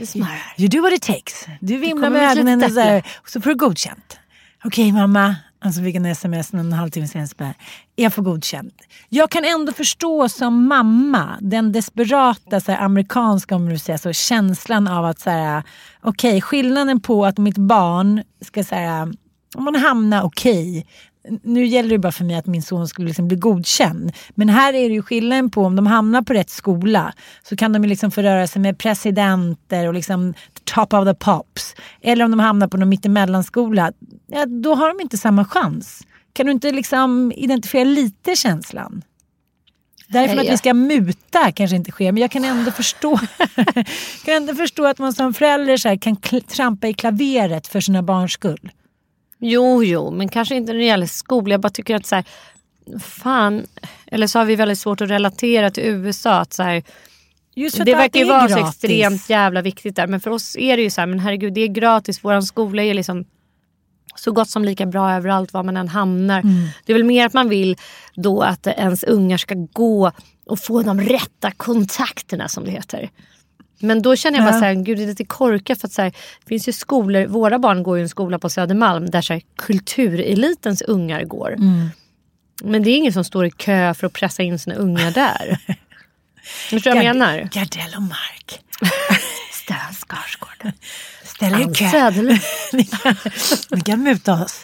you 0.57 0.69
do 0.69 0.81
what 0.81 0.93
it 0.93 1.01
takes. 1.01 1.45
Du 1.59 1.77
vimlar 1.77 2.09
med 2.09 2.31
ögonen 2.31 2.63
och 2.63 2.71
så, 2.71 2.79
här, 2.79 3.03
och 3.21 3.29
så 3.29 3.41
får 3.41 3.49
du 3.49 3.55
godkänt. 3.55 4.19
Okej 4.63 4.91
mamma, 4.91 5.35
alltså 5.59 5.81
fick 5.81 5.95
en 5.95 6.05
sms 6.05 6.53
en 6.53 6.73
halvtimme 6.73 7.07
senare. 7.07 7.27
bara, 7.37 7.53
Jag 7.95 8.13
får 8.13 8.23
godkänt. 8.23 8.73
Jag 9.09 9.31
kan 9.31 9.45
ändå 9.45 9.73
förstå 9.73 10.29
som 10.29 10.67
mamma 10.67 11.37
den 11.41 11.71
desperata 11.71 12.59
så 12.59 12.71
här, 12.71 12.79
amerikanska 12.79 13.55
om 13.55 13.69
du 13.69 13.77
säger 13.77 13.97
så, 13.97 14.13
känslan 14.13 14.87
av 14.87 15.05
att 15.05 15.19
så 15.19 15.29
här, 15.29 15.63
okej 16.01 16.41
skillnaden 16.41 16.99
på 16.99 17.25
att 17.25 17.37
mitt 17.37 17.57
barn 17.57 18.23
ska 18.41 18.63
så 18.63 18.75
här, 18.75 19.13
om 19.55 19.63
man 19.63 19.75
hamnar 19.75 20.23
okej. 20.23 20.85
Nu 21.43 21.65
gäller 21.65 21.89
det 21.89 21.97
bara 21.97 22.11
för 22.11 22.23
mig 22.23 22.35
att 22.35 22.45
min 22.45 22.61
son 22.61 22.87
skulle 22.87 23.07
liksom 23.07 23.27
bli 23.27 23.37
godkänd. 23.37 24.11
Men 24.35 24.49
här 24.49 24.73
är 24.73 24.89
det 24.89 24.95
ju 24.95 25.01
skillnaden 25.01 25.51
på 25.51 25.65
om 25.65 25.75
de 25.75 25.87
hamnar 25.87 26.21
på 26.21 26.33
rätt 26.33 26.49
skola 26.49 27.13
så 27.43 27.55
kan 27.55 27.73
de 27.73 27.83
ju 27.83 27.89
liksom 27.89 28.09
röra 28.11 28.47
sig 28.47 28.61
med 28.61 28.77
presidenter 28.77 29.87
och 29.87 29.93
liksom 29.93 30.33
top 30.63 30.93
of 30.93 31.05
the 31.05 31.13
pops. 31.13 31.75
Eller 32.01 32.25
om 32.25 32.31
de 32.31 32.39
hamnar 32.39 32.67
på 32.67 32.77
någon 32.77 32.89
mittemellanskola, 32.89 33.91
ja, 34.27 34.45
då 34.45 34.75
har 34.75 34.87
de 34.87 35.01
inte 35.01 35.17
samma 35.17 35.45
chans. 35.45 36.01
Kan 36.33 36.45
du 36.45 36.51
inte 36.51 36.71
liksom 36.71 37.31
identifiera 37.35 37.83
lite 37.83 38.35
känslan? 38.35 39.03
Därför 40.07 40.37
att 40.37 40.49
vi 40.49 40.57
ska 40.57 40.73
muta 40.73 41.51
kanske 41.51 41.75
inte 41.75 41.91
sker, 41.91 42.11
men 42.11 42.21
jag 42.21 42.31
kan 42.31 42.45
ändå 42.45 42.71
förstå, 42.71 43.17
kan 44.25 44.35
ändå 44.35 44.55
förstå 44.55 44.85
att 44.85 44.99
man 44.99 45.13
som 45.13 45.33
förälder 45.33 45.77
så 45.77 45.97
kan 45.97 46.17
trampa 46.47 46.87
i 46.87 46.93
klaveret 46.93 47.67
för 47.67 47.79
sina 47.79 48.03
barns 48.03 48.31
skull. 48.31 48.71
Jo, 49.45 49.83
jo, 49.83 50.11
men 50.11 50.29
kanske 50.29 50.55
inte 50.55 50.71
när 50.71 50.79
det 50.79 50.85
gäller 50.85 51.05
skola. 51.05 51.53
Jag 51.53 51.61
bara 51.61 51.69
tycker 51.69 51.95
att 51.95 52.05
så 52.05 52.15
här, 52.15 52.25
fan, 52.99 53.67
eller 54.07 54.27
så 54.27 54.39
har 54.39 54.45
vi 54.45 54.55
väldigt 54.55 54.79
svårt 54.79 55.01
att 55.01 55.09
relatera 55.09 55.71
till 55.71 55.83
USA. 55.83 56.31
Att 56.39 56.53
så 56.53 56.63
här, 56.63 56.83
Just 57.55 57.77
för 57.77 57.85
det 57.85 57.95
verkar 57.95 58.19
ju 58.19 58.25
vara 58.25 58.49
så 58.49 58.67
extremt 58.67 59.29
jävla 59.29 59.61
viktigt 59.61 59.95
där. 59.95 60.07
Men 60.07 60.19
för 60.19 60.31
oss 60.31 60.55
är 60.55 60.77
det 60.77 60.83
ju 60.83 60.89
så 60.89 61.01
här, 61.01 61.07
men 61.07 61.19
herregud 61.19 61.53
det 61.53 61.61
är 61.61 61.67
gratis. 61.67 62.19
Vår 62.23 62.41
skola 62.41 62.83
är 62.83 62.93
liksom 62.93 63.25
så 64.15 64.31
gott 64.31 64.49
som 64.49 64.65
lika 64.65 64.85
bra 64.85 65.11
överallt 65.11 65.53
var 65.53 65.63
man 65.63 65.77
än 65.77 65.87
hamnar. 65.87 66.39
Mm. 66.39 66.67
Det 66.85 66.93
är 66.93 66.97
väl 66.97 67.03
mer 67.03 67.25
att 67.25 67.33
man 67.33 67.49
vill 67.49 67.77
då 68.15 68.41
att 68.41 68.67
ens 68.67 69.03
ungar 69.03 69.37
ska 69.37 69.55
gå 69.73 70.11
och 70.45 70.59
få 70.59 70.83
de 70.83 71.01
rätta 71.01 71.51
kontakterna 71.51 72.47
som 72.47 72.65
det 72.65 72.71
heter. 72.71 73.09
Men 73.83 74.01
då 74.01 74.15
känner 74.15 74.37
jag 74.37 74.45
bara 74.45 74.55
Ja. 74.55 74.59
så 74.59 74.65
här, 74.65 74.73
gud 74.73 74.97
det 74.97 75.03
är 75.03 75.07
lite 75.07 75.25
korkat 75.25 75.81
för 75.81 75.87
att 75.87 75.93
så 75.93 76.01
här, 76.01 76.09
det 76.09 76.47
finns 76.47 76.67
ju 76.67 76.71
skolor, 76.71 77.25
våra 77.25 77.59
barn 77.59 77.83
går 77.83 77.97
ju 77.97 78.01
i 78.01 78.03
en 78.03 78.09
skola 78.09 78.39
på 78.39 78.49
Södermalm 78.49 79.09
där 79.09 79.21
så 79.21 79.33
här, 79.33 79.41
kulturelitens 79.57 80.81
ungar 80.81 81.23
går. 81.23 81.53
Mm. 81.53 81.89
Men 82.63 82.83
det 82.83 82.89
är 82.89 82.97
ingen 82.97 83.13
som 83.13 83.23
står 83.23 83.45
i 83.45 83.51
kö 83.51 83.93
för 83.93 84.07
att 84.07 84.13
pressa 84.13 84.43
in 84.43 84.59
sina 84.59 84.75
ungar 84.75 85.11
där. 85.11 85.57
Förstår 86.69 86.91
du 86.91 86.97
vad 86.97 87.05
jag 87.05 87.15
menar? 87.15 87.49
Gardell 87.51 87.95
och 87.95 88.01
Mark. 88.01 88.59
Stellan 89.51 89.93
Skarsgård. 89.93 90.71
Ställ 91.23 91.53
er 91.53 91.71
i 91.71 91.73
kö. 91.73 92.11
Ni 92.73 92.83
kan, 92.85 93.15
ni 93.71 93.81
kan 93.81 94.03
muta 94.03 94.43
oss. 94.43 94.63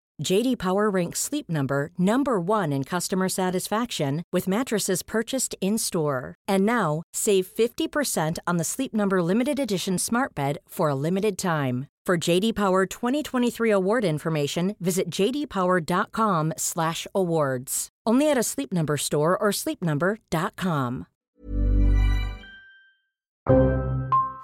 JD 0.23 0.57
Power 0.57 0.89
ranks 0.89 1.19
Sleep 1.19 1.49
Number 1.49 1.89
number 1.97 2.39
1 2.39 2.71
in 2.71 2.83
customer 2.83 3.29
satisfaction 3.29 4.23
with 4.31 4.47
mattresses 4.47 5.03
purchased 5.03 5.55
in-store. 5.61 6.35
And 6.47 6.65
now, 6.65 7.03
save 7.13 7.47
50% 7.47 8.37
on 8.47 8.57
the 8.57 8.63
Sleep 8.63 8.93
Number 8.93 9.23
limited 9.23 9.59
edition 9.59 9.97
Smart 9.97 10.35
Bed 10.35 10.57
for 10.69 10.89
a 10.89 10.95
limited 10.95 11.37
time. 11.37 11.87
For 12.07 12.29
JD 12.29 12.55
Power 12.55 12.85
2023 12.85 13.71
award 13.71 14.03
information, 14.03 14.75
visit 14.79 15.09
jdpower.com/awards. 15.09 17.89
Only 18.09 18.31
at 18.31 18.37
a 18.37 18.43
Sleep 18.43 18.71
Number 18.71 18.97
store 18.97 19.37
or 19.37 19.51
sleepnumber.com. 19.51 21.05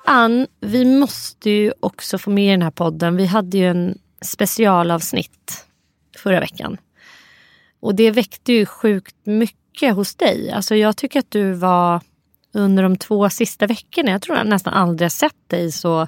Ann, 0.06 0.48
vi 0.62 0.86
måste 0.86 1.50
ju 1.50 1.74
också 1.80 2.18
få 2.18 2.30
med 2.30 2.48
i 2.48 2.52
den 2.52 2.62
här 2.62 2.72
podden. 2.72 3.16
Vi 3.16 3.26
hade 3.26 3.58
ju 3.58 3.66
en 3.66 4.00
specialavsnitt 4.22 5.67
förra 6.28 6.40
veckan. 6.40 6.78
Och 7.80 7.96
det 7.96 8.12
väckte 8.12 8.54
ju 8.54 8.66
sjukt 8.66 9.16
mycket 9.24 9.96
hos 9.96 10.16
dig. 10.16 10.52
Alltså 10.52 10.76
jag 10.76 10.98
tycker 10.98 11.20
att 11.20 11.32
du 11.32 11.54
var 11.54 12.02
under 12.54 12.84
de 12.84 12.98
två 12.98 13.30
sista 13.30 13.68
veckorna, 13.68 14.12
jag 14.12 14.22
tror 14.22 14.38
jag 14.38 14.48
nästan 14.48 14.74
aldrig 14.74 15.06
har 15.06 15.10
sett 15.10 15.50
dig 15.50 15.72
så, 15.72 16.08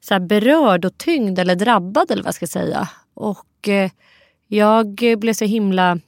så 0.00 0.20
berörd 0.20 0.84
och 0.84 0.98
tyngd 0.98 1.38
eller 1.38 1.54
drabbad 1.54 2.10
eller 2.10 2.22
vad 2.22 2.28
jag 2.28 2.34
ska 2.34 2.46
säga. 2.46 2.88
Och 3.14 3.68
eh, 3.68 3.90
jag 4.46 4.86
blev 5.18 5.32
så 5.32 5.44
himla, 5.44 5.98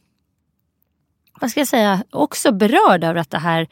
vad 1.40 1.51
ska 1.51 1.61
jag 1.61 1.69
säga, 1.69 2.05
också 2.11 2.53
berörd 2.53 3.05
över 3.05 3.21
att 3.21 3.31
det 3.31 3.38
här 3.38 3.69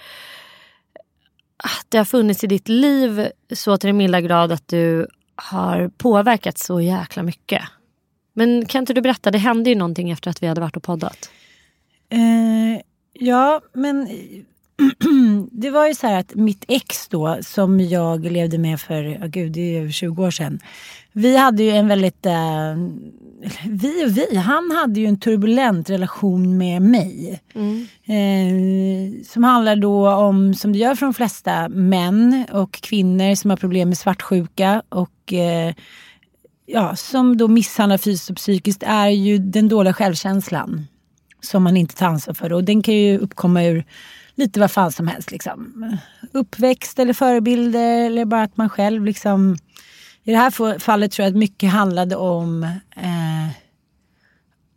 att 1.57 1.87
det 1.89 1.99
har 1.99 2.05
funnits 2.05 2.45
i 2.45 2.47
ditt 2.47 2.69
liv 2.69 3.29
så 3.53 3.77
till 3.77 3.89
den 3.89 3.97
milda 3.97 4.21
grad 4.21 4.53
att 4.53 4.69
du 4.69 5.07
har 5.37 5.89
påverkat 5.89 6.59
så 6.59 6.81
jäkla 6.81 7.23
mycket. 7.23 7.63
Men 8.35 8.67
kan 8.67 8.83
inte 8.83 8.93
du 8.93 9.01
berätta, 9.01 9.31
det 9.31 9.39
hände 9.39 9.71
ju 9.71 9.77
någonting 9.77 10.11
efter 10.11 10.31
att 10.31 10.43
vi 10.43 10.47
hade 10.47 10.61
varit 10.61 10.77
och 10.77 10.83
poddat. 10.83 11.31
Eh, 12.09 12.81
ja, 13.13 13.61
men 13.73 14.09
det 15.51 15.71
var 15.71 15.89
ju 15.89 15.95
så 15.95 16.07
här 16.07 16.19
att 16.19 16.35
mitt 16.35 16.65
ex 16.69 17.09
då, 17.09 17.39
som 17.43 17.81
jag 17.81 18.25
levde 18.33 18.59
med 18.59 18.81
för, 18.81 19.05
oh 19.05 19.27
gud, 19.27 19.53
det 19.53 19.77
är 19.77 19.81
över 19.81 19.91
20 19.91 20.25
år 20.25 20.31
sedan. 20.31 20.61
Vi 21.13 21.37
hade 21.37 21.63
ju 21.63 21.71
en 21.71 21.89
väldigt, 21.89 22.27
eh, 22.27 22.75
vi 23.69 24.07
och 24.07 24.17
vi, 24.17 24.37
han 24.37 24.71
hade 24.71 25.01
ju 25.01 25.07
en 25.07 25.21
turbulent 25.21 25.91
relation 25.91 26.59
med 26.59 26.83
mig. 26.83 27.41
Mm. 27.55 27.87
Eh, 28.05 29.23
som 29.25 29.45
handlar 29.45 29.77
då 29.77 30.11
om, 30.11 30.55
som 30.55 30.73
det 30.73 30.79
gör 30.79 30.95
för 30.95 31.07
de 31.07 31.15
flesta 31.15 31.69
män 31.69 32.47
och 32.53 32.73
kvinnor 32.73 33.35
som 33.35 33.51
har 33.51 33.57
problem 33.57 33.89
med 33.89 33.99
svartsjuka 33.99 34.83
och 34.89 35.33
eh, 35.33 35.75
ja, 36.67 36.97
som 36.97 37.37
då 37.37 37.49
misshandlar 37.49 37.99
fysiskt 37.99 38.31
och 38.31 38.37
psykiskt 38.37 38.83
är 38.83 39.09
ju 39.09 39.39
den 39.39 39.69
dåliga 39.69 39.95
självkänslan. 39.95 40.87
Som 41.41 41.63
man 41.63 41.77
inte 41.77 41.95
tar 41.95 42.07
ansvar 42.07 42.35
för. 42.35 42.53
Och 42.53 42.65
den 42.65 42.83
kan 42.83 42.95
ju 42.95 43.19
uppkomma 43.19 43.65
ur 43.65 43.85
lite 44.35 44.61
vad 44.61 44.71
fan 44.71 44.93
som 44.93 45.09
helst. 45.09 45.31
Liksom. 45.31 45.91
Uppväxt 46.33 46.99
eller 46.99 47.13
förebilder 47.13 48.07
eller 48.07 48.25
bara 48.25 48.43
att 48.43 48.57
man 48.57 48.69
själv 48.69 49.05
liksom... 49.05 49.57
I 50.27 50.31
det 50.31 50.39
här 50.39 50.79
fallet 50.79 51.13
tror 51.13 51.25
jag 51.25 51.31
att 51.31 51.39
mycket 51.39 51.71
handlade 51.71 52.17
om 52.17 52.63
eh, 52.97 53.49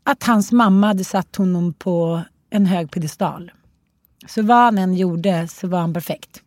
att 0.04 0.24
hans 0.24 0.52
mamma 0.52 0.88
hade 0.88 1.04
satt 1.04 1.36
honom 1.36 1.74
på 1.74 2.22
en 2.50 2.66
hög 2.66 2.92
piedestal. 2.92 3.52
Så 4.28 4.42
vad 4.42 4.58
han 4.58 4.78
än 4.78 4.94
gjorde 4.94 5.48
så 5.48 5.68
var 5.68 5.80
han 5.80 5.94
perfekt. 5.94 6.42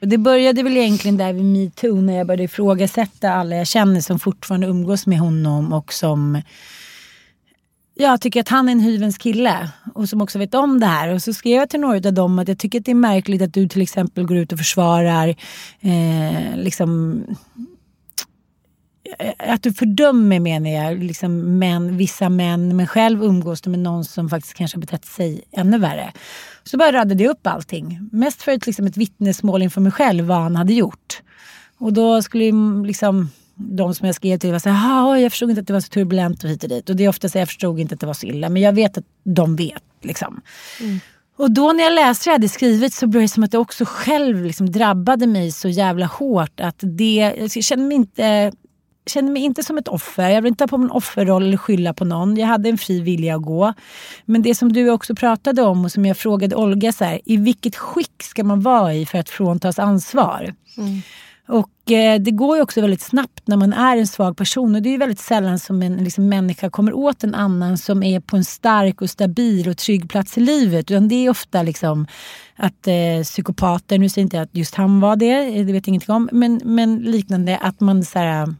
Det 0.00 0.18
började 0.18 0.62
väl 0.62 0.76
egentligen 0.76 1.16
där 1.16 1.32
vid 1.32 1.44
metoo 1.44 2.00
när 2.00 2.16
jag 2.16 2.26
började 2.26 2.42
ifrågasätta 2.42 3.32
alla 3.32 3.56
jag 3.56 3.66
känner 3.66 4.00
som 4.00 4.18
fortfarande 4.18 4.66
umgås 4.66 5.06
med 5.06 5.18
honom 5.18 5.72
och 5.72 5.92
som 5.92 6.42
jag 7.98 8.20
tycker 8.20 8.40
att 8.40 8.48
han 8.48 8.68
är 8.68 8.72
en 8.72 8.80
hyvens 8.80 9.18
kille 9.18 9.70
och 9.94 10.08
som 10.08 10.22
också 10.22 10.38
vet 10.38 10.54
om 10.54 10.80
det 10.80 10.86
här. 10.86 11.14
Och 11.14 11.22
så 11.22 11.32
skrev 11.32 11.54
jag 11.54 11.70
till 11.70 11.80
några 11.80 12.08
av 12.08 12.14
dem 12.14 12.38
att 12.38 12.48
jag 12.48 12.58
tycker 12.58 12.78
att 12.78 12.84
det 12.84 12.90
är 12.90 12.94
märkligt 12.94 13.42
att 13.42 13.54
du 13.54 13.68
till 13.68 13.82
exempel 13.82 14.26
går 14.26 14.36
ut 14.36 14.52
och 14.52 14.58
försvarar 14.58 15.28
eh, 15.80 16.56
liksom 16.56 17.22
eh, 19.18 19.52
att 19.52 19.62
du 19.62 19.72
fördömer 19.72 20.40
menar 20.40 20.70
jag, 20.70 21.02
liksom 21.02 21.58
män, 21.58 21.96
vissa 21.96 22.28
män, 22.28 22.76
men 22.76 22.86
själv 22.86 23.24
umgås 23.24 23.60
du 23.60 23.70
med 23.70 23.80
någon 23.80 24.04
som 24.04 24.28
faktiskt 24.28 24.54
kanske 24.54 24.76
har 24.76 24.80
betett 24.80 25.04
sig 25.04 25.42
ännu 25.52 25.78
värre. 25.78 26.12
Så 26.66 26.76
bara 26.76 26.92
radade 26.92 27.24
jag 27.24 27.30
upp 27.30 27.46
allting. 27.46 28.08
Mest 28.12 28.42
för 28.42 28.52
ett, 28.52 28.66
liksom 28.66 28.86
ett 28.86 28.96
vittnesmål 28.96 29.62
inför 29.62 29.80
mig 29.80 29.92
själv 29.92 30.24
vad 30.24 30.38
han 30.38 30.56
hade 30.56 30.72
gjort. 30.72 31.22
Och 31.78 31.92
då 31.92 32.22
skulle 32.22 32.52
liksom 32.86 33.30
de 33.54 33.94
som 33.94 34.06
jag 34.06 34.14
skrev 34.14 34.38
till 34.38 34.52
var 34.52 34.58
så 34.58 34.68
här, 34.68 35.16
jag 35.16 35.32
förstod 35.32 35.50
inte 35.50 35.60
att 35.60 35.66
det 35.66 35.72
var 35.72 35.80
så 35.80 35.88
turbulent 35.88 36.44
och 36.44 36.50
hit 36.50 36.62
och 36.62 36.68
dit. 36.68 36.90
Och 36.90 36.96
det 36.96 37.04
är 37.04 37.08
ofta 37.08 37.28
så 37.28 37.38
jag 37.38 37.48
förstod 37.48 37.80
inte 37.80 37.94
att 37.94 38.00
det 38.00 38.06
var 38.06 38.14
så 38.14 38.26
illa. 38.26 38.48
Men 38.48 38.62
jag 38.62 38.72
vet 38.72 38.98
att 38.98 39.04
de 39.24 39.56
vet. 39.56 39.82
Liksom. 40.02 40.40
Mm. 40.80 41.00
Och 41.36 41.50
då 41.50 41.72
när 41.72 41.84
jag 41.84 41.92
läste 41.92 42.24
det 42.24 42.30
jag 42.30 42.34
hade 42.34 42.48
skrivit 42.48 42.94
så 42.94 43.06
blev 43.06 43.22
det 43.22 43.28
som 43.28 43.44
att 43.44 43.50
det 43.50 43.58
också 43.58 43.84
själv 43.84 44.44
liksom 44.44 44.72
drabbade 44.72 45.26
mig 45.26 45.52
så 45.52 45.68
jävla 45.68 46.06
hårt. 46.06 46.60
Att 46.60 46.76
det, 46.78 47.34
jag 47.38 47.50
kände 47.50 47.84
mig 47.84 47.96
inte 47.96 48.52
känner 49.06 49.32
mig 49.32 49.42
inte 49.42 49.62
som 49.62 49.78
ett 49.78 49.88
offer. 49.88 50.28
Jag 50.30 50.42
vill 50.42 50.48
inte 50.48 50.64
ta 50.64 50.68
på 50.68 50.78
mig 50.78 50.84
en 50.84 50.90
offerroll 50.90 51.42
eller 51.42 51.56
skylla 51.56 51.94
på 51.94 52.04
någon. 52.04 52.36
Jag 52.36 52.46
hade 52.46 52.68
en 52.68 52.78
fri 52.78 53.00
vilja 53.00 53.36
att 53.36 53.42
gå. 53.42 53.72
Men 54.24 54.42
det 54.42 54.54
som 54.54 54.72
du 54.72 54.90
också 54.90 55.14
pratade 55.14 55.62
om 55.62 55.84
och 55.84 55.92
som 55.92 56.06
jag 56.06 56.16
frågade 56.16 56.56
Olga, 56.56 56.92
så 56.92 57.04
här, 57.04 57.20
i 57.24 57.36
vilket 57.36 57.76
skick 57.76 58.22
ska 58.22 58.44
man 58.44 58.60
vara 58.60 58.94
i 58.94 59.06
för 59.06 59.18
att 59.18 59.28
fråntas 59.28 59.78
ansvar? 59.78 60.54
Mm. 60.76 61.02
Och 61.48 61.90
eh, 61.92 62.20
det 62.20 62.30
går 62.30 62.56
ju 62.56 62.62
också 62.62 62.80
väldigt 62.80 63.00
snabbt 63.00 63.46
när 63.46 63.56
man 63.56 63.72
är 63.72 63.96
en 63.96 64.06
svag 64.06 64.36
person. 64.36 64.74
Och 64.74 64.82
det 64.82 64.94
är 64.94 64.98
väldigt 64.98 65.20
sällan 65.20 65.58
som 65.58 65.82
en 65.82 65.96
liksom, 65.96 66.28
människa 66.28 66.70
kommer 66.70 66.92
åt 66.92 67.24
en 67.24 67.34
annan 67.34 67.78
som 67.78 68.02
är 68.02 68.20
på 68.20 68.36
en 68.36 68.44
stark 68.44 69.02
och 69.02 69.10
stabil 69.10 69.68
och 69.68 69.76
trygg 69.76 70.10
plats 70.10 70.38
i 70.38 70.40
livet. 70.40 70.90
Utan 70.90 71.08
det 71.08 71.26
är 71.26 71.30
ofta 71.30 71.62
liksom 71.62 72.06
att 72.56 72.86
eh, 72.86 73.22
psykopater, 73.22 73.98
nu 73.98 74.08
säger 74.08 74.22
jag 74.22 74.26
inte 74.26 74.40
att 74.40 74.56
just 74.56 74.74
han 74.74 75.00
var 75.00 75.16
det, 75.16 75.64
det 75.64 75.72
vet 75.72 75.86
jag 75.86 75.88
ingenting 75.88 76.14
om. 76.14 76.28
Men, 76.32 76.60
men 76.64 76.98
liknande, 76.98 77.58
att 77.58 77.80
man 77.80 78.04
så 78.04 78.18
här, 78.18 78.54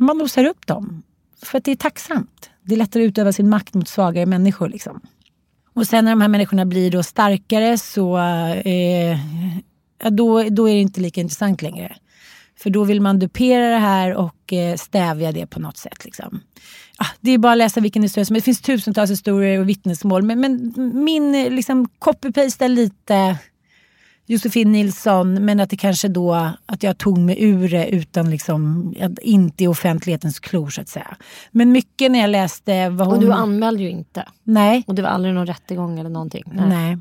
man 0.00 0.18
nosar 0.18 0.44
upp 0.44 0.66
dem. 0.66 1.02
För 1.42 1.58
att 1.58 1.64
det 1.64 1.70
är 1.70 1.76
tacksamt. 1.76 2.50
Det 2.62 2.74
är 2.74 2.78
lättare 2.78 3.04
att 3.04 3.08
utöva 3.08 3.32
sin 3.32 3.48
makt 3.48 3.74
mot 3.74 3.88
svagare 3.88 4.26
människor. 4.26 4.68
Liksom. 4.68 5.00
Och 5.74 5.86
sen 5.86 6.04
när 6.04 6.12
de 6.12 6.20
här 6.20 6.28
människorna 6.28 6.66
blir 6.66 6.90
då 6.90 7.02
starkare 7.02 7.78
så 7.78 8.18
eh, 8.18 9.18
då, 10.10 10.42
då 10.42 10.68
är 10.68 10.74
det 10.74 10.80
inte 10.80 11.00
lika 11.00 11.20
intressant 11.20 11.62
längre. 11.62 11.96
För 12.56 12.70
då 12.70 12.84
vill 12.84 13.00
man 13.00 13.18
dupera 13.18 13.70
det 13.70 13.78
här 13.78 14.14
och 14.14 14.52
eh, 14.52 14.76
stävja 14.76 15.32
det 15.32 15.46
på 15.46 15.60
något 15.60 15.76
sätt. 15.76 16.04
Liksom. 16.04 16.40
Ah, 16.98 17.06
det 17.20 17.30
är 17.30 17.38
bara 17.38 17.52
att 17.52 17.58
läsa 17.58 17.80
vilken 17.80 18.02
historia 18.02 18.24
som 18.24 18.34
Det 18.34 18.40
finns 18.40 18.60
tusentals 18.60 19.10
historier 19.10 19.60
och 19.60 19.68
vittnesmål. 19.68 20.22
Men, 20.22 20.40
men 20.40 20.72
min 21.04 21.32
liksom, 21.32 21.88
copy-paste 21.98 22.64
är 22.64 22.68
lite 22.68 23.38
Josefin 24.30 24.72
Nilsson, 24.72 25.44
men 25.44 25.60
att 25.60 25.70
det 25.70 25.76
kanske 25.76 26.08
då 26.08 26.52
att 26.66 26.82
jag 26.82 26.98
tog 26.98 27.18
mig 27.18 27.44
ur 27.44 27.68
det 27.68 27.88
utan 27.88 28.30
liksom, 28.30 28.94
inte 29.22 29.64
i 29.64 29.66
offentlighetens 29.66 30.40
klor 30.40 30.70
så 30.70 30.80
att 30.80 30.88
säga. 30.88 31.16
Men 31.50 31.72
mycket 31.72 32.12
när 32.12 32.18
jag 32.18 32.30
läste 32.30 32.88
vad 32.88 33.06
hon... 33.06 33.16
Och 33.16 33.24
du 33.24 33.32
anmälde 33.32 33.82
ju 33.82 33.90
inte. 33.90 34.28
Nej. 34.44 34.84
Och 34.86 34.94
det 34.94 35.02
var 35.02 35.08
aldrig 35.08 35.34
någon 35.34 35.46
rättegång 35.46 35.98
eller 35.98 36.10
någonting. 36.10 36.42
Nej. 36.46 36.68
Nej. 36.68 36.98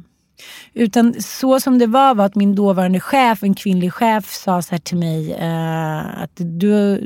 Utan 0.74 1.16
så 1.20 1.60
som 1.60 1.80
det 1.80 1.88
var 1.88 2.16
var 2.16 2.26
att 2.26 2.36
min 2.36 2.56
dåvarande 2.56 3.00
chef, 3.00 3.44
en 3.44 3.56
kvinnlig 3.56 3.94
chef, 3.94 4.34
sa 4.34 4.62
så 4.62 4.72
här 4.72 4.80
till 4.80 4.98
mig 4.98 5.34
eh, 5.34 6.24
att 6.24 6.32
du, 6.36 7.00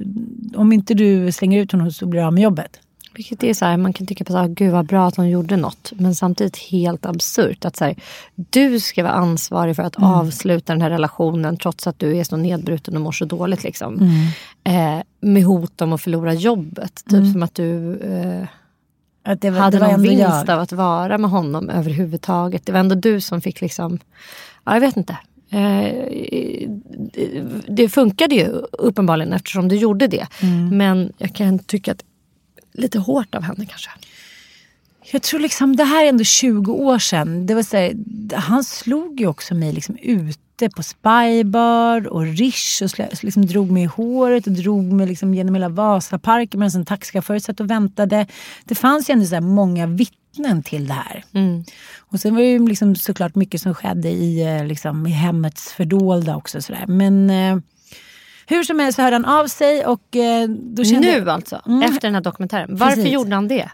om 0.56 0.74
inte 0.74 0.94
du 0.94 1.32
slänger 1.32 1.62
ut 1.62 1.72
honom 1.72 1.92
så 1.92 2.06
blir 2.06 2.22
du 2.22 2.28
av 2.28 2.34
med 2.34 2.44
jobbet. 2.44 2.80
Vilket 3.16 3.44
är 3.44 3.54
så 3.54 3.66
här, 3.66 3.78
man 3.78 3.94
kan 3.94 4.08
tycka 4.08 4.24
på 4.24 4.32
så 4.32 4.38
här, 4.38 4.48
gud 4.48 4.72
vad 4.72 4.86
bra 4.86 5.08
att 5.08 5.16
hon 5.16 5.30
gjorde 5.30 5.58
något. 5.58 5.92
Men 5.96 6.16
samtidigt 6.16 6.58
helt 6.58 7.06
absurt. 7.06 7.66
Att 7.66 7.76
så 7.76 7.86
här, 7.86 7.96
du 8.36 8.80
ska 8.80 9.04
vara 9.04 9.14
ansvarig 9.14 9.76
för 9.76 9.84
att 9.84 9.98
Mm. 9.98 10.10
avsluta 10.10 10.74
den 10.74 10.82
här 10.82 10.90
relationen 10.90 11.58
trots 11.58 11.88
att 11.88 12.00
du 12.00 12.18
är 12.18 12.24
så 12.24 12.38
nedbruten 12.38 12.96
och 12.96 13.02
mår 13.02 13.12
så 13.12 13.26
dåligt. 13.26 13.64
Liksom. 13.64 13.98
Mm. 14.64 14.98
Eh, 14.98 15.04
med 15.22 15.44
hot 15.44 15.82
om 15.82 15.94
att 15.94 16.02
förlora 16.02 16.34
jobbet. 16.34 17.04
Typ 17.10 17.32
som 17.32 17.44
att 17.44 17.56
du 17.56 17.98
eh, 18.00 18.48
Att 19.24 19.42
det 19.42 19.50
var, 19.50 19.60
hade 19.60 19.78
det 19.78 19.82
var 19.86 19.92
någon 19.92 20.02
vinst 20.02 20.20
jag. 20.20 20.50
av 20.50 20.60
att 20.60 20.72
vara 20.72 21.18
med 21.18 21.30
honom 21.32 21.70
överhuvudtaget. 21.70 22.66
Det 22.66 22.72
var 22.72 22.80
ändå 22.80 22.96
du 22.96 23.22
som 23.22 23.42
fick 23.42 23.62
liksom, 23.62 24.00
ja 24.66 24.74
jag 24.74 24.82
vet 24.82 24.98
inte. 24.98 25.18
Eh, 25.50 25.60
det- 27.14 27.42
det 27.68 27.90
funkade 27.90 28.36
ju 28.36 28.48
uppenbarligen 28.72 29.34
eftersom 29.34 29.68
du 29.68 29.76
gjorde 29.76 30.08
det. 30.08 30.28
Mm. 30.42 30.78
Men 30.78 31.14
jag 31.18 31.34
kan 31.36 31.60
tycka 31.60 31.92
att 31.92 32.04
lite 32.74 33.00
hårt 33.00 33.36
av 33.36 33.42
henne 33.42 33.66
kanske. 33.66 33.90
Jag 35.12 35.22
tror 35.22 35.40
liksom, 35.40 35.76
det 35.76 35.84
här 35.84 36.04
är 36.06 36.10
ändå 36.10 36.24
20 36.24 36.74
år 36.74 37.00
sedan. 37.00 37.46
Det 37.46 37.56
var 37.56 37.64
så 37.64 37.78
här, 37.78 37.96
han 38.36 38.64
slog 38.64 39.20
ju 39.20 39.28
också 39.28 39.56
mig 39.56 39.74
liksom 39.74 39.98
ute 40.02 40.70
på 40.70 40.84
Spybar 40.84 42.08
och 42.08 42.26
Rish 42.26 42.84
och 42.84 43.24
liksom 43.24 43.46
drog 43.46 43.72
mig 43.72 43.84
i 43.84 43.86
håret 43.86 44.48
och 44.48 44.54
drog 44.54 44.84
mig 44.84 45.08
liksom 45.08 45.34
genom 45.34 45.56
hela 45.56 45.70
Vasaparken 45.70 46.60
medan 46.60 46.80
en 46.80 46.86
taxichaufför 46.86 47.40
satt 47.40 47.60
och 47.60 47.70
väntade. 47.70 48.28
Det 48.66 48.76
fanns 48.76 49.10
ju 49.10 49.12
ändå 49.12 49.26
så 49.26 49.42
många 49.42 49.88
vittnen 49.88 50.64
till 50.64 50.88
det 50.88 50.94
här. 50.94 51.24
Och 52.00 52.20
sen 52.20 52.36
var 52.36 52.42
det 52.42 52.48
ju 52.48 52.68
liksom 52.68 52.96
såklart 52.96 53.36
mycket 53.36 53.62
som 53.62 53.74
skedde 53.74 54.10
i, 54.10 54.42
eh, 54.42 54.66
liksom, 54.66 55.08
i 55.08 55.12
hemmets 55.12 55.74
fördolda 55.74 56.36
också. 56.36 56.62
Så 56.62 56.74
där. 56.74 56.88
Men 56.88 57.30
eh, 57.30 57.58
hur 58.48 58.64
som 58.64 58.80
helst 58.80 58.96
så 58.96 59.02
hörde 59.02 59.16
han 59.16 59.26
av 59.26 59.48
sig 59.48 59.86
och 59.86 60.16
eh, 60.16 60.50
då 60.50 60.84
kände 60.84 61.08
Nu 61.22 61.30
alltså, 61.32 61.62
Mm. 61.68 61.82
efter 61.82 62.02
den 62.08 62.14
här 62.16 62.22
dokumentären. 62.22 62.76
Varför 62.76 62.96
Precis. 62.96 63.14
gjorde 63.14 63.36
han 63.36 63.48
det? 63.48 63.70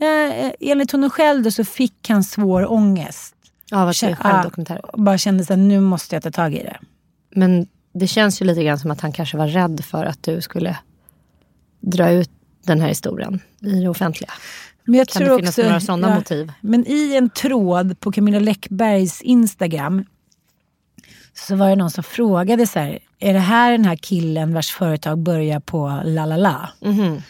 Eh, 0.00 0.52
enligt 0.60 0.92
honom 0.92 1.10
själv 1.10 1.42
då 1.42 1.50
så 1.50 1.64
fick 1.64 2.08
han 2.08 2.24
svår 2.24 2.72
ångest. 2.72 3.34
Av 3.72 3.88
att 3.88 3.96
se 3.96 4.06
Kä- 4.06 4.14
själv 4.16 4.34
ja, 4.36 4.42
dokumentären. 4.42 4.80
och 4.80 5.00
bara 5.00 5.18
kände 5.18 5.42
att 5.42 5.58
nu 5.58 5.80
måste 5.80 6.16
jag 6.16 6.22
ta 6.22 6.30
tag 6.30 6.54
i 6.54 6.58
det. 6.62 6.76
Men 7.34 7.66
det 7.94 8.06
känns 8.06 8.42
ju 8.42 8.46
lite 8.46 8.64
grann 8.64 8.78
som 8.78 8.90
att 8.90 9.00
han 9.00 9.12
kanske 9.12 9.36
var 9.36 9.48
rädd 9.48 9.84
för 9.84 10.04
att 10.04 10.22
du 10.22 10.40
skulle 10.40 10.76
dra 11.80 12.10
ut 12.10 12.30
den 12.66 12.80
här 12.80 12.88
historien 12.88 13.40
i 13.60 13.80
det 13.80 13.88
offentliga. 13.88 14.30
Men 14.84 14.94
jag 14.98 15.08
Kan 15.08 15.22
tror 15.22 15.30
det 15.30 15.36
finnas 15.38 15.58
också, 15.58 15.62
några 15.68 15.80
sådana 15.80 16.14
motiv? 16.14 16.52
Men 16.60 16.86
i 16.86 17.14
en 17.16 17.30
tråd 17.30 18.00
på 18.00 18.12
Camilla 18.12 18.38
Läckbergs 18.38 19.22
Instagram 19.22 20.04
så 21.34 21.56
var 21.56 21.68
det 21.68 21.76
någon 21.76 21.90
som 21.90 22.04
frågade 22.04 22.66
så 22.66 22.78
här, 22.78 22.98
är 23.18 23.32
det 23.32 23.38
här 23.38 23.72
den 23.72 23.84
här 23.84 23.96
killen 23.96 24.54
vars 24.54 24.70
företag 24.70 25.18
börjar 25.18 25.60
på 25.60 26.02
la 26.04 26.26
la 26.26 26.36
la? 26.36 26.68
Mhm. 26.80 27.22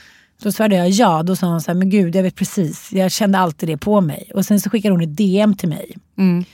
Då 0.43 0.53
svarade 0.53 0.77
jag 0.77 0.91
ja. 0.91 1.23
Då 1.23 1.37
sa 1.37 1.47
hon 1.47 1.61
så 1.61 1.71
här, 1.71 1.79
men 1.79 1.91
gud 1.91 2.17
jag 2.17 2.23
vet 2.23 2.35
precis. 2.35 2.93
Jag 2.93 3.13
kände 3.13 3.39
alltid 3.39 3.69
det 3.69 3.77
på 3.77 4.01
mig. 4.01 4.31
Och 4.35 4.45
sen 4.45 4.61
så 4.61 4.71
skickade 4.71 4.95
hon 4.95 5.03
ett 5.03 5.17
DM 5.17 5.55
till 5.55 5.69
mig. 5.69 5.97
Mm. 6.19 6.45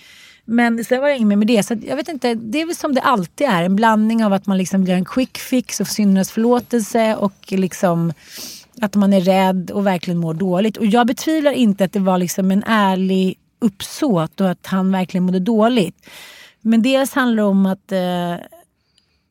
Men 0.45 0.85
sen 0.85 1.01
var 1.01 1.09
det 1.09 1.17
inget 1.17 1.29
mer 1.29 1.37
med 1.37 1.47
det. 1.47 1.63
Så 1.63 1.77
jag 1.87 1.97
vet 1.97 2.09
inte, 2.09 2.35
det 2.35 2.61
är 2.61 2.67
väl 2.67 2.75
som 2.75 2.95
det 2.95 3.01
alltid 3.01 3.47
är. 3.47 3.63
En 3.63 3.77
blandning 3.77 4.25
av 4.25 4.33
att 4.33 4.47
man 4.47 4.59
liksom 4.59 4.85
gör 4.85 4.95
en 4.95 5.05
quick 5.05 5.39
fix 5.39 5.81
och 5.81 5.87
syndernas 5.87 6.31
förlåtelse 6.31 7.17
och 7.17 7.35
liksom 7.49 8.13
att 8.81 8.95
man 8.95 9.13
är 9.13 9.21
rädd 9.21 9.71
och 9.71 9.87
verkligen 9.87 10.19
mår 10.19 10.35
dåligt. 10.35 10.77
Och 10.77 10.87
jag 10.87 11.07
betvivlar 11.07 11.53
inte 11.53 11.85
att 11.85 11.93
det 11.93 12.01
var 12.01 12.19
liksom 12.19 12.51
en 12.51 12.65
ärlig 12.67 13.39
uppsåt 13.59 14.41
och 14.41 14.51
att 14.51 14.67
han 14.67 14.93
verkligen 14.93 15.25
mådde 15.25 15.41
dåligt. 15.41 16.07
Men 16.63 16.83
dels 16.83 17.13
handlar 17.15 17.37
det 17.43 17.49
om 17.49 17.67
att, 17.67 17.93
eh, 17.93 18.33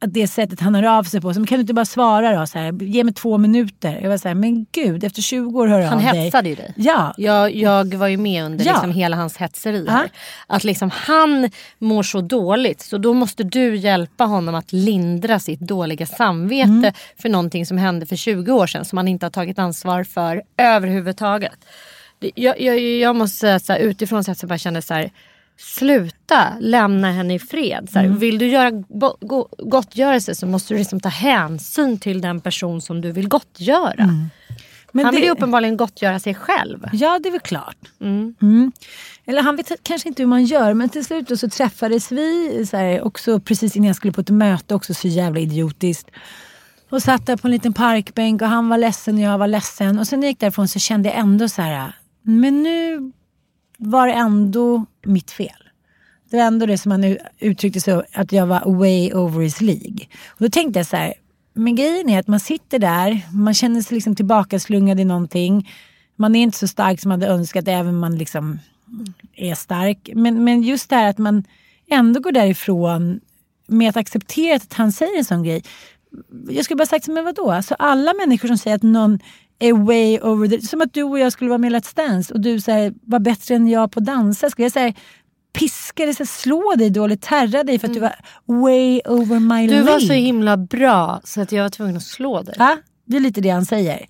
att 0.01 0.13
det 0.13 0.27
sättet 0.27 0.59
han 0.59 0.75
hör 0.75 0.83
av 0.83 1.03
sig 1.03 1.21
på. 1.21 1.33
Så, 1.33 1.39
men 1.39 1.47
kan 1.47 1.57
du 1.57 1.61
inte 1.61 1.73
bara 1.73 1.85
svara 1.85 2.39
då? 2.39 2.47
Så 2.47 2.59
här, 2.59 2.83
ge 2.83 3.03
mig 3.03 3.13
två 3.13 3.37
minuter. 3.37 3.99
Jag 4.01 4.09
var 4.09 4.17
så 4.17 4.27
här, 4.27 4.35
men 4.35 4.65
gud, 4.71 5.03
efter 5.03 5.21
20 5.21 5.59
år 5.59 5.67
hör 5.67 5.81
Han 5.81 5.93
av 5.97 6.13
dig. 6.13 6.23
hetsade 6.23 6.49
ju 6.49 6.55
dig. 6.55 6.73
Ja, 6.77 7.13
Jag, 7.17 7.55
jag 7.55 7.93
var 7.93 8.07
ju 8.07 8.17
med 8.17 8.43
under 8.45 8.65
Ja. 8.65 8.71
liksom 8.73 8.91
hela 8.91 9.15
hans 9.17 9.37
hetseri 9.37 9.85
Ja. 9.87 10.03
Att 10.47 10.63
liksom 10.63 10.89
han 10.93 11.49
mår 11.79 12.03
så 12.03 12.21
dåligt 12.21 12.81
så 12.81 12.97
då 12.97 13.13
måste 13.13 13.43
du 13.43 13.75
hjälpa 13.75 14.23
honom 14.23 14.55
att 14.55 14.73
lindra 14.73 15.39
sitt 15.39 15.59
dåliga 15.59 16.05
samvete 16.05 16.63
Mm. 16.69 16.93
för 17.21 17.29
någonting 17.29 17.65
som 17.65 17.77
hände 17.77 18.05
för 18.05 18.15
20 18.15 18.51
år 18.51 18.67
sedan 18.67 18.85
som 18.85 18.97
han 18.97 19.07
inte 19.07 19.25
har 19.25 19.31
tagit 19.31 19.59
ansvar 19.59 20.03
för 20.03 20.41
överhuvudtaget. 20.57 21.65
Jag, 22.35 22.61
jag, 22.61 22.79
jag 22.79 23.15
måste 23.15 23.59
säga 23.59 23.77
utifrån 23.79 24.23
sett 24.23 24.37
så 24.37 24.47
bara 24.47 24.57
kände 24.57 24.81
så 24.81 24.93
här 24.93 25.11
Sluta 25.59 26.53
lämna 26.59 27.11
henne 27.11 27.33
i 27.33 27.39
fred. 27.39 27.89
Så 27.93 27.99
här, 27.99 28.05
Mm. 28.05 28.19
Vill 28.19 28.37
du 28.37 28.47
göra 28.47 28.71
go- 29.19 29.47
gottgörelse 29.57 30.35
så 30.35 30.47
måste 30.47 30.73
du 30.73 30.77
liksom 30.77 30.99
ta 30.99 31.09
hänsyn 31.09 31.99
till 31.99 32.21
den 32.21 32.41
person 32.41 32.81
som 32.81 33.01
du 33.01 33.11
vill 33.11 33.27
gottgöra. 33.27 33.93
Mm. 34.03 34.29
men 34.91 35.05
han 35.05 35.13
vill 35.13 35.21
det- 35.21 35.25
ju 35.27 35.31
uppenbarligen 35.31 35.77
gottgöra 35.77 36.19
sig 36.19 36.35
själv. 36.35 36.87
Ja, 36.93 37.19
det 37.23 37.29
är 37.29 37.31
väl 37.31 37.39
klart. 37.39 37.77
Mm. 38.01 38.71
Eller 39.25 39.41
han 39.41 39.55
vet 39.55 39.71
kanske 39.83 40.09
inte 40.09 40.21
hur 40.23 40.27
man 40.27 40.45
gör, 40.45 40.73
men 40.73 40.89
till 40.89 41.05
slut 41.05 41.39
så 41.39 41.49
träffades 41.49 42.11
vi 42.11 42.65
så 42.69 42.77
här, 42.77 43.01
också 43.01 43.39
precis 43.39 43.75
innan 43.75 43.87
jag 43.87 43.95
skulle 43.95 44.13
på 44.13 44.21
ett 44.21 44.29
möte, 44.29 44.75
också 44.75 44.93
så 44.93 45.07
jävla 45.07 45.39
idiotiskt. 45.39 46.09
Och 46.89 47.01
satt 47.01 47.25
där 47.25 47.37
på 47.37 47.47
en 47.47 47.51
liten 47.51 47.73
parkbänk 47.73 48.41
och 48.41 48.47
han 48.47 48.69
var 48.69 48.77
ledsen 48.77 49.15
och 49.15 49.21
jag 49.21 49.37
var 49.37 49.47
ledsen. 49.47 49.99
Och 49.99 50.07
sen 50.07 50.19
när 50.19 50.27
jag 50.27 50.31
gick 50.31 50.39
därifrån 50.39 50.67
så 50.67 50.79
kände 50.79 51.09
jag 51.09 51.17
ändå 51.17 51.49
så 51.49 51.61
här, 51.61 51.91
men 52.23 52.63
nu 52.63 53.11
var 53.79 54.07
det 54.07 54.13
ändå 54.13 54.85
mitt 55.05 55.31
fel. 55.31 55.63
Det 56.29 56.37
var 56.37 56.43
ändå 56.43 56.65
det 56.65 56.77
som 56.77 56.91
han 56.91 57.17
uttryckte 57.39 57.81
så 57.81 58.03
att 58.13 58.31
jag 58.31 58.47
var 58.47 58.79
way 58.79 59.13
over 59.13 59.41
his 59.41 59.61
League. 59.61 60.07
Och 60.27 60.43
då 60.43 60.49
tänkte 60.49 60.79
jag 60.79 60.87
så 60.87 60.95
här, 60.97 61.13
men 61.53 61.75
grejen 61.75 62.09
är 62.09 62.19
att 62.19 62.27
man 62.27 62.39
sitter 62.39 62.79
där, 62.79 63.21
man 63.33 63.53
känner 63.53 63.81
sig 63.81 63.95
liksom 63.95 64.15
tillbakaslungad 64.15 64.99
i 64.99 65.05
någonting. 65.05 65.71
Man 66.15 66.35
är 66.35 66.43
inte 66.43 66.57
så 66.57 66.67
stark 66.67 67.01
som 67.01 67.09
man 67.09 67.21
hade 67.21 67.33
önskat 67.33 67.67
även 67.67 67.87
om 67.87 67.99
man 67.99 68.17
liksom 68.17 68.59
är 69.35 69.55
stark. 69.55 70.09
Men, 70.15 70.43
men 70.43 70.63
just 70.63 70.89
det 70.89 70.95
här 70.95 71.09
att 71.09 71.17
man 71.17 71.43
ändå 71.89 72.19
går 72.19 72.31
därifrån 72.31 73.19
med 73.67 73.89
att 73.89 73.97
acceptera 73.97 74.55
att 74.55 74.73
han 74.73 74.91
säger 74.91 75.17
en 75.17 75.25
sån 75.25 75.43
grej. 75.43 75.63
Jag 76.49 76.65
skulle 76.65 76.77
bara 76.77 76.85
sagt, 76.85 77.07
men 77.07 77.25
vadå? 77.25 77.51
Alltså 77.51 77.75
alla 77.79 78.13
människor 78.13 78.47
som 78.47 78.57
säger 78.57 78.75
att 78.75 78.83
någon 78.83 79.19
är 79.59 79.73
way 79.73 80.19
over 80.19 80.47
the... 80.47 80.61
Som 80.61 80.81
att 80.81 80.93
du 80.93 81.03
och 81.03 81.19
jag 81.19 81.31
skulle 81.31 81.49
vara 81.49 81.57
med 81.57 81.71
i 81.71 81.75
Let's 81.75 81.95
Dance 81.95 82.33
och 82.33 82.39
du 82.39 82.59
säger 82.61 82.93
var 83.01 83.19
bättre 83.19 83.55
än 83.55 83.67
jag 83.67 83.91
på 83.91 83.99
att 83.99 84.05
dansa. 84.05 84.49
Skulle 84.49 84.65
jag 84.65 84.71
säga 84.71 84.93
piska 85.53 86.05
dig, 86.05 86.13
så 86.15 86.23
här, 86.23 86.25
slå 86.25 86.73
dig 86.77 86.89
då 86.89 87.05
eller 87.05 87.15
terra 87.15 87.63
dig 87.63 87.79
för 87.79 87.87
att 87.87 87.93
du 87.93 87.99
var 87.99 88.15
way 88.45 89.01
over 89.05 89.39
my 89.39 89.67
Du 89.67 89.77
var 89.81 89.85
league? 89.85 90.07
så 90.07 90.13
himla 90.13 90.57
bra 90.57 91.21
så 91.23 91.41
att 91.41 91.51
jag 91.51 91.63
var 91.63 91.69
tvungen 91.69 91.97
att 91.97 92.03
slå 92.03 92.41
dig. 92.41 92.55
Ja, 92.57 92.77
det 93.05 93.17
är 93.17 93.21
lite 93.21 93.41
det 93.41 93.49
han 93.49 93.65
säger. 93.65 94.05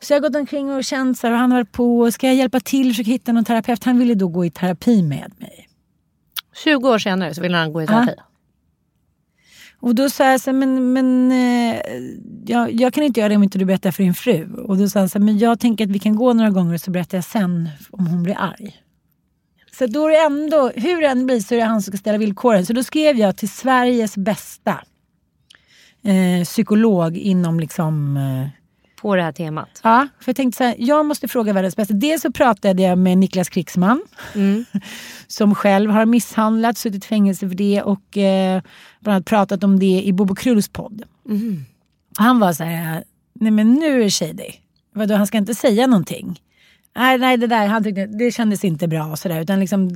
Så 0.00 0.12
jag 0.12 0.20
har 0.20 0.28
gått 0.28 0.36
omkring 0.36 0.72
och 0.72 0.84
känt 0.84 1.18
så 1.18 1.26
här, 1.26 1.34
och 1.34 1.40
han 1.40 1.50
har 1.52 1.58
varit 1.58 1.72
på, 1.72 2.10
ska 2.12 2.26
jag 2.26 2.36
hjälpa 2.36 2.60
till, 2.60 2.90
försöka 2.90 3.10
hitta 3.10 3.32
någon 3.32 3.44
terapeut? 3.44 3.84
Han 3.84 3.98
ville 3.98 4.14
då 4.14 4.28
gå 4.28 4.44
i 4.44 4.50
terapi 4.50 5.02
med 5.02 5.32
mig. 5.38 5.68
20 6.64 6.88
år 6.88 6.98
senare 6.98 7.34
så 7.34 7.40
ville 7.42 7.56
han 7.56 7.72
gå 7.72 7.82
i 7.82 7.86
terapi. 7.86 8.12
Och 9.80 9.94
då 9.94 10.10
sa 10.10 10.30
jag 10.30 10.40
så 10.40 10.50
här, 10.50 10.58
men, 10.58 10.92
men 10.92 11.32
eh, 11.32 11.80
jag, 12.46 12.72
jag 12.72 12.94
kan 12.94 13.04
inte 13.04 13.20
göra 13.20 13.28
det 13.28 13.36
om 13.36 13.42
inte 13.42 13.58
du 13.58 13.64
berättar 13.64 13.90
för 13.90 14.02
din 14.02 14.14
fru. 14.14 14.54
Och 14.54 14.76
då 14.76 14.88
sa 14.88 14.98
han 14.98 15.08
så 15.08 15.18
här, 15.18 15.24
men 15.24 15.38
jag 15.38 15.60
tänker 15.60 15.84
att 15.84 15.90
vi 15.90 15.98
kan 15.98 16.16
gå 16.16 16.32
några 16.32 16.50
gånger 16.50 16.74
och 16.74 16.80
så 16.80 16.90
berättar 16.90 17.18
jag 17.18 17.24
sen 17.24 17.68
om 17.90 18.06
hon 18.06 18.22
blir 18.22 18.36
arg. 18.38 18.76
Så 19.78 19.86
då 19.86 20.06
är 20.06 20.10
det 20.10 20.18
ändå, 20.18 20.72
hur 20.74 21.00
det 21.00 21.06
än 21.06 21.26
blir 21.26 21.40
så 21.40 21.54
är 21.54 21.58
det 21.58 21.64
han 21.64 21.82
som 21.82 21.92
ska 21.92 21.98
ställa 21.98 22.18
villkoren. 22.18 22.66
Så 22.66 22.72
då 22.72 22.82
skrev 22.82 23.16
jag 23.16 23.36
till 23.36 23.48
Sveriges 23.48 24.16
bästa 24.16 24.84
eh, 26.04 26.44
psykolog 26.44 27.16
inom 27.16 27.60
liksom 27.60 28.16
eh, 28.16 28.48
på 29.00 29.16
det 29.16 29.22
här 29.22 29.32
temat. 29.32 29.80
Ja, 29.82 30.08
för 30.20 30.28
jag 30.28 30.36
tänkte 30.36 30.56
så 30.56 30.64
här, 30.64 30.74
jag 30.78 31.06
måste 31.06 31.28
fråga 31.28 31.52
världens 31.52 31.76
bästa. 31.76 31.94
Dels 31.94 32.22
så 32.22 32.32
pratade 32.32 32.82
jag 32.82 32.98
med 32.98 33.18
Niklas 33.18 33.48
Krigsman. 33.48 34.02
som 35.26 35.54
själv 35.54 35.90
har 35.90 36.06
misshandlat, 36.06 36.78
suttit 36.78 37.04
i 37.04 37.08
fängelse 37.08 37.48
för 37.48 37.56
det 37.56 37.82
och 37.82 38.16
eh, 38.16 38.62
bland 39.00 39.14
annat 39.14 39.26
pratat 39.26 39.64
om 39.64 39.78
det 39.78 40.02
i 40.04 40.12
Bobo 40.12 40.34
Krulls 40.34 40.68
podd. 40.68 41.02
Han 42.16 42.40
var 42.40 42.52
så 42.52 42.64
här, 42.64 43.04
nej 43.32 43.50
men 43.50 43.74
nu 43.74 44.04
är 44.04 44.10
shady. 44.10 44.52
Vadå, 44.94 45.14
han 45.14 45.26
ska 45.26 45.38
inte 45.38 45.54
säga 45.54 45.86
någonting. 45.86 46.40
Nej, 46.96 47.18
nej 47.18 47.36
det 47.36 47.46
där 47.46 47.66
han 47.66 47.84
tyckte, 47.84 48.06
det 48.06 48.32
kändes 48.32 48.64
inte 48.64 48.88
bra. 48.88 49.06
Och 49.06 49.18
så 49.18 49.28
där, 49.28 49.40
utan 49.40 49.60
liksom, 49.60 49.88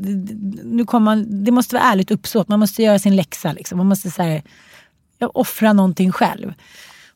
nu 0.65 0.85
kommer 0.85 1.05
man, 1.05 1.45
det 1.45 1.51
måste 1.51 1.75
vara 1.75 1.85
ärligt 1.85 2.11
uppsåt. 2.11 2.49
Man 2.49 2.61
måste 2.61 2.83
göra 2.83 2.99
sin 2.99 3.17
läxa. 3.17 3.53
Liksom. 3.53 3.79
Man 3.79 3.87
måste 3.87 4.11
så 4.11 4.23
här, 4.23 4.43
offra 5.35 5.73
någonting 5.73 6.13
själv. 6.13 6.55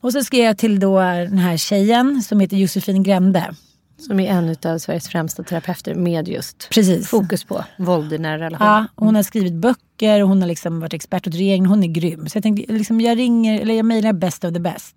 Och 0.07 0.13
så 0.13 0.25
skrev 0.25 0.45
jag 0.45 0.59
till 0.59 0.81
då 0.81 1.01
den 1.01 1.39
här 1.39 1.57
tjejen 1.57 2.23
som 2.23 2.41
heter 2.41 2.57
Josefin 2.57 3.03
Grände. 3.03 3.55
Som 3.99 4.21
är 4.21 4.31
en 4.31 4.73
av 4.73 4.79
Sveriges 4.79 5.09
främsta 5.09 5.43
terapeuter 5.43 5.95
med 5.95 6.29
just 6.29 6.69
Precis. 6.71 7.09
fokus 7.09 7.45
på 7.45 7.65
våld 7.79 8.13
i 8.13 8.19
nära 8.19 8.39
relationer. 8.39 8.71
Ja, 8.71 8.87
hon 8.95 9.15
har 9.15 9.23
skrivit 9.23 9.53
böcker 9.53 10.23
och 10.23 10.29
hon 10.29 10.41
har 10.41 10.49
liksom 10.49 10.81
varit 10.81 10.95
expert 10.95 11.27
åt 11.27 11.35
regeringen. 11.35 11.67
Hon 11.67 11.85
är 11.85 11.89
grym. 11.89 12.29
Så 12.29 12.37
jag 12.37 12.43
tänkte, 12.43 12.73
liksom, 12.73 13.01
jag 13.01 13.19
ringer, 13.19 13.61
eller 13.61 13.75
jag 13.75 13.87
mejlar 13.87 14.13
best 14.13 14.45
of 14.45 14.55
the 14.55 14.61
best. 14.61 14.97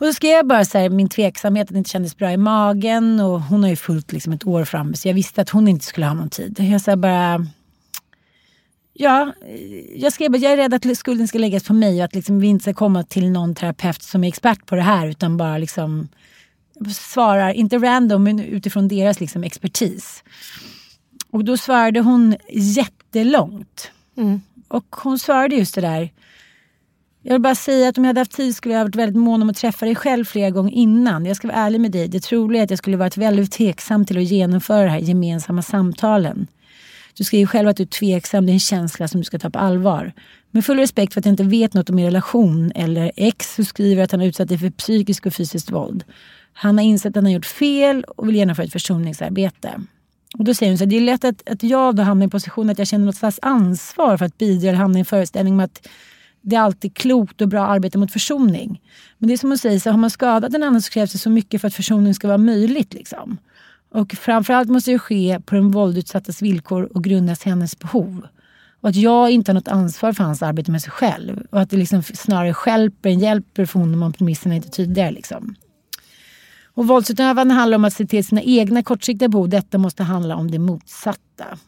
Och 0.00 0.06
så 0.06 0.12
skrev 0.12 0.32
jag 0.32 0.46
bara 0.46 0.64
så 0.64 0.78
här, 0.78 0.88
min 0.88 1.08
tveksamhet 1.08 1.64
att 1.64 1.72
det 1.72 1.78
inte 1.78 1.90
kändes 1.90 2.16
bra 2.16 2.32
i 2.32 2.36
magen. 2.36 3.20
Och 3.20 3.40
hon 3.40 3.62
har 3.62 3.70
ju 3.70 3.76
fullt 3.76 4.12
liksom 4.12 4.32
ett 4.32 4.46
år 4.46 4.64
fram 4.64 4.94
så 4.94 5.08
jag 5.08 5.14
visste 5.14 5.42
att 5.42 5.50
hon 5.50 5.68
inte 5.68 5.84
skulle 5.84 6.06
ha 6.06 6.14
någon 6.14 6.30
tid. 6.30 6.56
Jag 6.60 6.80
sa 6.80 6.96
bara, 6.96 7.46
Ja, 9.00 9.32
jag 9.94 10.12
skrev 10.12 10.34
att 10.34 10.40
jag 10.40 10.52
är 10.52 10.56
rädd 10.56 10.74
att 10.74 10.96
skulden 10.96 11.28
ska 11.28 11.38
läggas 11.38 11.64
på 11.64 11.74
mig 11.74 11.98
och 11.98 12.04
att 12.04 12.14
liksom 12.14 12.40
vi 12.40 12.46
inte 12.46 12.62
ska 12.62 12.74
komma 12.74 13.02
till 13.02 13.30
någon 13.30 13.54
terapeut 13.54 14.02
som 14.02 14.24
är 14.24 14.28
expert 14.28 14.66
på 14.66 14.74
det 14.74 14.82
här 14.82 15.06
utan 15.06 15.36
bara 15.36 15.58
liksom 15.58 16.08
svarar, 16.94 17.52
inte 17.52 17.78
random, 17.78 18.24
men 18.24 18.40
utifrån 18.40 18.88
deras 18.88 19.20
liksom 19.20 19.44
expertis. 19.44 20.24
Och 21.30 21.44
då 21.44 21.56
svarade 21.56 22.00
hon 22.00 22.36
jättelångt. 22.52 23.90
Mm. 24.16 24.40
Och 24.68 24.96
hon 25.02 25.18
svarade 25.18 25.56
just 25.56 25.74
det 25.74 25.80
där. 25.80 26.10
Jag 27.22 27.32
vill 27.32 27.42
bara 27.42 27.54
säga 27.54 27.88
att 27.88 27.98
om 27.98 28.04
jag 28.04 28.08
hade 28.08 28.20
haft 28.20 28.36
tid 28.36 28.56
skulle 28.56 28.74
jag 28.74 28.80
ha 28.80 28.84
varit 28.84 28.96
väldigt 28.96 29.22
mån 29.22 29.42
om 29.42 29.50
att 29.50 29.56
träffa 29.56 29.86
dig 29.86 29.94
själv 29.94 30.24
flera 30.24 30.50
gånger 30.50 30.72
innan. 30.72 31.26
Jag 31.26 31.36
ska 31.36 31.48
vara 31.48 31.58
ärlig 31.58 31.80
med 31.80 31.90
dig. 31.90 32.08
Det 32.08 32.20
troliga 32.20 32.62
är 32.62 32.64
att 32.64 32.70
jag 32.70 32.78
skulle 32.78 32.96
varit 32.96 33.16
väldigt 33.16 33.52
tveksam 33.52 34.06
till 34.06 34.18
att 34.18 34.24
genomföra 34.24 34.84
de 34.84 34.90
här 34.90 34.98
gemensamma 34.98 35.62
samtalen. 35.62 36.46
Du 37.18 37.24
skriver 37.24 37.46
själv 37.46 37.68
att 37.68 37.76
du 37.76 37.82
är 37.82 37.86
tveksam, 37.86 38.46
det 38.46 38.52
är 38.52 38.54
en 38.54 38.60
känsla 38.60 39.08
som 39.08 39.20
du 39.20 39.24
ska 39.24 39.38
ta 39.38 39.50
på 39.50 39.58
allvar. 39.58 40.12
Med 40.50 40.64
full 40.64 40.78
respekt 40.78 41.12
för 41.12 41.20
att 41.20 41.26
jag 41.26 41.32
inte 41.32 41.42
vet 41.42 41.74
något 41.74 41.90
om 41.90 41.98
er 41.98 42.04
relation 42.04 42.72
eller 42.74 43.12
ex 43.16 43.54
så 43.54 43.64
skriver 43.64 44.02
att 44.02 44.10
han 44.10 44.20
har 44.20 44.26
utsatt 44.26 44.48
dig 44.48 44.58
för 44.58 44.70
psykiskt 44.70 45.26
och 45.26 45.34
fysiskt 45.34 45.70
våld. 45.70 46.04
Han 46.52 46.78
har 46.78 46.84
insett 46.84 47.10
att 47.10 47.14
han 47.14 47.24
har 47.24 47.32
gjort 47.32 47.46
fel 47.46 48.04
och 48.04 48.28
vill 48.28 48.36
genomföra 48.36 48.66
ett 48.66 48.72
försoningsarbete. 48.72 49.80
Och 50.38 50.44
då 50.44 50.54
säger 50.54 50.72
hon 50.72 50.78
så 50.78 50.84
här, 50.84 50.90
det 50.90 50.96
är 50.96 51.00
lätt 51.00 51.24
att, 51.24 51.48
att 51.48 51.62
jag 51.62 51.96
då 51.96 52.02
hamnar 52.02 52.22
i 52.22 52.24
en 52.24 52.30
position 52.30 52.70
att 52.70 52.78
jag 52.78 52.88
känner 52.88 53.06
något 53.06 53.16
slags 53.16 53.38
ansvar 53.42 54.16
för 54.16 54.24
att 54.24 54.38
bidra 54.38 54.68
eller 54.68 54.78
hamna 54.78 54.98
i 54.98 55.00
en 55.00 55.04
föreställning 55.04 55.54
om 55.54 55.60
att 55.60 55.88
det 56.42 56.56
är 56.56 56.60
alltid 56.60 56.94
klokt 56.94 57.40
och 57.40 57.48
bra 57.48 57.66
arbete 57.66 57.98
mot 57.98 58.12
försoning. 58.12 58.80
Men 59.18 59.28
det 59.28 59.34
är 59.34 59.38
som 59.38 59.50
hon 59.50 59.58
säger, 59.58 59.78
så 59.78 59.90
har 59.90 59.98
man 59.98 60.10
skadat 60.10 60.54
en 60.54 60.62
annan 60.62 60.82
så 60.82 60.90
krävs 60.90 61.12
det 61.12 61.18
så 61.18 61.30
mycket 61.30 61.60
för 61.60 61.68
att 61.68 61.74
försoning 61.74 62.14
ska 62.14 62.26
vara 62.28 62.38
möjligt. 62.38 62.94
Liksom. 62.94 63.38
Och 63.90 64.12
framförallt 64.12 64.68
måste 64.68 64.90
det 64.90 64.98
ske 64.98 65.40
på 65.46 65.54
den 65.54 65.70
våldutsattes 65.70 66.42
villkor 66.42 66.88
och 66.94 67.04
grundas 67.04 67.42
hennes 67.42 67.78
behov. 67.78 68.26
Och 68.80 68.88
att 68.88 68.96
jag 68.96 69.30
inte 69.30 69.50
har 69.50 69.54
något 69.54 69.68
ansvar 69.68 70.12
för 70.12 70.24
hans 70.24 70.42
arbete 70.42 70.70
med 70.70 70.82
sig 70.82 70.90
själv. 70.90 71.46
Och 71.50 71.60
att 71.60 71.70
det 71.70 71.76
liksom 71.76 72.02
snarare 72.02 72.54
skälper 72.54 73.10
än 73.10 73.18
hjälper 73.18 73.64
för 73.64 73.78
honom 73.80 74.02
om 74.02 74.12
premisserna 74.12 74.54
inte 74.54 74.68
är 74.68 74.70
tydligare. 74.70 75.10
Liksom. 75.10 75.54
Och 76.64 76.86
våldsutövande 76.86 77.54
handlar 77.54 77.76
om 77.76 77.84
att 77.84 77.92
se 77.92 78.06
till 78.06 78.24
sina 78.24 78.42
egna 78.42 78.82
kortsiktiga 78.82 79.28
behov. 79.28 79.48
Detta 79.48 79.78
måste 79.78 80.02
handla 80.02 80.36
om 80.36 80.50
det 80.50 80.58
motsatta. 80.58 81.58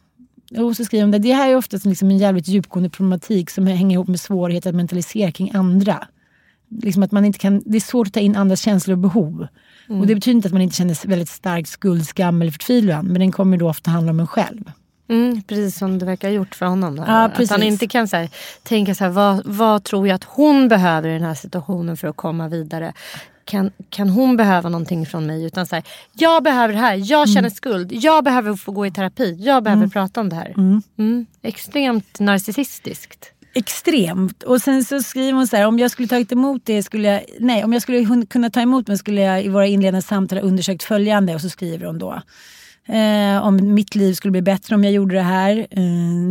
Och 0.57 0.77
så 0.77 0.85
skriver 0.85 1.03
hon 1.03 1.11
det. 1.11 1.19
Det 1.19 1.33
här 1.33 1.49
är 1.49 1.55
oftast 1.55 1.85
liksom 1.85 2.09
en 2.09 2.17
jävligt 2.17 2.47
djupgående 2.47 2.89
problematik 2.89 3.49
som 3.49 3.67
hänger 3.67 3.93
ihop 3.93 4.07
med 4.07 4.19
svårigheter 4.19 4.69
att 4.69 4.75
mentalisera 4.75 5.31
kring 5.31 5.51
andra. 5.53 6.07
Liksom 6.81 7.03
att 7.03 7.11
man 7.11 7.25
inte 7.25 7.39
kan, 7.39 7.63
det 7.65 7.77
är 7.77 7.81
svårt 7.81 8.07
att 8.07 8.13
ta 8.13 8.19
in 8.19 8.35
andras 8.35 8.61
känslor 8.61 8.93
och 8.93 8.99
behov. 8.99 9.47
Mm. 9.89 10.01
Och 10.01 10.07
det 10.07 10.15
betyder 10.15 10.35
inte 10.35 10.47
att 10.47 10.53
man 10.53 10.61
inte 10.61 10.75
känner 10.75 11.07
väldigt 11.07 11.29
stark 11.29 11.67
skuld, 11.67 12.07
skam 12.07 12.41
eller 12.41 12.51
förtvivlan. 12.51 13.05
Men 13.05 13.19
den 13.19 13.31
kommer 13.31 13.57
då 13.57 13.69
ofta 13.69 13.91
handla 13.91 14.11
om 14.11 14.19
en 14.19 14.27
själv. 14.27 14.71
Mm, 15.09 15.41
precis 15.41 15.77
som 15.77 15.99
det 15.99 16.05
verkar 16.05 16.27
ha 16.27 16.35
gjort 16.35 16.55
för 16.55 16.65
honom. 16.65 16.95
Där. 16.95 17.05
Ja, 17.07 17.23
att 17.23 17.49
han 17.49 17.63
inte 17.63 17.87
kan 17.87 18.07
så 18.07 18.17
här, 18.17 18.29
tänka 18.63 18.95
så 18.95 19.03
här, 19.03 19.11
vad, 19.11 19.41
vad 19.45 19.83
tror 19.83 20.07
jag 20.07 20.15
att 20.15 20.23
hon 20.23 20.67
behöver 20.67 21.09
i 21.09 21.13
den 21.13 21.23
här 21.23 21.33
situationen 21.33 21.97
för 21.97 22.07
att 22.07 22.15
komma 22.15 22.47
vidare 22.47 22.93
kan, 23.45 23.71
kan 23.89 24.09
hon 24.09 24.37
behöva 24.37 24.69
någonting 24.69 25.05
från 25.05 25.25
mig? 25.25 25.45
Utan 25.45 25.67
så 25.67 25.75
här, 25.75 25.83
jag 26.13 26.43
behöver 26.43 26.73
det 26.73 26.79
här, 26.79 26.95
jag 27.03 27.27
känner 27.27 27.39
mm. 27.39 27.51
skuld, 27.51 27.91
jag 27.91 28.23
behöver 28.23 28.55
få 28.55 28.71
gå 28.71 28.85
i 28.85 28.91
terapi, 28.91 29.37
jag 29.39 29.63
behöver 29.63 29.83
mm. 29.83 29.89
prata 29.89 30.21
om 30.21 30.29
det 30.29 30.35
här. 30.35 30.53
Mm. 30.57 30.81
mm. 30.97 31.25
Extremt 31.41 32.19
narcissistiskt. 32.19 33.31
Extremt. 33.53 34.43
Och 34.43 34.61
sen 34.61 34.83
så 34.83 35.01
skriver 35.01 35.33
hon 35.33 35.47
så 35.47 35.55
här, 35.55 35.67
om 35.67 35.79
jag 35.79 35.91
skulle 35.91 36.07
tagit 36.07 36.31
emot 36.31 36.61
det 36.65 36.83
skulle 36.83 37.07
jag, 37.07 37.23
nej 37.39 37.63
om 37.63 37.73
jag 37.73 37.81
skulle 37.81 38.25
kunna 38.25 38.49
ta 38.49 38.61
emot 38.61 38.87
mig 38.87 38.97
skulle 38.97 39.21
jag 39.21 39.45
i 39.45 39.47
våra 39.47 39.67
inledande 39.67 40.01
samtal 40.01 40.37
ha 40.37 40.45
undersökt 40.45 40.83
följande 40.83 41.35
och 41.35 41.41
så 41.41 41.49
skriver 41.49 41.85
hon 41.85 41.99
då. 41.99 42.21
Eh, 42.85 43.45
om 43.45 43.73
mitt 43.73 43.95
liv 43.95 44.13
skulle 44.13 44.31
bli 44.31 44.41
bättre 44.41 44.75
om 44.75 44.83
jag 44.83 44.93
gjorde 44.93 45.15
det 45.15 45.21
här. 45.21 45.67
Eh, 45.71 45.83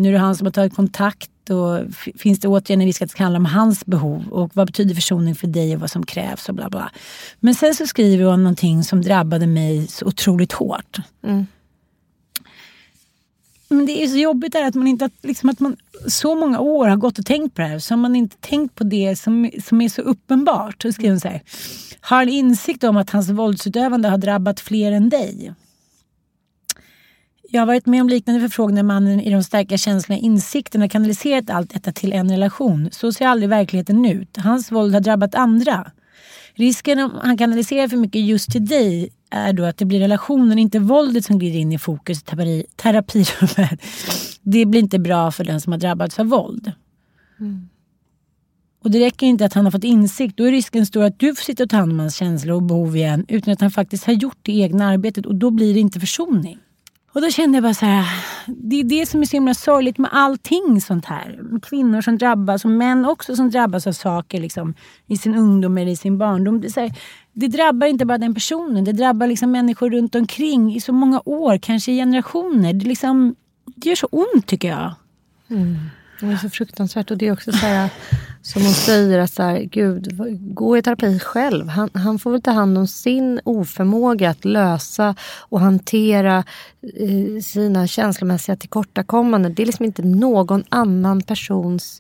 nu 0.03 0.09
är 0.09 0.13
det 0.13 0.19
han 0.19 0.37
som 0.37 0.47
har 0.47 0.53
tagit 0.53 0.75
kontakt 0.75 1.31
och 1.51 1.79
finns 2.19 2.41
det 2.41 2.49
återigen 2.49 2.81
en 2.81 2.87
risk 2.87 3.03
att 3.03 3.09
det 3.09 3.13
ska 3.13 3.23
handla 3.23 3.39
om 3.39 3.47
hans 3.47 3.87
behov 3.87 4.29
och 4.31 4.51
vad 4.55 4.67
betyder 4.67 4.95
försoning 4.95 5.35
för 5.35 5.47
dig 5.47 5.75
och 5.75 5.81
vad 5.81 5.91
som 5.91 6.07
krävs 6.07 6.49
och 6.49 6.55
bla 6.55 6.71
bla. 6.71 6.91
Men 7.41 7.55
sen 7.55 7.75
så 7.75 7.87
skriver 7.87 8.25
hon 8.25 8.43
någonting 8.43 8.85
som 8.85 9.03
drabbade 9.03 9.47
mig 9.47 9.87
så 9.87 10.07
otroligt 10.07 10.53
hårt. 10.53 10.99
Mm. 11.25 11.47
Men 13.71 13.87
det 13.87 14.03
är 14.03 14.09
så 14.09 14.17
jobbigt 14.17 14.53
där 14.53 14.65
att 14.65 14.75
man 14.75 14.87
inte 14.87 15.11
liksom 15.23 15.49
att 15.49 15.61
man 15.61 15.77
så 16.09 16.35
många 16.35 16.61
år 16.61 16.89
har 16.89 16.97
gått 16.97 17.19
och 17.19 17.27
tänkt 17.27 17.55
på 17.55 17.63
det 17.63 17.69
här 17.69 17.79
så 17.79 17.95
har 17.95 17.99
man 17.99 18.17
inte 18.17 18.37
tänkt 18.37 18.75
på 18.75 18.85
det 18.85 19.17
som, 19.17 19.51
som 19.65 19.81
är 19.81 19.89
så 19.89 20.03
uppenbart. 20.03 20.83
Så 20.83 20.93
skriver 20.93 21.11
hon 21.11 21.21
så 21.21 21.29
här. 21.29 21.43
Har 22.01 22.23
en 22.23 22.29
insikt 22.29 22.85
om 22.85 22.97
att 22.97 23.11
hans 23.11 23.31
våldsutövande 23.31 24.09
har 24.09 24.19
drabbat 24.19 24.61
fler 24.61 24.93
än 24.93 25.09
dig. 25.09 25.55
Jag 27.53 27.61
har 27.61 27.67
varit 27.67 27.87
med 27.87 28.01
om 28.01 28.09
liknande 28.09 28.41
förfrågningar 28.41 28.83
mannen 28.83 29.21
i 29.21 29.31
de 29.31 29.45
starka 29.45 29.79
känslorna 29.79 30.19
insikterna 30.19 30.89
kanaliserat 30.89 31.51
allt 31.51 31.75
detta 31.75 31.93
till 31.93 32.13
en 32.13 32.31
relation. 32.31 32.89
Så 32.93 33.13
ser 33.13 33.27
aldrig 33.27 33.49
verkligheten 33.49 34.05
ut. 34.05 34.37
Hans 34.37 34.73
våld 34.73 34.95
har 34.95 35.01
drabbat 35.01 35.35
andra. 35.35 35.91
Risken 36.61 36.99
om 36.99 37.11
han 37.23 37.39
kanaliserar 37.39 37.89
för 37.89 37.97
mycket 37.97 38.23
just 38.23 38.53
till 38.53 38.67
dig 38.67 39.09
är 39.31 39.53
då 39.53 39.65
att 39.65 39.77
det 39.77 39.85
blir 39.85 40.01
relationen, 40.01 40.59
inte 40.59 40.79
våldet 40.79 41.25
som 41.25 41.39
glider 41.39 41.59
in 41.59 41.73
i 41.73 41.79
fokus 41.79 42.23
i 42.23 42.65
terapirummet. 42.77 43.81
Det 44.43 44.67
blir 44.67 44.81
inte 44.81 44.99
bra 44.99 45.31
för 45.31 45.45
den 45.45 45.61
som 45.61 45.73
har 45.73 45.79
drabbats 45.79 46.19
av 46.19 46.27
våld. 46.27 46.73
Mm. 47.41 47.69
Och 48.85 48.91
det 48.91 49.01
räcker 49.01 49.27
inte 49.27 49.45
att 49.45 49.53
han 49.53 49.65
har 49.65 49.73
fått 49.73 49.85
insikt. 49.85 50.37
Då 50.37 50.45
är 50.45 50.51
risken 50.51 50.87
stor 50.87 51.05
att 51.05 51.19
du 51.19 51.35
får 51.35 51.43
sitta 51.43 51.63
och 51.63 51.71
ta 51.71 51.77
hand 51.77 51.93
om 51.93 51.99
hans 51.99 52.17
känslor 52.17 52.57
och 52.57 52.63
behov 52.63 52.97
igen 52.97 53.25
utan 53.29 53.53
att 53.53 53.61
han 53.61 53.71
faktiskt 53.71 54.05
har 54.05 54.13
gjort 54.13 54.39
det 54.43 54.53
egna 54.53 54.89
arbetet 54.89 55.27
och 55.27 55.35
då 55.35 55.51
blir 55.51 55.75
det 55.75 55.81
inte 55.81 56.01
försoning. 56.01 56.59
Och 57.13 57.21
då 57.21 57.31
kände 57.31 57.57
jag 57.57 57.63
bara 57.63 57.75
så 57.75 57.87
här, 57.87 58.07
det 58.47 58.81
är 58.81 58.85
det 58.85 59.07
som 59.07 59.21
är 59.21 59.27
så 59.27 59.37
himla 59.37 59.55
sorgligt 59.55 59.99
med 59.99 60.11
allting 60.13 60.81
sånt 60.81 61.05
här. 61.05 61.41
Kvinnor 61.63 62.01
som 62.01 62.19
drabbas 62.19 62.65
och 62.65 62.71
män 62.71 63.05
också 63.05 63.37
som 63.37 63.51
drabbas 63.51 63.87
av 63.87 63.93
saker 63.93 64.41
liksom, 64.41 64.75
i 65.07 65.17
sin 65.17 65.35
ungdom 65.35 65.79
eller 65.79 65.93
i 65.93 65.97
sin 65.97 66.19
barndom. 66.19 66.61
Det, 66.61 66.77
här, 66.77 66.93
det 67.33 67.49
drabbar 67.49 67.87
inte 67.87 68.07
bara 68.07 68.19
den 68.19 68.35
personen, 68.35 68.85
det 68.85 68.93
drabbar 68.93 69.27
liksom 69.27 69.53
människor 69.53 69.91
runt 69.91 70.15
omkring 70.15 70.75
i 70.75 70.81
så 70.81 70.93
många 70.93 71.23
år, 71.25 71.59
kanske 71.59 71.93
i 71.93 71.97
generationer. 71.97 72.73
Det, 72.73 72.89
liksom, 72.89 73.35
det 73.65 73.89
gör 73.89 73.97
så 73.97 74.09
ont 74.11 74.47
tycker 74.47 74.69
jag. 74.69 74.95
Mm. 75.51 75.77
Det 76.21 76.27
är 76.27 76.37
så 76.37 76.51
fruktansvärt. 76.51 77.11
Och 77.11 77.19
det 77.19 77.27
är 77.27 77.33
också 77.33 77.53
så 77.53 77.67
här, 77.67 77.91
som 78.43 78.63
hon 78.63 78.73
säger, 78.73 79.19
att 79.19 79.33
så 79.33 79.43
här, 79.43 79.59
Gud, 79.59 80.19
gå 80.55 80.79
i 80.79 80.83
terapi 80.83 81.19
själv. 81.19 81.69
Han, 81.69 81.91
han 81.95 82.19
får 82.19 82.31
väl 82.31 82.43
ta 82.43 82.51
hand 82.51 82.79
om 82.79 82.87
sin 82.87 83.41
oförmåga 83.45 84.31
att 84.31 84.45
lösa 84.45 85.15
och 85.39 85.61
hantera 85.61 86.45
eh, 86.97 87.43
sina 87.43 87.87
känslomässiga 87.87 88.57
tillkortakommanden. 88.57 89.55
Det 89.55 89.63
är 89.63 89.67
liksom 89.67 89.85
inte 89.85 90.03
någon 90.03 90.65
annan 90.69 91.23
persons 91.23 91.99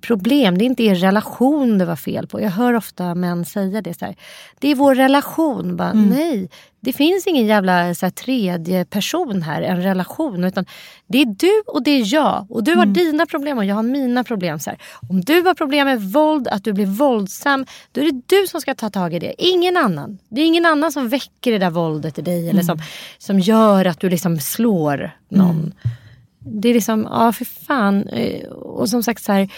problem. 0.00 0.58
Det 0.58 0.64
är 0.64 0.66
inte 0.66 0.82
er 0.82 0.94
relation 0.94 1.78
det 1.78 1.84
var 1.84 1.96
fel 1.96 2.26
på. 2.26 2.40
Jag 2.40 2.50
hör 2.50 2.74
ofta 2.74 3.14
män 3.14 3.44
säga 3.44 3.82
det. 3.82 3.98
Så 3.98 4.04
här. 4.04 4.16
Det 4.58 4.68
är 4.68 4.74
vår 4.74 4.94
relation. 4.94 5.76
Bara, 5.76 5.90
mm. 5.90 6.08
Nej, 6.08 6.48
det 6.80 6.92
finns 6.92 7.26
ingen 7.26 7.46
jävla 7.46 7.94
så 7.94 8.06
här, 8.06 8.10
tredje 8.10 8.84
person 8.84 9.42
här, 9.42 9.62
en 9.62 9.82
relation. 9.82 10.44
Utan 10.44 10.66
Det 11.06 11.22
är 11.22 11.26
du 11.26 11.62
och 11.66 11.82
det 11.82 11.90
är 11.90 12.14
jag. 12.14 12.46
Och 12.50 12.64
Du 12.64 12.74
har 12.74 12.82
mm. 12.82 12.92
dina 12.92 13.26
problem 13.26 13.58
och 13.58 13.64
jag 13.64 13.74
har 13.74 13.82
mina 13.82 14.24
problem. 14.24 14.58
Så 14.58 14.70
här. 14.70 14.78
Om 15.08 15.20
du 15.20 15.42
har 15.42 15.54
problem 15.54 15.86
med 15.86 16.02
våld, 16.02 16.48
att 16.48 16.64
du 16.64 16.72
blir 16.72 16.86
våldsam, 16.86 17.66
då 17.92 18.00
är 18.00 18.04
det 18.12 18.22
du 18.26 18.46
som 18.46 18.60
ska 18.60 18.74
ta 18.74 18.90
tag 18.90 19.14
i 19.14 19.18
det. 19.18 19.34
Ingen 19.38 19.76
annan. 19.76 20.18
Det 20.28 20.40
är 20.40 20.46
ingen 20.46 20.66
annan 20.66 20.92
som 20.92 21.08
väcker 21.08 21.52
det 21.52 21.58
där 21.58 21.70
våldet 21.70 22.18
i 22.18 22.22
dig 22.22 22.40
mm. 22.40 22.50
eller 22.50 22.62
som, 22.62 22.78
som 23.18 23.40
gör 23.40 23.84
att 23.84 24.00
du 24.00 24.10
liksom 24.10 24.38
slår 24.38 25.10
någon. 25.28 25.50
Mm. 25.50 25.72
Det 26.38 26.68
är 26.68 26.74
liksom, 26.74 27.08
ja 27.10 27.32
för 27.32 27.44
fan. 27.44 28.08
Eh, 28.08 28.48
och 28.48 28.88
som 28.88 29.02
sagt 29.02 29.22
så 29.22 29.32
här, 29.32 29.48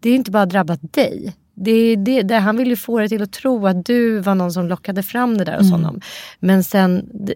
det 0.00 0.10
är 0.10 0.14
inte 0.14 0.30
bara 0.30 0.46
drabbat 0.46 0.92
dig. 0.92 1.34
Det, 1.54 1.96
det, 1.96 2.22
det, 2.22 2.34
han 2.34 2.56
vill 2.56 2.68
ju 2.68 2.76
få 2.76 2.98
dig 2.98 3.08
till 3.08 3.22
att 3.22 3.32
tro 3.32 3.66
att 3.66 3.86
du 3.86 4.18
var 4.18 4.34
någon 4.34 4.52
som 4.52 4.66
lockade 4.66 5.02
fram 5.02 5.38
det 5.38 5.44
där 5.44 5.56
hos 5.56 5.66
mm. 5.66 5.72
honom. 5.72 6.00
Men 6.38 6.64
sen, 6.64 7.08
det, 7.12 7.34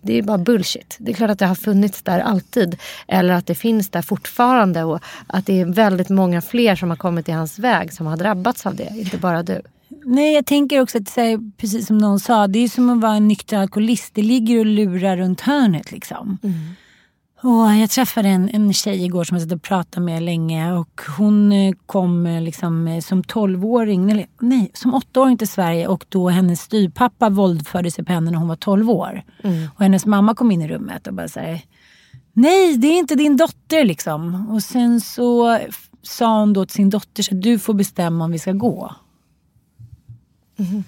det, 0.00 0.18
är 0.18 0.22
bara 0.22 0.38
bullshit. 0.38 0.96
Det 0.98 1.10
är 1.10 1.14
klart 1.14 1.30
att 1.30 1.38
det 1.38 1.46
har 1.46 1.54
funnits 1.54 2.02
där 2.02 2.20
alltid. 2.20 2.76
Eller 3.08 3.34
att 3.34 3.46
det 3.46 3.54
finns 3.54 3.88
där 3.88 4.02
fortfarande. 4.02 4.84
Och 4.84 5.00
att 5.26 5.46
det 5.46 5.60
är 5.60 5.64
väldigt 5.64 6.08
många 6.08 6.40
fler 6.40 6.76
som 6.76 6.90
har 6.90 6.96
kommit 6.96 7.28
i 7.28 7.32
hans 7.32 7.58
väg 7.58 7.92
som 7.92 8.06
har 8.06 8.16
drabbats 8.16 8.66
av 8.66 8.76
det. 8.76 8.92
Inte 8.96 9.18
bara 9.18 9.42
du. 9.42 9.62
Nej, 10.04 10.34
jag 10.34 10.46
tänker 10.46 10.80
också 10.80 10.98
att 10.98 11.16
här, 11.16 11.50
precis 11.56 11.86
som 11.86 11.98
någon 11.98 12.20
sa, 12.20 12.46
det 12.46 12.58
är 12.58 12.68
som 12.68 12.90
att 12.90 13.00
vara 13.00 13.14
en 13.14 13.28
nykter 13.28 13.56
alkoholist. 13.56 14.14
Det 14.14 14.22
ligger 14.22 14.58
och 14.58 14.66
lurar 14.66 15.16
runt 15.16 15.40
hörnet 15.40 15.92
liksom. 15.92 16.38
Mm. 16.42 16.56
Och 17.40 17.74
jag 17.74 17.90
träffade 17.90 18.28
en, 18.28 18.48
en 18.48 18.72
tjej 18.72 19.04
igår 19.04 19.24
som 19.24 19.34
jag 19.36 19.42
satt 19.42 19.52
och 19.52 19.62
pratade 19.62 20.06
med 20.06 20.22
länge 20.22 20.72
och 20.72 21.00
hon 21.18 21.52
eh, 21.52 21.74
kom 21.86 22.26
eh, 22.26 22.42
liksom 22.42 22.88
eh, 22.88 23.00
som 23.00 23.22
12-åring, 23.22 24.10
eller 24.10 24.26
nej, 24.40 24.70
som 24.74 24.94
8-åring 24.94 25.38
till 25.38 25.48
Sverige 25.48 25.86
och 25.86 26.04
då 26.08 26.28
hennes 26.28 26.60
styrpappa 26.60 27.28
våldförde 27.28 27.90
sig 27.90 28.04
på 28.04 28.12
henne 28.12 28.30
när 28.30 28.38
hon 28.38 28.48
var 28.48 28.56
12 28.56 28.90
år. 28.90 29.22
Mm. 29.42 29.68
Och 29.74 29.82
hennes 29.82 30.06
mamma 30.06 30.34
kom 30.34 30.50
in 30.50 30.62
i 30.62 30.68
rummet 30.68 31.06
och 31.06 31.14
bara 31.14 31.28
säger 31.28 31.62
Nej, 32.32 32.76
det 32.76 32.86
är 32.86 32.98
inte 32.98 33.14
din 33.14 33.36
dotter 33.36 33.84
liksom. 33.84 34.48
Och 34.50 34.62
sen 34.62 35.00
så 35.00 35.58
sa 36.02 36.40
hon 36.40 36.52
då 36.52 36.66
till 36.66 36.74
sin 36.74 36.90
dotter 36.90 37.22
så 37.22 37.34
du 37.34 37.58
får 37.58 37.74
bestämma 37.74 38.24
om 38.24 38.32
vi 38.32 38.38
ska 38.38 38.52
gå. 38.52 38.94
Mm. 40.58 40.84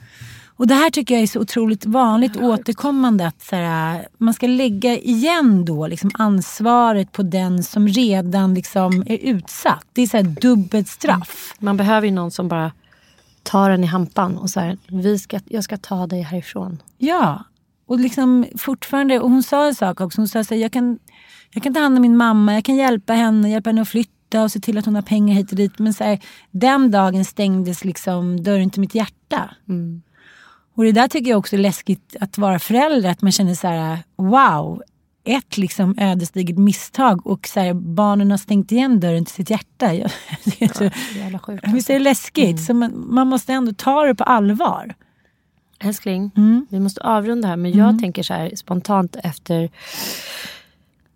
Och 0.61 0.67
det 0.67 0.75
här 0.75 0.91
tycker 0.91 1.15
jag 1.15 1.23
är 1.23 1.27
så 1.27 1.41
otroligt 1.41 1.87
vanligt 1.87 2.37
återkommande 2.37 3.27
att 3.27 3.43
så 3.43 3.57
här, 3.57 4.09
man 4.19 4.35
ska 4.35 4.47
lägga 4.47 4.99
igen 4.99 5.65
då 5.65 5.87
liksom 5.87 6.11
ansvaret 6.15 7.13
på 7.13 7.23
den 7.23 7.63
som 7.63 7.89
redan 7.89 8.55
liksom 8.55 9.05
är 9.07 9.17
utsatt. 9.17 9.87
Det 9.93 10.03
är 10.03 10.07
så 10.07 10.17
här 10.17 10.25
dubbelt 10.25 10.89
straff. 10.89 11.55
Man 11.59 11.77
behöver 11.77 12.07
ju 12.07 12.13
någon 12.13 12.31
som 12.31 12.49
bara 12.49 12.73
tar 13.43 13.71
en 13.71 13.85
i 13.85 13.87
hampan 13.87 14.39
och 14.39 14.51
så 14.51 14.77
vi 14.87 15.19
ska, 15.19 15.41
jag 15.47 15.65
ska 15.65 15.77
ta 15.77 16.07
dig 16.07 16.23
härifrån. 16.23 16.83
Ja, 16.99 17.45
och 17.87 18.01
liksom 18.01 18.47
fortfarande, 18.59 19.21
och 19.21 19.31
hon 19.31 19.43
sa 19.43 19.67
en 19.67 19.75
sak 19.75 20.01
också. 20.01 20.21
Hon 20.21 20.29
sa 20.29 20.45
så 20.45 20.55
här, 20.55 20.63
jag 20.63 20.73
kan, 20.73 20.99
jag 21.51 21.63
kan 21.63 21.75
ta 21.75 21.81
hand 21.81 21.97
om 21.97 22.03
min 22.03 22.17
mamma, 22.17 22.55
jag 22.55 22.65
kan 22.65 22.77
hjälpa 22.77 23.13
henne, 23.13 23.51
hjälpa 23.51 23.71
henne 23.71 23.83
att 23.83 23.89
flytta 23.89 24.43
och 24.43 24.53
se 24.53 24.61
till 24.61 24.79
att 24.79 24.85
hon 24.85 24.95
har 24.95 25.03
pengar 25.03 25.35
hit 25.35 25.51
och 25.51 25.57
dit. 25.57 25.79
Men 25.79 25.95
så 25.95 26.05
här, 26.05 26.21
den 26.51 26.91
dagen 26.91 27.25
stängdes 27.25 27.85
liksom 27.85 28.43
dörren 28.43 28.71
till 28.71 28.81
mitt 28.81 28.95
hjärta. 28.95 29.51
Mm. 29.69 30.03
Och 30.81 30.87
det 30.87 30.93
där 30.93 31.09
tycker 31.09 31.31
jag 31.31 31.39
också 31.39 31.57
är 31.57 31.61
läskigt 31.61 32.17
att 32.21 32.39
vara 32.39 32.59
förälder. 32.59 33.11
Att 33.11 33.23
man 33.23 33.33
känner 33.33 33.55
så 33.55 33.67
här, 33.69 33.99
wow, 34.17 34.83
ett 35.25 35.59
liksom 35.59 35.95
ödesdigert 35.99 36.59
misstag 36.59 37.27
och 37.27 37.49
så 37.49 37.61
här, 37.61 37.75
barnen 37.75 38.31
har 38.31 38.39
stängt 38.39 38.73
igen 38.73 39.01
dörren 39.01 39.25
till 39.25 39.35
sitt 39.35 39.51
hjärta. 39.51 39.87
det 40.45 40.63
är 40.63 40.79
så, 40.79 40.85
ja, 40.85 40.91
jävla 41.17 41.39
sjukt. 41.39 41.65
Visst 41.67 41.91
är 41.91 41.95
det 41.95 42.01
läskigt? 42.01 42.49
Mm. 42.49 42.59
Så 42.59 42.75
man, 42.75 43.15
man, 43.15 43.27
måste 43.27 43.53
ändå 43.53 43.73
ta 43.73 44.05
det 44.05 44.15
på 44.15 44.25
allvar. 44.25 44.95
Älskling, 45.81 46.31
mm. 46.37 46.67
vi 46.71 46.81
måste 46.81 47.01
avrunda 47.01 47.49
här. 47.49 47.57
Men 47.57 47.71
jag 47.71 47.89
mm. 47.89 47.99
tänker 47.99 48.23
så 48.23 48.35
här 48.35 48.53
spontant 48.55 49.17
efter 49.23 49.71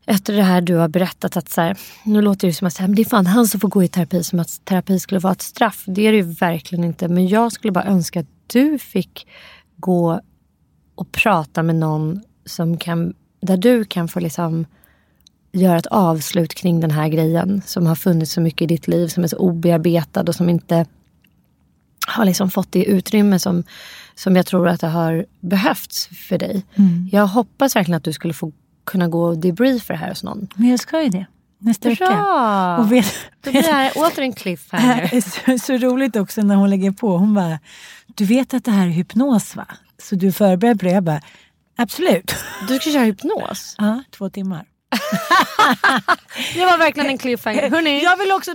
efter 0.07 0.33
det 0.33 0.43
här 0.43 0.61
du 0.61 0.75
har 0.75 0.89
berättat 0.89 1.37
att 1.37 1.49
så 1.49 1.61
här, 1.61 1.79
nu 2.05 2.23
låter 2.23 2.49
det 2.49 2.55
som 2.55 2.67
att 2.67 2.77
det 2.97 3.03
är 3.03 3.09
fan 3.09 3.27
han 3.27 3.47
som 3.47 3.61
får 3.61 3.69
gå 3.69 3.83
i 3.83 3.89
terapi 3.89 4.25
som 4.25 4.41
att 4.41 4.65
terapi 4.65 5.01
skulle 5.01 5.21
vara 5.21 5.33
ett 5.33 5.43
straff. 5.43 5.85
Det 5.87 6.07
är 6.07 6.13
det 6.13 6.19
ju 6.19 6.23
verkligen 6.23 6.85
inte. 6.85 7.09
Men 7.09 7.29
jag 7.29 7.53
skulle 7.53 7.73
bara 7.73 7.85
önska 7.85 8.21
att 8.21 8.27
du 8.47 8.79
fick 8.79 9.27
gå 9.85 10.21
och 10.95 11.13
prata 11.13 11.63
med 11.63 11.77
någon 11.77 12.21
som 12.45 12.77
kan, 12.77 13.15
där 13.41 13.57
du 13.57 13.85
kan 13.85 14.09
få 14.09 14.21
liksom 14.21 14.67
göra 15.53 15.79
ett 15.79 15.87
avslut 15.87 16.55
kring 16.55 16.81
den 16.81 16.91
här 16.91 17.09
grejen 17.09 17.63
som 17.67 17.87
har 17.87 17.95
funnits 17.95 18.33
så 18.33 18.41
mycket 18.41 18.63
i 18.63 18.67
ditt 18.67 18.89
liv, 18.89 19.09
som 19.09 19.25
är 19.25 19.29
så 19.29 19.37
obearbetad 19.37 20.23
och 20.23 20.35
som 20.35 20.49
inte 20.49 20.87
har 22.07 22.25
liksom 22.25 22.51
fått 22.51 22.73
det 22.73 22.85
utrymme 22.85 23.39
som, 23.39 23.63
som 24.15 24.37
jag 24.37 24.47
tror 24.47 24.69
att 24.69 24.81
det 24.81 24.87
har 24.87 25.27
behövts 25.41 26.07
för 26.07 26.39
dig. 26.39 26.65
Mm. 26.75 27.09
Jag 27.13 27.27
hoppas 27.27 27.77
verkligen 27.77 27.97
att 27.97 28.05
du 28.05 28.13
skulle 28.13 28.35
få 28.35 28.53
kunna 28.85 29.09
gå 29.09 29.25
och 29.25 29.39
debriefa 29.39 29.93
det 29.93 29.99
här 29.99 30.09
hos 30.09 30.23
någon. 30.23 30.49
Men 30.55 30.69
jag 30.69 30.81
ska 30.81 31.03
ju 31.03 31.09
det. 31.09 31.27
Nästa 31.65 31.83
Bra. 31.95 32.09
vecka. 32.09 32.77
Och 32.79 32.93
vet, 32.93 33.15
Då 33.41 33.51
blir 33.51 33.63
det 33.63 33.73
här 33.73 33.93
åter 33.99 34.23
en 34.23 34.33
cliffhanger. 34.33 35.09
Det 35.11 35.17
är 35.17 35.59
så, 35.59 35.67
så 35.67 35.87
roligt 35.87 36.17
också 36.17 36.43
när 36.43 36.55
hon 36.55 36.71
lägger 36.71 36.91
på. 36.91 37.19
Hon 37.19 37.35
bara, 37.35 37.59
du 38.07 38.25
vet 38.25 38.55
att 38.55 38.65
det 38.65 38.71
här 38.71 38.87
är 38.87 38.91
hypnos 38.91 39.57
va? 39.57 39.67
Så 40.03 40.15
du 40.15 40.27
är 40.27 40.33
förberedd 40.33 40.81
på 40.81 40.87
det? 40.87 40.93
Jag 40.93 41.03
bara, 41.05 41.21
absolut. 41.77 42.35
Du 42.69 42.79
ska 42.79 42.91
köra 42.91 43.03
hypnos? 43.05 43.75
Ja, 43.79 44.03
två 44.11 44.31
timmar. 44.31 44.65
det 46.55 46.65
var 46.65 46.79
verkligen 46.79 47.11
en 47.11 47.19
cliffhanger. 47.19 47.71
Hörrni. 47.71 48.03
Jag 48.03 48.17
vill 48.17 48.33
också 48.33 48.53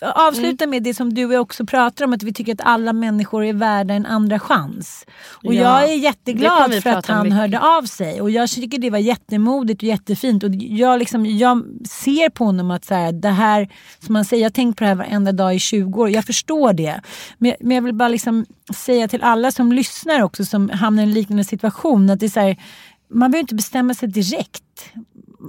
avsluta 0.00 0.66
med 0.66 0.82
det 0.82 0.94
som 0.94 1.14
du 1.14 1.38
också 1.38 1.66
pratar 1.66 2.04
om. 2.04 2.12
Att 2.12 2.22
vi 2.22 2.32
tycker 2.32 2.52
att 2.52 2.60
alla 2.60 2.92
människor 2.92 3.44
är 3.44 3.52
värda 3.52 3.94
en 3.94 4.06
andra 4.06 4.38
chans. 4.38 5.06
Och 5.44 5.54
ja, 5.54 5.80
jag 5.80 5.90
är 5.90 5.96
jätteglad 5.96 6.82
för 6.82 6.90
att 6.90 7.06
han 7.06 7.22
mycket. 7.22 7.38
hörde 7.38 7.60
av 7.60 7.82
sig. 7.82 8.20
Och 8.20 8.30
jag 8.30 8.50
tycker 8.50 8.78
det 8.78 8.90
var 8.90 8.98
jättemodigt 8.98 9.82
och 9.82 9.88
jättefint. 9.88 10.44
Och 10.44 10.50
jag, 10.54 10.98
liksom, 10.98 11.26
jag 11.26 11.64
ser 11.88 12.28
på 12.28 12.44
honom 12.44 12.70
att 12.70 12.84
så 12.84 12.94
här, 12.94 13.12
det 13.12 13.28
här, 13.28 13.68
som 13.98 14.12
man 14.12 14.24
säger, 14.24 14.42
jag 14.42 14.50
har 14.50 14.52
tänkt 14.52 14.78
på 14.78 14.84
det 14.84 14.88
här 14.88 14.94
varenda 14.94 15.32
dag 15.32 15.54
i 15.54 15.58
20 15.58 16.00
år. 16.00 16.10
Jag 16.10 16.24
förstår 16.24 16.72
det. 16.72 17.00
Men, 17.38 17.54
men 17.60 17.74
jag 17.74 17.82
vill 17.82 17.94
bara 17.94 18.08
liksom 18.08 18.46
säga 18.74 19.08
till 19.08 19.22
alla 19.22 19.50
som 19.50 19.72
lyssnar 19.72 20.22
också 20.22 20.44
som 20.44 20.68
hamnar 20.68 21.02
i 21.02 21.06
en 21.06 21.12
liknande 21.12 21.44
situation. 21.44 22.10
Att 22.10 22.20
det 22.20 22.26
är 22.26 22.30
så 22.30 22.40
här, 22.40 22.56
man 23.12 23.30
behöver 23.30 23.40
inte 23.40 23.54
bestämma 23.54 23.94
sig 23.94 24.08
direkt. 24.08 24.62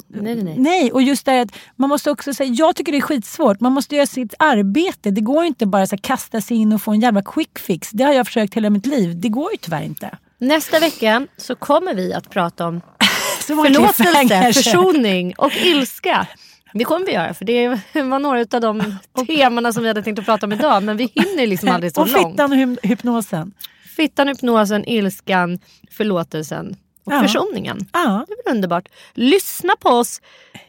Nej, 0.08 0.36
nej, 0.36 0.44
nej. 0.44 0.56
nej, 0.58 0.92
och 0.92 1.02
just 1.02 1.26
det 1.26 1.42
att 1.42 1.56
man 1.76 1.90
måste 1.90 2.12
också 2.12 2.34
säga, 2.34 2.54
jag 2.54 2.76
tycker 2.76 2.92
det 2.92 2.98
är 2.98 3.02
skitsvårt. 3.02 3.60
Man 3.60 3.72
måste 3.74 3.96
göra 3.96 4.06
sitt 4.06 4.34
arbete. 4.40 5.12
Det 5.12 5.22
går 5.22 5.44
inte 5.46 5.66
bara 5.66 5.84
att 5.84 6.02
kasta 6.02 6.42
sig 6.42 6.58
in 6.58 6.74
och 6.74 6.82
få 6.82 6.92
en 6.92 7.00
jävla 7.00 7.22
quick 7.22 7.60
fix. 7.60 7.90
Det 7.92 8.04
har 8.04 8.14
jag 8.14 8.26
försökt 8.26 8.54
hela 8.54 8.70
mitt 8.70 8.86
liv. 8.86 9.20
Det 9.20 9.30
går 9.30 9.52
ju 9.52 9.58
tyvärr 9.58 9.84
inte. 9.84 10.18
Nästa 10.38 10.80
vecka 10.80 11.28
så 11.38 11.56
kommer 11.56 11.94
vi 11.94 12.14
att 12.14 12.30
prata 12.30 12.68
om 12.68 12.82
förlåtelse, 13.40 14.54
försoning 14.54 15.34
och 15.38 15.52
ilska. 15.64 16.28
Det 16.74 16.84
kommer 16.84 17.06
vi 17.06 17.12
göra 17.14 17.34
för 17.34 17.46
det 17.46 17.68
var 18.04 18.20
några 18.20 18.40
av 18.40 18.62
de 18.62 18.96
temana 19.28 19.74
som 19.74 19.84
vi 19.84 19.88
hade 19.90 20.04
tänkt 20.04 20.20
att 20.20 20.26
prata 20.26 20.46
om 20.46 20.54
idag. 20.54 20.84
Men 20.84 20.98
vi 20.98 21.12
hinner 21.16 21.48
liksom 21.48 21.70
aldrig 21.70 21.94
så 21.94 22.02
och 22.02 22.08
långt. 22.08 22.26
Och 22.26 22.32
fittan 22.32 22.52
och 22.52 22.90
hypnosen. 22.90 23.54
Fittan, 23.96 24.28
hypnosen, 24.28 24.86
ilskan, 24.86 25.60
förlåtelsen 25.92 26.76
och 27.04 27.14
ja. 27.14 27.22
försoningen. 27.22 27.80
Ja. 27.94 28.26
Det 28.28 28.34
är 28.34 28.46
väl 28.46 28.56
underbart. 28.56 28.90
Lyssna 29.14 29.74
på 29.80 29.90
oss 29.90 30.22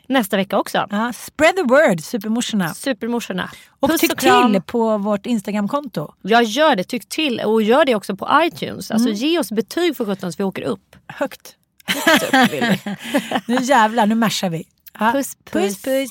nästa 0.09 0.37
vecka 0.37 0.59
också. 0.59 0.87
Ja, 0.91 1.13
spread 1.13 1.57
the 1.57 1.63
word, 1.63 2.01
supermorsorna. 2.01 2.75
Supermorsorna. 2.75 3.51
Och 3.81 3.91
Puss 3.91 4.01
tyck 4.01 4.13
och 4.13 4.19
till 4.19 4.63
på 4.67 4.99
vårt 4.99 5.27
Instagramkonto. 5.27 6.15
Jag 6.23 6.45
gör 6.45 6.77
det, 6.77 6.85
tyck 6.85 7.09
till. 7.09 7.41
Och 7.41 7.63
gör 7.63 7.85
det 7.85 7.95
också 7.95 8.17
på 8.17 8.29
iTunes. 8.43 8.91
Alltså 8.91 9.09
mm. 9.09 9.19
ge 9.19 9.39
oss 9.39 9.53
betyg 9.53 9.97
för 9.97 10.05
sjutton 10.05 10.33
så 10.33 10.37
vi 10.39 10.45
åker 10.45 10.63
upp. 10.63 10.97
Högt. 11.07 11.57
Högt 11.87 12.23
upp 12.23 12.53
vill 12.53 12.79
vi. 12.85 12.97
nu 13.55 13.59
jävlar, 13.63 14.07
nu 14.07 14.15
marschar 14.15 14.51
vi. 14.51 14.67
Ja. 14.99 15.13
Puss, 15.13 15.37
puss. 15.45 15.83
puss, 15.83 15.83
puss. 15.83 16.11